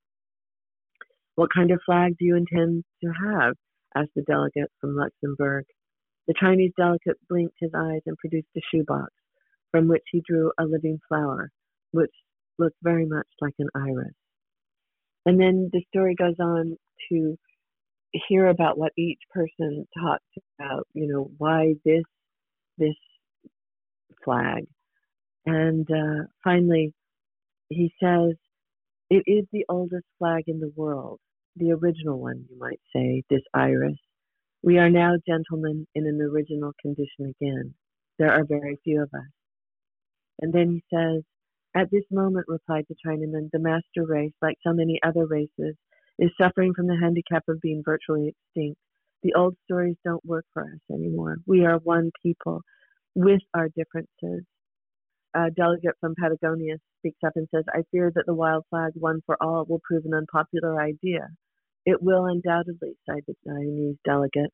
What 1.36 1.52
kind 1.52 1.70
of 1.70 1.80
flag 1.84 2.16
do 2.18 2.24
you 2.24 2.36
intend 2.36 2.84
to 3.02 3.10
have? 3.10 3.56
asked 3.94 4.14
the 4.14 4.22
delegate 4.22 4.70
from 4.80 4.96
Luxembourg. 4.96 5.64
The 6.26 6.34
Chinese 6.38 6.72
delegate 6.76 7.18
blinked 7.28 7.56
his 7.60 7.70
eyes 7.74 8.02
and 8.06 8.16
produced 8.18 8.48
a 8.56 8.60
shoebox 8.70 9.12
from 9.76 9.88
which 9.88 10.04
he 10.10 10.22
drew 10.26 10.50
a 10.58 10.64
living 10.64 10.98
flower, 11.06 11.50
which 11.90 12.12
looked 12.58 12.78
very 12.82 13.04
much 13.04 13.26
like 13.42 13.52
an 13.58 13.68
iris. 13.74 14.14
And 15.26 15.38
then 15.38 15.68
the 15.70 15.84
story 15.90 16.14
goes 16.14 16.36
on 16.40 16.76
to 17.10 17.36
hear 18.26 18.46
about 18.46 18.78
what 18.78 18.92
each 18.96 19.18
person 19.30 19.86
talked 20.00 20.22
about, 20.58 20.86
you 20.94 21.06
know, 21.06 21.30
why 21.36 21.74
this 21.84 22.04
this 22.78 22.94
flag. 24.24 24.64
And 25.44 25.86
uh, 25.90 26.24
finally, 26.42 26.94
he 27.68 27.92
says, 28.02 28.32
it 29.10 29.24
is 29.26 29.44
the 29.52 29.66
oldest 29.68 30.06
flag 30.18 30.44
in 30.46 30.58
the 30.58 30.72
world, 30.74 31.20
the 31.56 31.72
original 31.72 32.18
one, 32.18 32.46
you 32.48 32.58
might 32.58 32.80
say, 32.94 33.24
this 33.28 33.42
iris. 33.52 33.98
We 34.62 34.78
are 34.78 34.90
now 34.90 35.16
gentlemen 35.28 35.86
in 35.94 36.06
an 36.06 36.20
original 36.22 36.72
condition 36.80 37.34
again. 37.40 37.74
There 38.18 38.32
are 38.32 38.44
very 38.48 38.80
few 38.82 39.02
of 39.02 39.10
us. 39.12 39.30
And 40.40 40.52
then 40.52 40.70
he 40.72 40.84
says, 40.94 41.22
At 41.74 41.90
this 41.90 42.04
moment, 42.10 42.46
replied 42.48 42.86
the 42.88 42.96
Chinaman, 43.06 43.50
the 43.52 43.58
master 43.58 44.04
race, 44.06 44.32
like 44.42 44.56
so 44.66 44.72
many 44.72 44.98
other 45.04 45.26
races, 45.26 45.76
is 46.18 46.30
suffering 46.40 46.72
from 46.74 46.86
the 46.86 46.96
handicap 47.00 47.44
of 47.48 47.60
being 47.60 47.82
virtually 47.84 48.28
extinct. 48.28 48.78
The 49.22 49.34
old 49.34 49.56
stories 49.64 49.96
don't 50.04 50.24
work 50.24 50.44
for 50.52 50.62
us 50.62 50.80
anymore. 50.92 51.36
We 51.46 51.64
are 51.64 51.78
one 51.78 52.10
people 52.22 52.62
with 53.14 53.40
our 53.54 53.68
differences. 53.68 54.44
A 55.34 55.50
delegate 55.50 55.96
from 56.00 56.14
Patagonia 56.20 56.76
speaks 57.00 57.18
up 57.26 57.32
and 57.36 57.48
says, 57.54 57.64
I 57.68 57.82
fear 57.90 58.10
that 58.14 58.24
the 58.26 58.34
wild 58.34 58.64
flag, 58.70 58.92
one 58.94 59.20
for 59.26 59.36
all, 59.42 59.66
will 59.68 59.80
prove 59.86 60.04
an 60.04 60.14
unpopular 60.14 60.80
idea. 60.80 61.28
It 61.84 62.02
will 62.02 62.26
undoubtedly, 62.26 62.96
sighed 63.08 63.24
the 63.26 63.34
Chinese 63.46 63.96
delegate. 64.04 64.50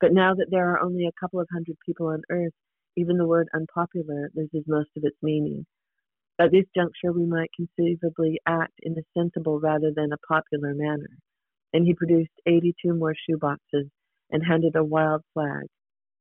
But 0.00 0.12
now 0.12 0.34
that 0.34 0.48
there 0.50 0.70
are 0.70 0.80
only 0.80 1.06
a 1.06 1.20
couple 1.20 1.40
of 1.40 1.48
hundred 1.52 1.76
people 1.84 2.08
on 2.08 2.22
Earth, 2.30 2.52
even 2.96 3.16
the 3.18 3.26
word 3.26 3.48
unpopular 3.54 4.30
loses 4.34 4.64
most 4.66 4.90
of 4.96 5.04
its 5.04 5.16
meaning. 5.22 5.66
At 6.38 6.50
this 6.50 6.66
juncture, 6.74 7.12
we 7.12 7.26
might 7.26 7.50
conceivably 7.54 8.40
act 8.46 8.74
in 8.82 8.96
a 8.98 9.02
sensible 9.18 9.60
rather 9.60 9.92
than 9.94 10.12
a 10.12 10.26
popular 10.28 10.74
manner. 10.74 11.18
And 11.72 11.86
he 11.86 11.94
produced 11.94 12.32
82 12.46 12.94
more 12.94 13.14
shoeboxes 13.14 13.90
and 14.30 14.44
handed 14.44 14.76
a 14.76 14.84
wild 14.84 15.22
flag, 15.32 15.66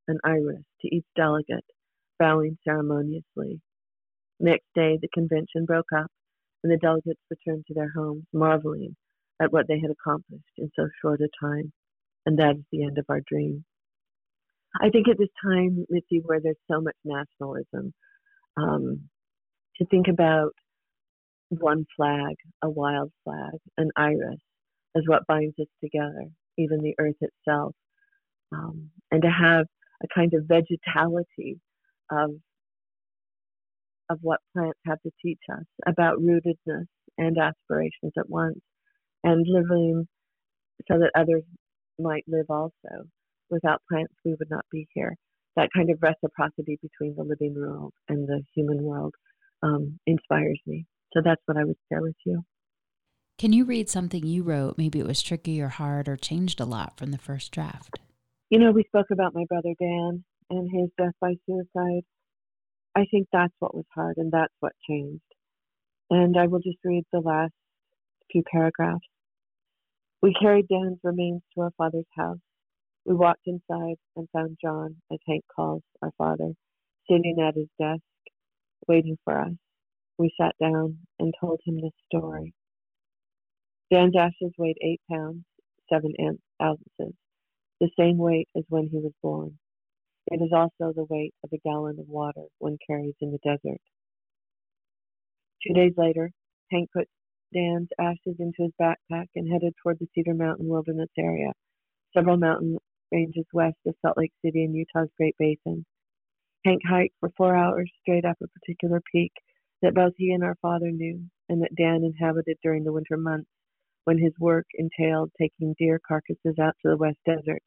an 0.07 0.19
iris, 0.23 0.63
to 0.81 0.95
each 0.95 1.05
delegate, 1.15 1.65
bowing 2.19 2.57
ceremoniously. 2.63 3.61
Next 4.39 4.67
day, 4.75 4.97
the 5.01 5.09
convention 5.13 5.65
broke 5.65 5.91
up, 5.95 6.11
and 6.63 6.71
the 6.71 6.77
delegates 6.77 7.21
returned 7.29 7.65
to 7.67 7.73
their 7.73 7.91
homes, 7.95 8.25
marveling 8.33 8.95
at 9.41 9.51
what 9.51 9.67
they 9.67 9.79
had 9.79 9.91
accomplished 9.91 10.43
in 10.57 10.69
so 10.75 10.89
short 11.01 11.21
a 11.21 11.29
time. 11.41 11.71
And 12.25 12.37
that 12.39 12.57
is 12.57 12.63
the 12.71 12.83
end 12.83 12.97
of 12.97 13.05
our 13.09 13.21
dream. 13.21 13.65
I 14.81 14.89
think 14.89 15.07
at 15.07 15.17
this 15.17 15.29
time, 15.43 15.85
Mitzi, 15.89 16.21
where 16.23 16.39
there's 16.41 16.55
so 16.71 16.81
much 16.81 16.95
nationalism, 17.05 17.93
um, 18.57 19.09
to 19.77 19.85
think 19.85 20.07
about 20.07 20.51
one 21.49 21.85
flag, 21.95 22.35
a 22.63 22.69
wild 22.69 23.11
flag, 23.23 23.53
an 23.77 23.91
iris, 23.95 24.39
as 24.95 25.03
what 25.07 25.27
binds 25.27 25.55
us 25.59 25.67
together, 25.83 26.25
even 26.57 26.81
the 26.81 26.95
earth 26.99 27.15
itself, 27.21 27.75
um, 28.51 28.89
and 29.11 29.21
to 29.23 29.29
have 29.29 29.65
a 30.03 30.07
kind 30.13 30.33
of 30.33 30.43
vegetality 30.45 31.59
of 32.11 32.31
of 34.09 34.19
what 34.21 34.39
plants 34.53 34.79
have 34.85 35.01
to 35.01 35.11
teach 35.23 35.39
us 35.51 35.65
about 35.87 36.19
rootedness 36.19 36.85
and 37.17 37.37
aspirations 37.37 38.13
at 38.17 38.29
once, 38.29 38.59
and 39.23 39.45
living 39.47 40.07
so 40.87 40.99
that 40.99 41.11
others 41.15 41.43
might 41.99 42.23
live 42.27 42.47
also. 42.49 43.07
Without 43.53 43.83
plants, 43.87 44.15
we 44.25 44.31
would 44.31 44.49
not 44.49 44.65
be 44.71 44.87
here. 44.95 45.15
That 45.55 45.69
kind 45.75 45.91
of 45.91 46.01
reciprocity 46.01 46.79
between 46.81 47.15
the 47.15 47.23
living 47.23 47.53
world 47.55 47.93
and 48.09 48.27
the 48.27 48.41
human 48.55 48.81
world 48.81 49.13
um, 49.61 49.99
inspires 50.07 50.59
me. 50.65 50.87
So 51.13 51.21
that's 51.23 51.41
what 51.45 51.55
I 51.55 51.63
would 51.63 51.77
share 51.87 52.01
with 52.01 52.15
you. 52.25 52.43
Can 53.37 53.53
you 53.53 53.63
read 53.65 53.91
something 53.91 54.25
you 54.25 54.41
wrote? 54.41 54.79
Maybe 54.79 54.99
it 54.99 55.05
was 55.05 55.21
tricky 55.21 55.61
or 55.61 55.67
hard 55.67 56.07
or 56.07 56.17
changed 56.17 56.59
a 56.59 56.65
lot 56.65 56.97
from 56.97 57.11
the 57.11 57.19
first 57.19 57.51
draft. 57.51 57.99
You 58.49 58.57
know, 58.57 58.71
we 58.71 58.85
spoke 58.85 59.11
about 59.11 59.35
my 59.35 59.45
brother 59.47 59.75
Dan 59.79 60.23
and 60.49 60.69
his 60.71 60.89
death 60.97 61.13
by 61.21 61.35
suicide. 61.45 62.03
I 62.95 63.05
think 63.11 63.27
that's 63.31 63.53
what 63.59 63.75
was 63.75 63.85
hard 63.93 64.17
and 64.17 64.31
that's 64.31 64.53
what 64.61 64.73
changed. 64.89 65.21
And 66.09 66.35
I 66.37 66.47
will 66.47 66.59
just 66.59 66.77
read 66.83 67.03
the 67.13 67.19
last 67.19 67.53
few 68.31 68.41
paragraphs. 68.51 69.05
We 70.23 70.33
carried 70.33 70.67
Dan's 70.67 70.99
remains 71.03 71.41
to 71.53 71.61
our 71.61 71.71
father's 71.77 72.05
house. 72.17 72.39
We 73.05 73.15
walked 73.15 73.47
inside 73.47 73.97
and 74.15 74.29
found 74.31 74.57
John, 74.61 74.95
as 75.11 75.19
Hank 75.27 75.43
calls 75.53 75.83
our 76.01 76.11
father, 76.17 76.53
sitting 77.09 77.37
at 77.41 77.55
his 77.55 77.67
desk, 77.77 78.01
waiting 78.87 79.17
for 79.25 79.37
us. 79.39 79.53
We 80.17 80.33
sat 80.39 80.55
down 80.61 80.99
and 81.19 81.33
told 81.39 81.59
him 81.65 81.81
the 81.81 81.91
story. 82.05 82.53
Dan's 83.91 84.15
ashes 84.15 84.53
weighed 84.57 84.77
eight 84.81 85.01
pounds, 85.11 85.43
seven 85.91 86.13
ounces, 86.61 87.13
the 87.79 87.89
same 87.99 88.17
weight 88.17 88.47
as 88.55 88.63
when 88.69 88.87
he 88.89 88.97
was 88.97 89.13
born. 89.21 89.59
It 90.27 90.41
is 90.41 90.53
also 90.53 90.93
the 90.93 91.05
weight 91.09 91.33
of 91.43 91.49
a 91.51 91.57
gallon 91.57 91.99
of 91.99 92.07
water 92.07 92.45
one 92.59 92.77
carries 92.87 93.15
in 93.19 93.31
the 93.31 93.39
desert. 93.43 93.81
Two 95.67 95.73
days 95.73 95.93
later, 95.97 96.31
Hank 96.71 96.89
put 96.93 97.09
Dan's 97.53 97.89
ashes 97.99 98.37
into 98.39 98.63
his 98.63 98.71
backpack 98.81 99.27
and 99.35 99.51
headed 99.51 99.73
toward 99.81 99.99
the 99.99 100.07
Cedar 100.15 100.33
Mountain 100.33 100.67
Wilderness 100.67 101.09
area, 101.17 101.51
several 102.13 102.37
mountain 102.37 102.77
ranges 103.13 103.45
west 103.53 103.77
of 103.85 103.95
Salt 104.01 104.17
Lake 104.17 104.33
City 104.43 104.63
in 104.63 104.73
Utah's 104.73 105.09
Great 105.17 105.35
Basin. 105.37 105.85
Hank 106.65 106.81
hiked 106.87 107.15
for 107.19 107.29
four 107.37 107.55
hours 107.55 107.91
straight 108.01 108.25
up 108.25 108.37
a 108.41 108.47
particular 108.47 109.01
peak 109.11 109.31
that 109.81 109.93
both 109.93 110.13
he 110.17 110.31
and 110.31 110.43
our 110.43 110.55
father 110.61 110.91
knew, 110.91 111.21
and 111.49 111.61
that 111.61 111.75
Dan 111.75 112.03
inhabited 112.03 112.57
during 112.63 112.83
the 112.83 112.93
winter 112.93 113.17
months 113.17 113.49
when 114.05 114.17
his 114.17 114.33
work 114.39 114.65
entailed 114.73 115.31
taking 115.39 115.75
deer 115.77 115.99
carcasses 116.05 116.57
out 116.59 116.73
to 116.81 116.89
the 116.89 116.97
West 116.97 117.19
Desert 117.25 117.61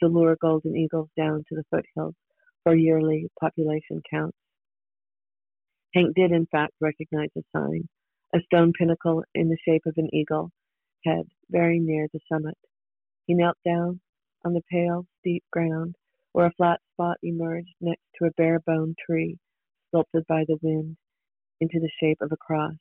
to 0.00 0.08
lure 0.08 0.36
golden 0.40 0.76
eagles 0.76 1.08
down 1.16 1.44
to 1.48 1.54
the 1.54 1.64
foothills 1.70 2.14
for 2.62 2.74
yearly 2.74 3.28
population 3.40 4.02
counts. 4.10 4.36
Hank 5.94 6.14
did, 6.14 6.32
in 6.32 6.46
fact, 6.46 6.72
recognize 6.80 7.30
a 7.36 7.42
sign, 7.56 7.88
a 8.34 8.40
stone 8.46 8.72
pinnacle 8.78 9.22
in 9.34 9.48
the 9.48 9.56
shape 9.64 9.82
of 9.86 9.94
an 9.96 10.08
eagle 10.12 10.50
head 11.04 11.24
very 11.50 11.78
near 11.78 12.08
the 12.12 12.20
summit. 12.30 12.56
He 13.26 13.34
knelt 13.34 13.56
down 13.64 14.00
on 14.48 14.54
the 14.54 14.62
pale, 14.72 15.04
steep 15.20 15.44
ground 15.52 15.94
where 16.32 16.46
a 16.46 16.52
flat 16.56 16.80
spot 16.94 17.18
emerged 17.22 17.74
next 17.82 18.02
to 18.16 18.26
a 18.26 18.30
bare 18.38 18.60
bone 18.60 18.94
tree 19.06 19.36
sculpted 19.88 20.24
by 20.26 20.44
the 20.48 20.56
wind 20.62 20.96
into 21.60 21.78
the 21.80 21.90
shape 22.00 22.16
of 22.22 22.32
a 22.32 22.36
cross. 22.36 22.72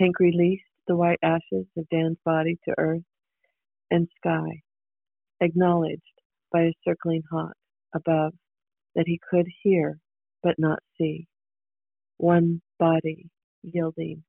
Hank 0.00 0.18
released 0.18 0.64
the 0.88 0.96
white 0.96 1.20
ashes 1.22 1.66
of 1.76 1.88
Dan's 1.88 2.18
body 2.24 2.58
to 2.64 2.74
earth 2.78 3.02
and 3.92 4.08
sky, 4.16 4.62
acknowledged 5.40 6.02
by 6.50 6.62
a 6.62 6.72
circling 6.84 7.22
hawk 7.30 7.54
above 7.94 8.32
that 8.96 9.06
he 9.06 9.20
could 9.30 9.46
hear 9.62 9.98
but 10.42 10.56
not 10.58 10.80
see, 10.98 11.28
one 12.16 12.60
body 12.78 13.28
yielding 13.62 14.24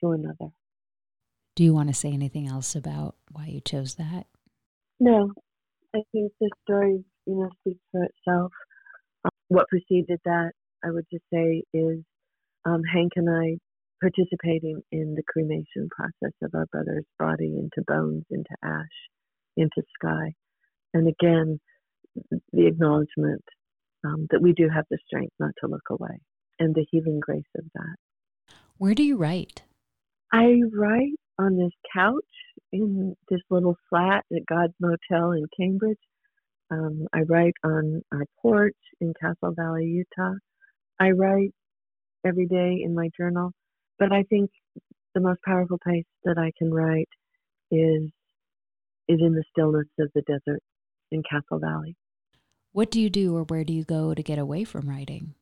to 0.00 0.12
another. 0.12 0.52
Do 1.56 1.64
you 1.64 1.74
want 1.74 1.88
to 1.88 1.94
say 1.94 2.12
anything 2.12 2.46
else 2.46 2.76
about 2.76 3.16
why 3.32 3.46
you 3.46 3.60
chose 3.60 3.96
that? 3.96 4.26
No, 5.00 5.32
I 5.94 6.02
think 6.12 6.32
the 6.40 6.50
story, 6.62 7.04
you 7.26 7.34
know, 7.34 7.50
speaks 7.60 7.80
for 7.90 8.04
itself. 8.04 8.52
Um, 9.24 9.30
what 9.48 9.68
preceded 9.68 10.20
that, 10.24 10.52
I 10.84 10.90
would 10.90 11.06
just 11.12 11.24
say, 11.32 11.62
is 11.74 12.00
um, 12.64 12.82
Hank 12.92 13.12
and 13.16 13.28
I 13.28 13.58
participating 14.00 14.80
in 14.92 15.14
the 15.14 15.22
cremation 15.28 15.88
process 15.90 16.34
of 16.42 16.54
our 16.54 16.66
brother's 16.66 17.04
body 17.18 17.58
into 17.58 17.84
bones, 17.86 18.24
into 18.30 18.54
ash, 18.62 18.86
into 19.56 19.82
sky. 19.98 20.32
And 20.94 21.08
again, 21.08 21.60
the 22.52 22.66
acknowledgement 22.66 23.44
um, 24.04 24.26
that 24.30 24.40
we 24.40 24.52
do 24.52 24.68
have 24.74 24.86
the 24.90 24.98
strength 25.06 25.34
not 25.38 25.52
to 25.60 25.70
look 25.70 25.90
away 25.90 26.20
and 26.58 26.74
the 26.74 26.86
healing 26.90 27.20
grace 27.20 27.42
of 27.58 27.64
that. 27.74 28.54
Where 28.78 28.94
do 28.94 29.02
you 29.02 29.16
write? 29.16 29.62
I 30.32 30.60
write 30.72 31.18
on 31.40 31.56
this 31.56 31.72
couch 31.92 32.22
in 32.72 33.16
this 33.28 33.40
little 33.50 33.76
flat 33.88 34.24
at 34.34 34.46
God's 34.46 34.74
Motel 34.80 35.32
in 35.32 35.46
Cambridge. 35.58 35.98
Um, 36.70 37.06
I 37.12 37.20
write 37.22 37.54
on 37.64 38.02
our 38.12 38.26
porch 38.40 38.76
in 39.00 39.12
Castle 39.20 39.54
Valley, 39.56 39.86
Utah. 39.86 40.36
I 41.00 41.10
write 41.10 41.52
every 42.24 42.46
day 42.46 42.82
in 42.84 42.94
my 42.94 43.08
journal, 43.16 43.52
but 43.98 44.12
I 44.12 44.22
think 44.24 44.50
the 45.14 45.20
most 45.20 45.40
powerful 45.44 45.78
place 45.82 46.04
that 46.24 46.38
I 46.38 46.52
can 46.58 46.72
write 46.72 47.08
is 47.70 48.10
is 49.08 49.18
in 49.20 49.34
the 49.34 49.42
stillness 49.50 49.88
of 49.98 50.10
the 50.14 50.22
desert 50.22 50.62
in 51.10 51.22
Castle 51.28 51.58
Valley. 51.58 51.96
What 52.72 52.92
do 52.92 53.00
you 53.00 53.10
do 53.10 53.36
or 53.36 53.42
where 53.42 53.64
do 53.64 53.72
you 53.72 53.82
go 53.82 54.14
to 54.14 54.22
get 54.22 54.38
away 54.38 54.62
from 54.62 54.88
writing? 54.88 55.34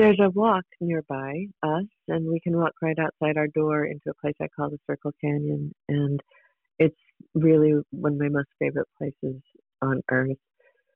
There's 0.00 0.18
a 0.18 0.30
walk 0.30 0.64
nearby 0.80 1.44
us, 1.62 1.84
and 2.08 2.26
we 2.26 2.40
can 2.40 2.56
walk 2.56 2.72
right 2.80 2.96
outside 2.98 3.36
our 3.36 3.48
door 3.48 3.84
into 3.84 4.08
a 4.08 4.14
place 4.14 4.34
I 4.40 4.46
call 4.48 4.70
the 4.70 4.78
Circle 4.86 5.12
Canyon. 5.22 5.74
And 5.90 6.18
it's 6.78 6.96
really 7.34 7.74
one 7.90 8.14
of 8.14 8.18
my 8.18 8.30
most 8.30 8.48
favorite 8.58 8.88
places 8.96 9.42
on 9.82 10.00
earth. 10.10 10.38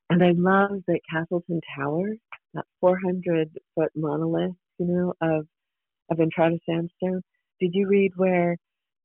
And 0.09 0.25
I 0.25 0.31
love 0.31 0.81
that 0.89 1.01
Castleton 1.13 1.61
Tower, 1.77 2.15
that 2.55 2.65
400 2.81 3.51
foot 3.75 3.91
monolith, 3.95 4.57
you 4.79 4.87
know, 4.87 5.13
of, 5.21 5.47
of 6.11 6.19
Entrada 6.19 6.57
sandstone. 6.67 7.21
Did 7.61 7.73
you 7.75 7.87
read 7.87 8.13
where 8.17 8.57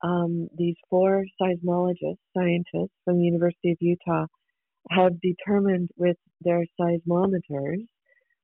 um, 0.02 0.48
these 0.58 0.78
four 0.90 1.26
seismologists, 1.42 2.20
scientists 2.34 2.96
from 3.04 3.18
the 3.18 3.26
University 3.26 3.72
of 3.72 3.78
Utah, 3.82 4.28
have 4.92 5.20
determined 5.20 5.90
with 5.98 6.16
their 6.40 6.64
seismometers 6.80 7.84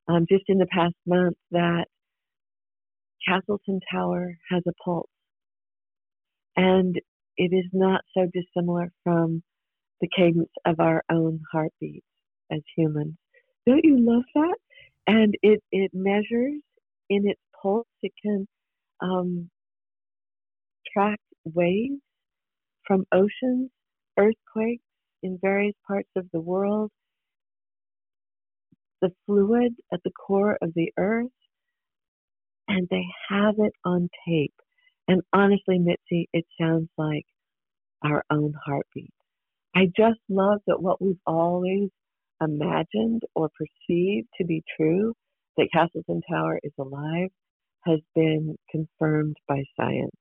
um, 0.07 0.25
just 0.29 0.43
in 0.47 0.57
the 0.57 0.67
past 0.67 0.95
month 1.05 1.35
that 1.51 1.85
Castleton 3.27 3.79
Tower 3.91 4.37
has 4.51 4.63
a 4.67 4.73
pulse. 4.83 5.09
And 6.55 6.95
it 7.37 7.51
is 7.53 7.69
not 7.73 8.01
so 8.15 8.27
dissimilar 8.33 8.91
from 9.03 9.43
the 10.01 10.07
cadence 10.15 10.51
of 10.65 10.79
our 10.79 11.03
own 11.11 11.41
heartbeats 11.51 12.05
as 12.51 12.61
humans. 12.77 13.15
Don't 13.65 13.83
you 13.83 13.97
love 13.99 14.23
that? 14.35 14.55
And 15.07 15.35
it, 15.41 15.61
it 15.71 15.91
measures 15.93 16.61
in 17.09 17.27
its 17.27 17.41
pulse, 17.61 17.87
it 18.01 18.11
can 18.21 18.47
um, 19.01 19.49
track 20.93 21.19
waves 21.43 22.01
from 22.87 23.05
oceans, 23.11 23.69
earthquakes 24.17 24.83
in 25.23 25.39
various 25.41 25.75
parts 25.87 26.09
of 26.15 26.25
the 26.31 26.39
world, 26.39 26.91
the 29.01 29.11
fluid 29.25 29.73
at 29.93 30.01
the 30.03 30.11
core 30.11 30.57
of 30.61 30.73
the 30.75 30.91
earth, 30.97 31.27
and 32.67 32.87
they 32.89 33.05
have 33.29 33.55
it 33.59 33.73
on 33.85 34.09
tape. 34.27 34.53
And 35.07 35.21
honestly, 35.33 35.79
Mitzi, 35.79 36.29
it 36.33 36.45
sounds 36.59 36.89
like 36.97 37.25
our 38.03 38.23
own 38.31 38.53
heartbeat. 38.65 39.13
I 39.75 39.87
just 39.97 40.19
love 40.29 40.59
that 40.67 40.81
what 40.81 41.01
we've 41.01 41.19
always 41.27 41.89
imagined 42.41 43.23
or 43.35 43.49
perceived 43.57 44.27
to 44.37 44.45
be 44.45 44.63
true, 44.77 45.13
that 45.57 45.69
Castleton 45.73 46.21
Tower 46.29 46.59
is 46.63 46.73
alive, 46.79 47.29
has 47.85 47.99
been 48.15 48.55
confirmed 48.71 49.37
by 49.47 49.63
science. 49.79 50.11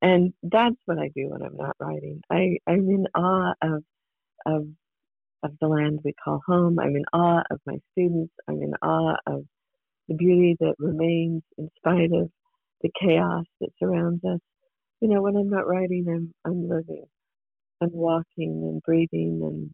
And 0.00 0.32
that's 0.42 0.76
what 0.86 0.98
I 0.98 1.10
do 1.14 1.30
when 1.30 1.42
I'm 1.42 1.56
not 1.56 1.76
writing. 1.80 2.22
I, 2.30 2.58
I'm 2.66 2.88
in 2.88 3.06
awe 3.14 3.54
of, 3.62 3.84
of, 4.46 4.66
of 5.42 5.52
the 5.60 5.68
land 5.68 6.00
we 6.04 6.14
call 6.24 6.40
home. 6.46 6.78
I'm 6.78 6.96
in 6.96 7.04
awe 7.12 7.42
of 7.50 7.60
my 7.66 7.78
students. 7.92 8.32
I'm 8.48 8.62
in 8.62 8.74
awe 8.82 9.16
of 9.26 9.44
the 10.08 10.14
beauty 10.14 10.56
that 10.60 10.74
remains 10.78 11.42
in 11.58 11.68
spite 11.76 12.12
of 12.12 12.30
the 12.82 12.90
chaos 13.00 13.44
that 13.60 13.70
surrounds 13.78 14.24
us. 14.24 14.40
you 15.00 15.08
know, 15.08 15.22
when 15.22 15.36
I'm 15.36 15.50
not 15.50 15.66
writing, 15.66 16.06
I'm 16.08 16.32
I'm 16.44 16.68
living, 16.68 17.04
I'm 17.80 17.92
walking 17.92 18.24
and 18.36 18.82
breathing, 18.82 19.40
and 19.42 19.70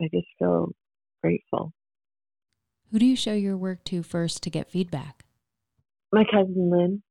I 0.00 0.08
just 0.14 0.28
feel 0.38 0.72
grateful. 1.22 1.72
Who 2.90 2.98
do 2.98 3.06
you 3.06 3.16
show 3.16 3.34
your 3.34 3.56
work 3.56 3.84
to 3.84 4.02
first 4.02 4.42
to 4.42 4.50
get 4.50 4.70
feedback? 4.70 5.24
My 6.12 6.24
cousin 6.24 6.70
Lynn. 6.70 7.02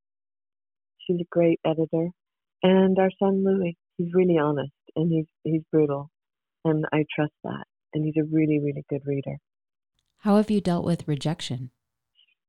She's 1.05 1.21
a 1.21 1.27
great 1.31 1.59
editor, 1.65 2.09
and 2.63 2.97
our 2.99 3.09
son 3.19 3.43
Louis. 3.43 3.77
He's 3.97 4.13
really 4.13 4.37
honest 4.37 4.71
and 4.95 5.11
he's 5.11 5.25
he's 5.43 5.61
brutal, 5.71 6.09
and 6.65 6.85
I 6.91 7.05
trust 7.13 7.33
that. 7.43 7.65
And 7.93 8.05
he's 8.05 8.21
a 8.21 8.27
really 8.31 8.59
really 8.59 8.83
good 8.89 9.01
reader. 9.05 9.37
How 10.19 10.37
have 10.37 10.51
you 10.51 10.61
dealt 10.61 10.85
with 10.85 11.07
rejection? 11.07 11.71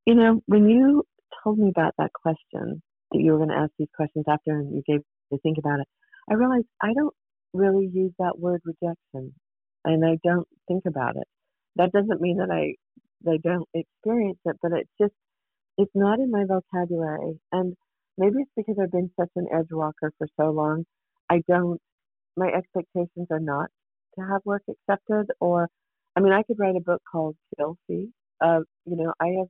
You 0.06 0.14
know, 0.14 0.40
when 0.46 0.68
you 0.68 1.04
told 1.44 1.58
me 1.58 1.68
about 1.68 1.94
that 1.98 2.12
question 2.12 2.82
that 3.12 3.20
you 3.20 3.32
were 3.32 3.38
going 3.38 3.50
to 3.50 3.56
ask 3.56 3.70
these 3.78 3.88
questions 3.94 4.24
after, 4.28 4.52
and 4.52 4.74
you 4.74 4.82
gave 4.86 5.00
me 5.30 5.36
to 5.36 5.40
think 5.42 5.58
about 5.58 5.80
it, 5.80 5.86
I 6.30 6.34
realized 6.34 6.66
I 6.82 6.92
don't 6.94 7.14
really 7.52 7.88
use 7.92 8.12
that 8.18 8.38
word 8.38 8.60
rejection, 8.64 9.34
and 9.84 10.04
I 10.04 10.18
don't 10.24 10.48
think 10.68 10.84
about 10.86 11.16
it. 11.16 11.26
That 11.76 11.92
doesn't 11.92 12.20
mean 12.20 12.38
that 12.38 12.50
I 12.50 12.74
they 13.24 13.38
don't 13.38 13.68
experience 13.74 14.38
it, 14.44 14.56
but 14.62 14.72
it's 14.72 14.90
just 15.00 15.14
it's 15.78 15.92
not 15.94 16.18
in 16.18 16.30
my 16.30 16.44
vocabulary. 16.44 17.40
And 17.52 17.74
maybe 18.18 18.36
it's 18.40 18.50
because 18.56 18.76
I've 18.80 18.92
been 18.92 19.10
such 19.18 19.30
an 19.36 19.46
edge 19.52 19.68
walker 19.70 20.12
for 20.18 20.26
so 20.38 20.50
long. 20.50 20.84
I 21.28 21.42
don't 21.48 21.80
my 22.36 22.48
expectations 22.48 23.28
are 23.30 23.40
not 23.40 23.70
to 24.16 24.22
have 24.26 24.42
work 24.44 24.62
accepted 24.68 25.26
or 25.40 25.68
I 26.16 26.20
mean 26.20 26.32
I 26.32 26.42
could 26.42 26.58
write 26.58 26.76
a 26.76 26.80
book 26.80 27.02
called 27.10 27.36
Filthy. 27.56 28.12
Uh, 28.40 28.60
you 28.86 28.96
know, 28.96 29.12
I 29.20 29.26
have 29.38 29.48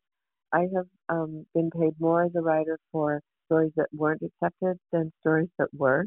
I 0.53 0.61
have 0.75 0.87
um, 1.09 1.47
been 1.55 1.71
paid 1.71 1.95
more 2.01 2.25
as 2.25 2.33
a 2.37 2.41
writer 2.41 2.79
for 2.93 3.23
stories 3.47 3.73
that 3.77 3.89
weren't 3.93 4.23
accepted 4.23 4.79
than 4.93 5.13
stories 5.21 5.49
that 5.59 5.69
were. 5.73 6.07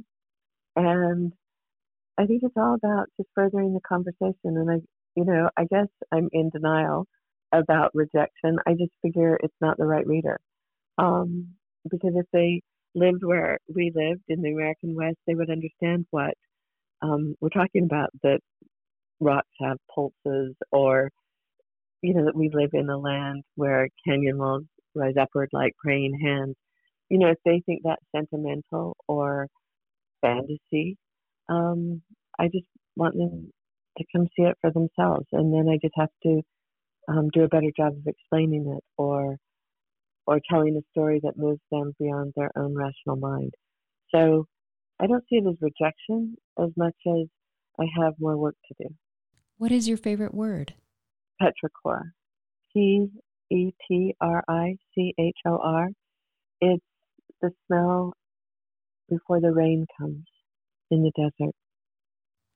And 0.76 1.34
I 2.18 2.26
think 2.26 2.44
it's 2.44 2.58
all 2.58 2.76
about 2.76 3.08
just 3.18 3.30
furthering 3.36 3.74
the 3.74 3.82
conversation. 3.82 4.36
And 4.58 4.70
I, 4.72 4.76
you 5.16 5.26
know, 5.26 5.50
I 5.58 5.66
guess 5.66 5.88
I'm 6.12 6.30
in 6.32 6.50
denial 6.50 7.06
about 7.52 7.92
rejection. 7.94 8.58
I 8.68 8.74
just 8.74 8.92
figure 9.02 9.38
it's 9.42 9.54
not 9.62 9.78
the 9.78 9.86
right 9.86 10.06
reader. 10.08 10.40
Um, 10.98 11.50
because 11.90 12.14
if 12.16 12.26
they 12.34 12.62
lived 12.96 13.24
where 13.24 13.60
we 13.74 13.92
lived 13.94 14.24
in 14.30 14.42
the 14.42 14.52
American 14.52 14.96
West, 14.96 15.18
they 15.28 15.36
would 15.36 15.50
understand 15.50 16.06
what 16.12 16.36
um, 17.04 17.36
we're 17.42 17.50
talking 17.50 17.86
about 17.86 18.12
that 18.24 18.42
rocks 19.22 19.50
have 19.62 19.78
pulses 19.94 20.56
or, 20.72 21.12
you 22.02 22.14
know, 22.14 22.26
that 22.26 22.36
we 22.36 22.50
live 22.54 22.72
in 22.74 22.90
a 22.90 22.98
land 22.98 23.44
where 23.56 23.90
canyon 24.08 24.38
walls 24.38 24.64
rise 24.96 25.16
upward 25.20 25.50
like 25.54 25.74
praying 25.84 26.20
hands. 26.24 26.56
You 27.10 27.20
know, 27.20 27.30
if 27.30 27.38
they 27.46 27.62
think 27.66 27.82
that's 27.84 28.04
sentimental 28.16 28.98
or 29.08 29.48
fantasy, 30.22 30.98
um, 31.50 32.02
I 32.40 32.46
just 32.48 32.68
want 32.96 33.16
them 33.18 33.52
to 33.98 34.06
come 34.16 34.28
see 34.36 34.44
it 34.44 34.58
for 34.62 34.72
themselves. 34.72 35.28
And 35.34 35.54
then 35.54 35.70
I 35.70 35.78
just 35.82 35.96
have 35.98 36.10
to 36.24 36.42
um, 37.10 37.30
do 37.34 37.44
a 37.44 37.50
better 37.50 37.72
job 37.78 37.94
of 37.94 38.08
explaining 38.08 38.74
it 38.78 38.84
or 38.98 39.38
or 40.28 40.40
telling 40.50 40.78
a 40.78 40.82
story 40.92 41.20
that 41.24 41.38
moves 41.38 41.62
them 41.72 41.94
beyond 42.00 42.34
their 42.36 42.52
own 42.58 42.76
rational 42.76 43.18
mind. 43.18 43.54
So 44.14 44.46
I 45.00 45.08
don't 45.08 45.24
see 45.30 45.38
it 45.38 45.48
as 45.48 45.56
rejection 45.62 46.36
as 46.60 46.70
much 46.78 46.96
as 47.08 47.28
I 47.80 47.86
have 48.00 48.14
more 48.20 48.38
work 48.38 48.56
to 48.68 48.88
do. 48.88 48.96
What 49.58 49.72
is 49.72 49.88
your 49.88 49.98
favorite 49.98 50.34
word? 50.34 50.74
Petrichor. 51.42 52.12
P 52.74 53.08
E 53.52 53.72
T 53.88 54.16
R 54.20 54.44
I 54.48 54.78
C 54.96 55.14
H 55.20 55.38
O 55.46 55.58
R. 55.58 55.90
It's 56.62 56.84
the 57.42 57.52
smell 57.68 58.14
before 59.10 59.42
the 59.42 59.52
rain 59.52 59.86
comes 59.98 60.26
in 60.90 61.04
the 61.04 61.12
desert. 61.16 61.54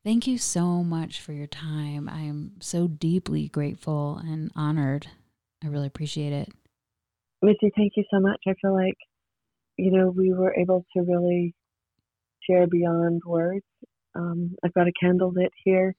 Thank 0.03 0.25
you 0.25 0.37
so 0.37 0.83
much 0.83 1.19
for 1.19 1.33
your 1.33 1.47
time. 1.47 2.07
I'm 2.07 2.53
so 2.61 2.87
deeply 2.87 3.49
grateful 3.49 4.21
and 4.23 4.51
honored. 4.55 5.07
I 5.63 5.67
really 5.67 5.87
appreciate 5.87 6.33
it. 6.33 6.49
Mitzi, 7.41 7.71
thank 7.75 7.93
you 7.97 8.05
so 8.11 8.19
much. 8.19 8.39
I 8.47 8.53
feel 8.61 8.73
like, 8.73 8.95
you 9.75 9.91
know, 9.91 10.09
we 10.09 10.33
were 10.33 10.55
able 10.55 10.85
to 10.95 11.03
really 11.03 11.53
share 12.49 12.67
beyond 12.67 13.21
words. 13.25 13.65
Um, 14.15 14.55
I've 14.63 14.73
got 14.73 14.87
a 14.87 14.93
candle 14.99 15.31
lit 15.33 15.51
here. 15.63 15.95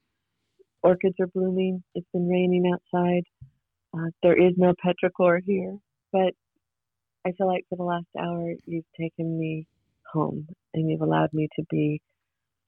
Orchids 0.83 1.17
are 1.21 1.29
blooming. 1.29 1.83
It's 1.95 2.07
been 2.13 2.29
raining 2.29 2.73
outside. 2.73 3.23
Uh, 3.97 4.11
there 4.23 4.39
is 4.39 4.55
no 4.57 4.75
petrichor 4.85 5.41
here, 5.45 5.77
but 6.13 6.35
I 7.27 7.33
feel 7.33 7.47
like 7.47 7.65
for 7.69 7.77
the 7.77 7.85
last 7.85 8.07
hour 8.19 8.55
you've 8.67 8.85
taken 8.99 9.39
me 9.39 9.67
home 10.13 10.47
and 10.75 10.91
you've 10.91 11.01
allowed 11.01 11.31
me 11.33 11.49
to 11.57 11.65
be 11.71 12.01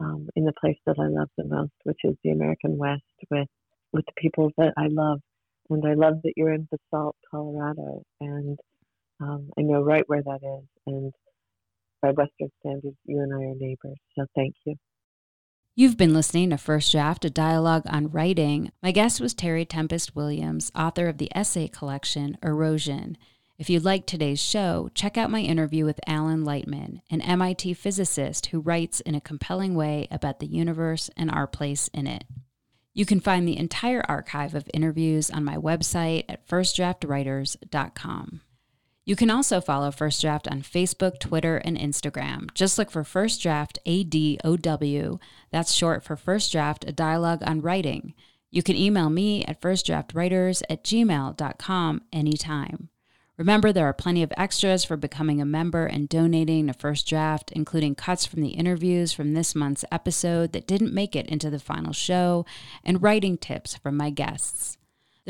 um, 0.01 0.29
in 0.35 0.45
the 0.45 0.53
place 0.61 0.79
that 0.87 0.97
I 0.99 1.09
love 1.09 1.29
the 1.37 1.45
most, 1.45 1.73
which 1.85 2.01
is 2.05 2.17
the 2.25 2.31
American 2.31 2.77
West 2.79 3.03
with 3.31 3.49
with 3.93 4.05
the 4.07 4.13
people 4.17 4.51
that 4.57 4.73
I 4.77 4.87
love. 4.89 5.21
And 5.69 5.87
I 5.87 5.95
love 5.95 6.15
that 6.25 6.33
you're 6.37 6.53
in 6.53 6.69
Basalt, 6.71 7.17
Colorado, 7.31 8.03
and 8.21 8.59
um, 9.21 9.51
I 9.59 9.63
know 9.63 9.83
right 9.83 10.05
where 10.07 10.23
that 10.23 10.41
is. 10.43 10.69
And 10.87 11.13
by 12.03 12.11
Western 12.11 12.51
standards, 12.61 12.97
you 13.05 13.21
and 13.21 13.33
I 13.33 13.37
are 13.37 13.55
neighbors. 13.55 13.99
So 14.17 14.27
thank 14.35 14.55
you. 14.65 14.77
You've 15.77 15.97
been 15.97 16.13
listening 16.13 16.51
to 16.51 16.59
First 16.59 16.93
Draft, 16.93 17.25
a 17.25 17.31
dialogue 17.31 17.85
on 17.87 18.11
writing. 18.11 18.73
My 18.83 18.91
guest 18.91 19.21
was 19.21 19.33
Terry 19.33 19.65
Tempest 19.65 20.17
Williams, 20.17 20.71
author 20.75 21.09
of 21.09 21.19
the 21.19 21.31
essay 21.35 21.69
collection 21.69 22.37
Erosion. 22.43 23.17
If 23.57 23.71
you 23.71 23.79
liked 23.79 24.07
today's 24.07 24.43
show, 24.43 24.91
check 24.95 25.17
out 25.17 25.31
my 25.31 25.41
interview 25.41 25.85
with 25.85 26.01
Alan 26.07 26.45
Lightman, 26.45 27.03
an 27.11 27.21
MIT 27.21 27.75
physicist 27.75 28.47
who 28.47 28.61
writes 28.61 29.01
in 29.01 29.15
a 29.15 29.21
compelling 29.21 29.75
way 29.75 30.09
about 30.11 30.41
the 30.41 30.47
universe 30.47 31.09
and 31.17 31.31
our 31.31 31.47
place 31.47 31.89
in 31.95 32.07
it. 32.07 32.25
You 32.93 33.07
can 33.07 33.21
find 33.21 33.47
the 33.47 33.59
entire 33.59 34.03
archive 34.09 34.55
of 34.55 34.69
interviews 34.75 35.31
on 35.31 35.45
my 35.45 35.57
website 35.57 36.25
at 36.29 36.49
firstdraftwriters.com. 36.49 38.41
You 39.11 39.17
can 39.17 39.29
also 39.29 39.61
follow 39.61 39.91
First 39.91 40.21
Draft 40.21 40.47
on 40.47 40.63
Facebook, 40.63 41.19
Twitter, 41.19 41.57
and 41.57 41.77
Instagram. 41.77 42.55
Just 42.55 42.79
look 42.79 42.93
for 42.93 43.03
First 43.03 43.43
Draft 43.43 43.81
ADOW. 43.85 45.19
That's 45.51 45.73
short 45.73 46.05
for 46.05 46.15
First 46.15 46.53
Draft, 46.53 46.85
a 46.87 46.93
dialogue 46.93 47.43
on 47.45 47.61
writing. 47.61 48.15
You 48.53 48.63
can 48.63 48.77
email 48.77 49.11
me 49.11 49.45
at 49.47 49.61
firstdraftwriters 49.61 50.63
at 50.71 50.85
gmail.com 50.85 52.03
anytime. 52.13 52.89
Remember, 53.37 53.73
there 53.73 53.87
are 53.87 53.93
plenty 53.93 54.23
of 54.23 54.33
extras 54.37 54.85
for 54.85 54.97
becoming 54.97 55.41
a 55.41 55.45
member 55.45 55.87
and 55.87 56.09
donating 56.09 56.69
to 56.69 56.73
First 56.73 57.09
Draft, 57.09 57.51
including 57.51 57.97
cuts 57.97 58.27
from 58.27 58.43
the 58.43 58.51
interviews 58.51 59.13
from 59.13 59.35
this 59.35 59.57
month's 59.57 59.85
episode 59.91 60.53
that 60.53 60.69
didn't 60.69 60.95
make 60.95 61.17
it 61.17 61.27
into 61.27 61.51
the 61.51 61.59
final 61.59 61.93
show, 61.93 62.47
and 62.85 63.03
writing 63.03 63.37
tips 63.37 63.75
from 63.75 63.97
my 63.97 64.11
guests. 64.11 64.79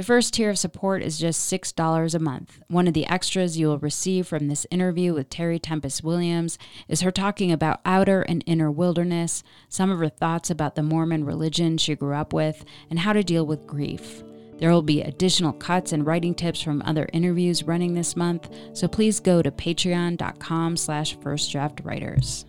The 0.00 0.06
first 0.06 0.32
tier 0.32 0.48
of 0.48 0.58
support 0.58 1.02
is 1.02 1.18
just 1.18 1.52
$6 1.52 2.14
a 2.14 2.18
month. 2.18 2.62
One 2.68 2.88
of 2.88 2.94
the 2.94 3.04
extras 3.04 3.58
you 3.58 3.66
will 3.66 3.78
receive 3.78 4.26
from 4.26 4.48
this 4.48 4.66
interview 4.70 5.12
with 5.12 5.28
Terry 5.28 5.58
Tempest 5.58 6.02
Williams 6.02 6.58
is 6.88 7.02
her 7.02 7.10
talking 7.10 7.52
about 7.52 7.82
outer 7.84 8.22
and 8.22 8.42
inner 8.46 8.70
wilderness, 8.70 9.44
some 9.68 9.90
of 9.90 9.98
her 9.98 10.08
thoughts 10.08 10.48
about 10.48 10.74
the 10.74 10.82
Mormon 10.82 11.26
religion 11.26 11.76
she 11.76 11.94
grew 11.94 12.14
up 12.14 12.32
with, 12.32 12.64
and 12.88 13.00
how 13.00 13.12
to 13.12 13.22
deal 13.22 13.44
with 13.44 13.66
grief. 13.66 14.22
There 14.56 14.70
will 14.70 14.80
be 14.80 15.02
additional 15.02 15.52
cuts 15.52 15.92
and 15.92 16.06
writing 16.06 16.34
tips 16.34 16.62
from 16.62 16.80
other 16.80 17.06
interviews 17.12 17.64
running 17.64 17.92
this 17.92 18.16
month, 18.16 18.48
so 18.72 18.88
please 18.88 19.20
go 19.20 19.42
to 19.42 19.50
patreon.com 19.50 20.78
slash 20.78 21.18
firstdraftwriters. 21.18 22.46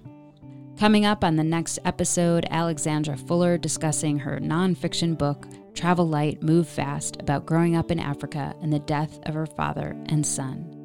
Coming 0.79 1.05
up 1.05 1.25
on 1.25 1.35
the 1.35 1.43
next 1.43 1.79
episode, 1.83 2.47
Alexandra 2.49 3.17
Fuller 3.17 3.57
discussing 3.57 4.19
her 4.19 4.39
nonfiction 4.39 5.17
book, 5.17 5.45
Travel 5.73 6.07
Light, 6.07 6.41
Move 6.43 6.67
Fast, 6.67 7.19
about 7.19 7.45
growing 7.45 7.75
up 7.75 7.91
in 7.91 7.99
Africa 7.99 8.55
and 8.61 8.71
the 8.71 8.79
death 8.79 9.19
of 9.23 9.33
her 9.33 9.45
father 9.45 9.95
and 10.07 10.25
son. 10.25 10.77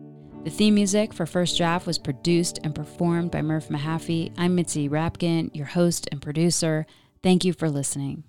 The 0.45 0.51
theme 0.51 0.74
music 0.74 1.12
for 1.12 1.26
First 1.26 1.57
Draft 1.57 1.87
was 1.87 1.99
produced 1.99 2.61
and 2.62 2.74
performed 2.74 3.32
by 3.32 3.43
Murph 3.43 3.68
Mahaffey. 3.68 4.32
I'm 4.39 4.55
Mitzi 4.55 4.89
Rapkin, 4.89 5.51
your 5.55 5.66
host 5.66 6.09
and 6.12 6.22
producer. 6.22 6.87
Thank 7.22 7.45
you 7.45 7.53
for 7.53 7.68
listening. 7.68 8.22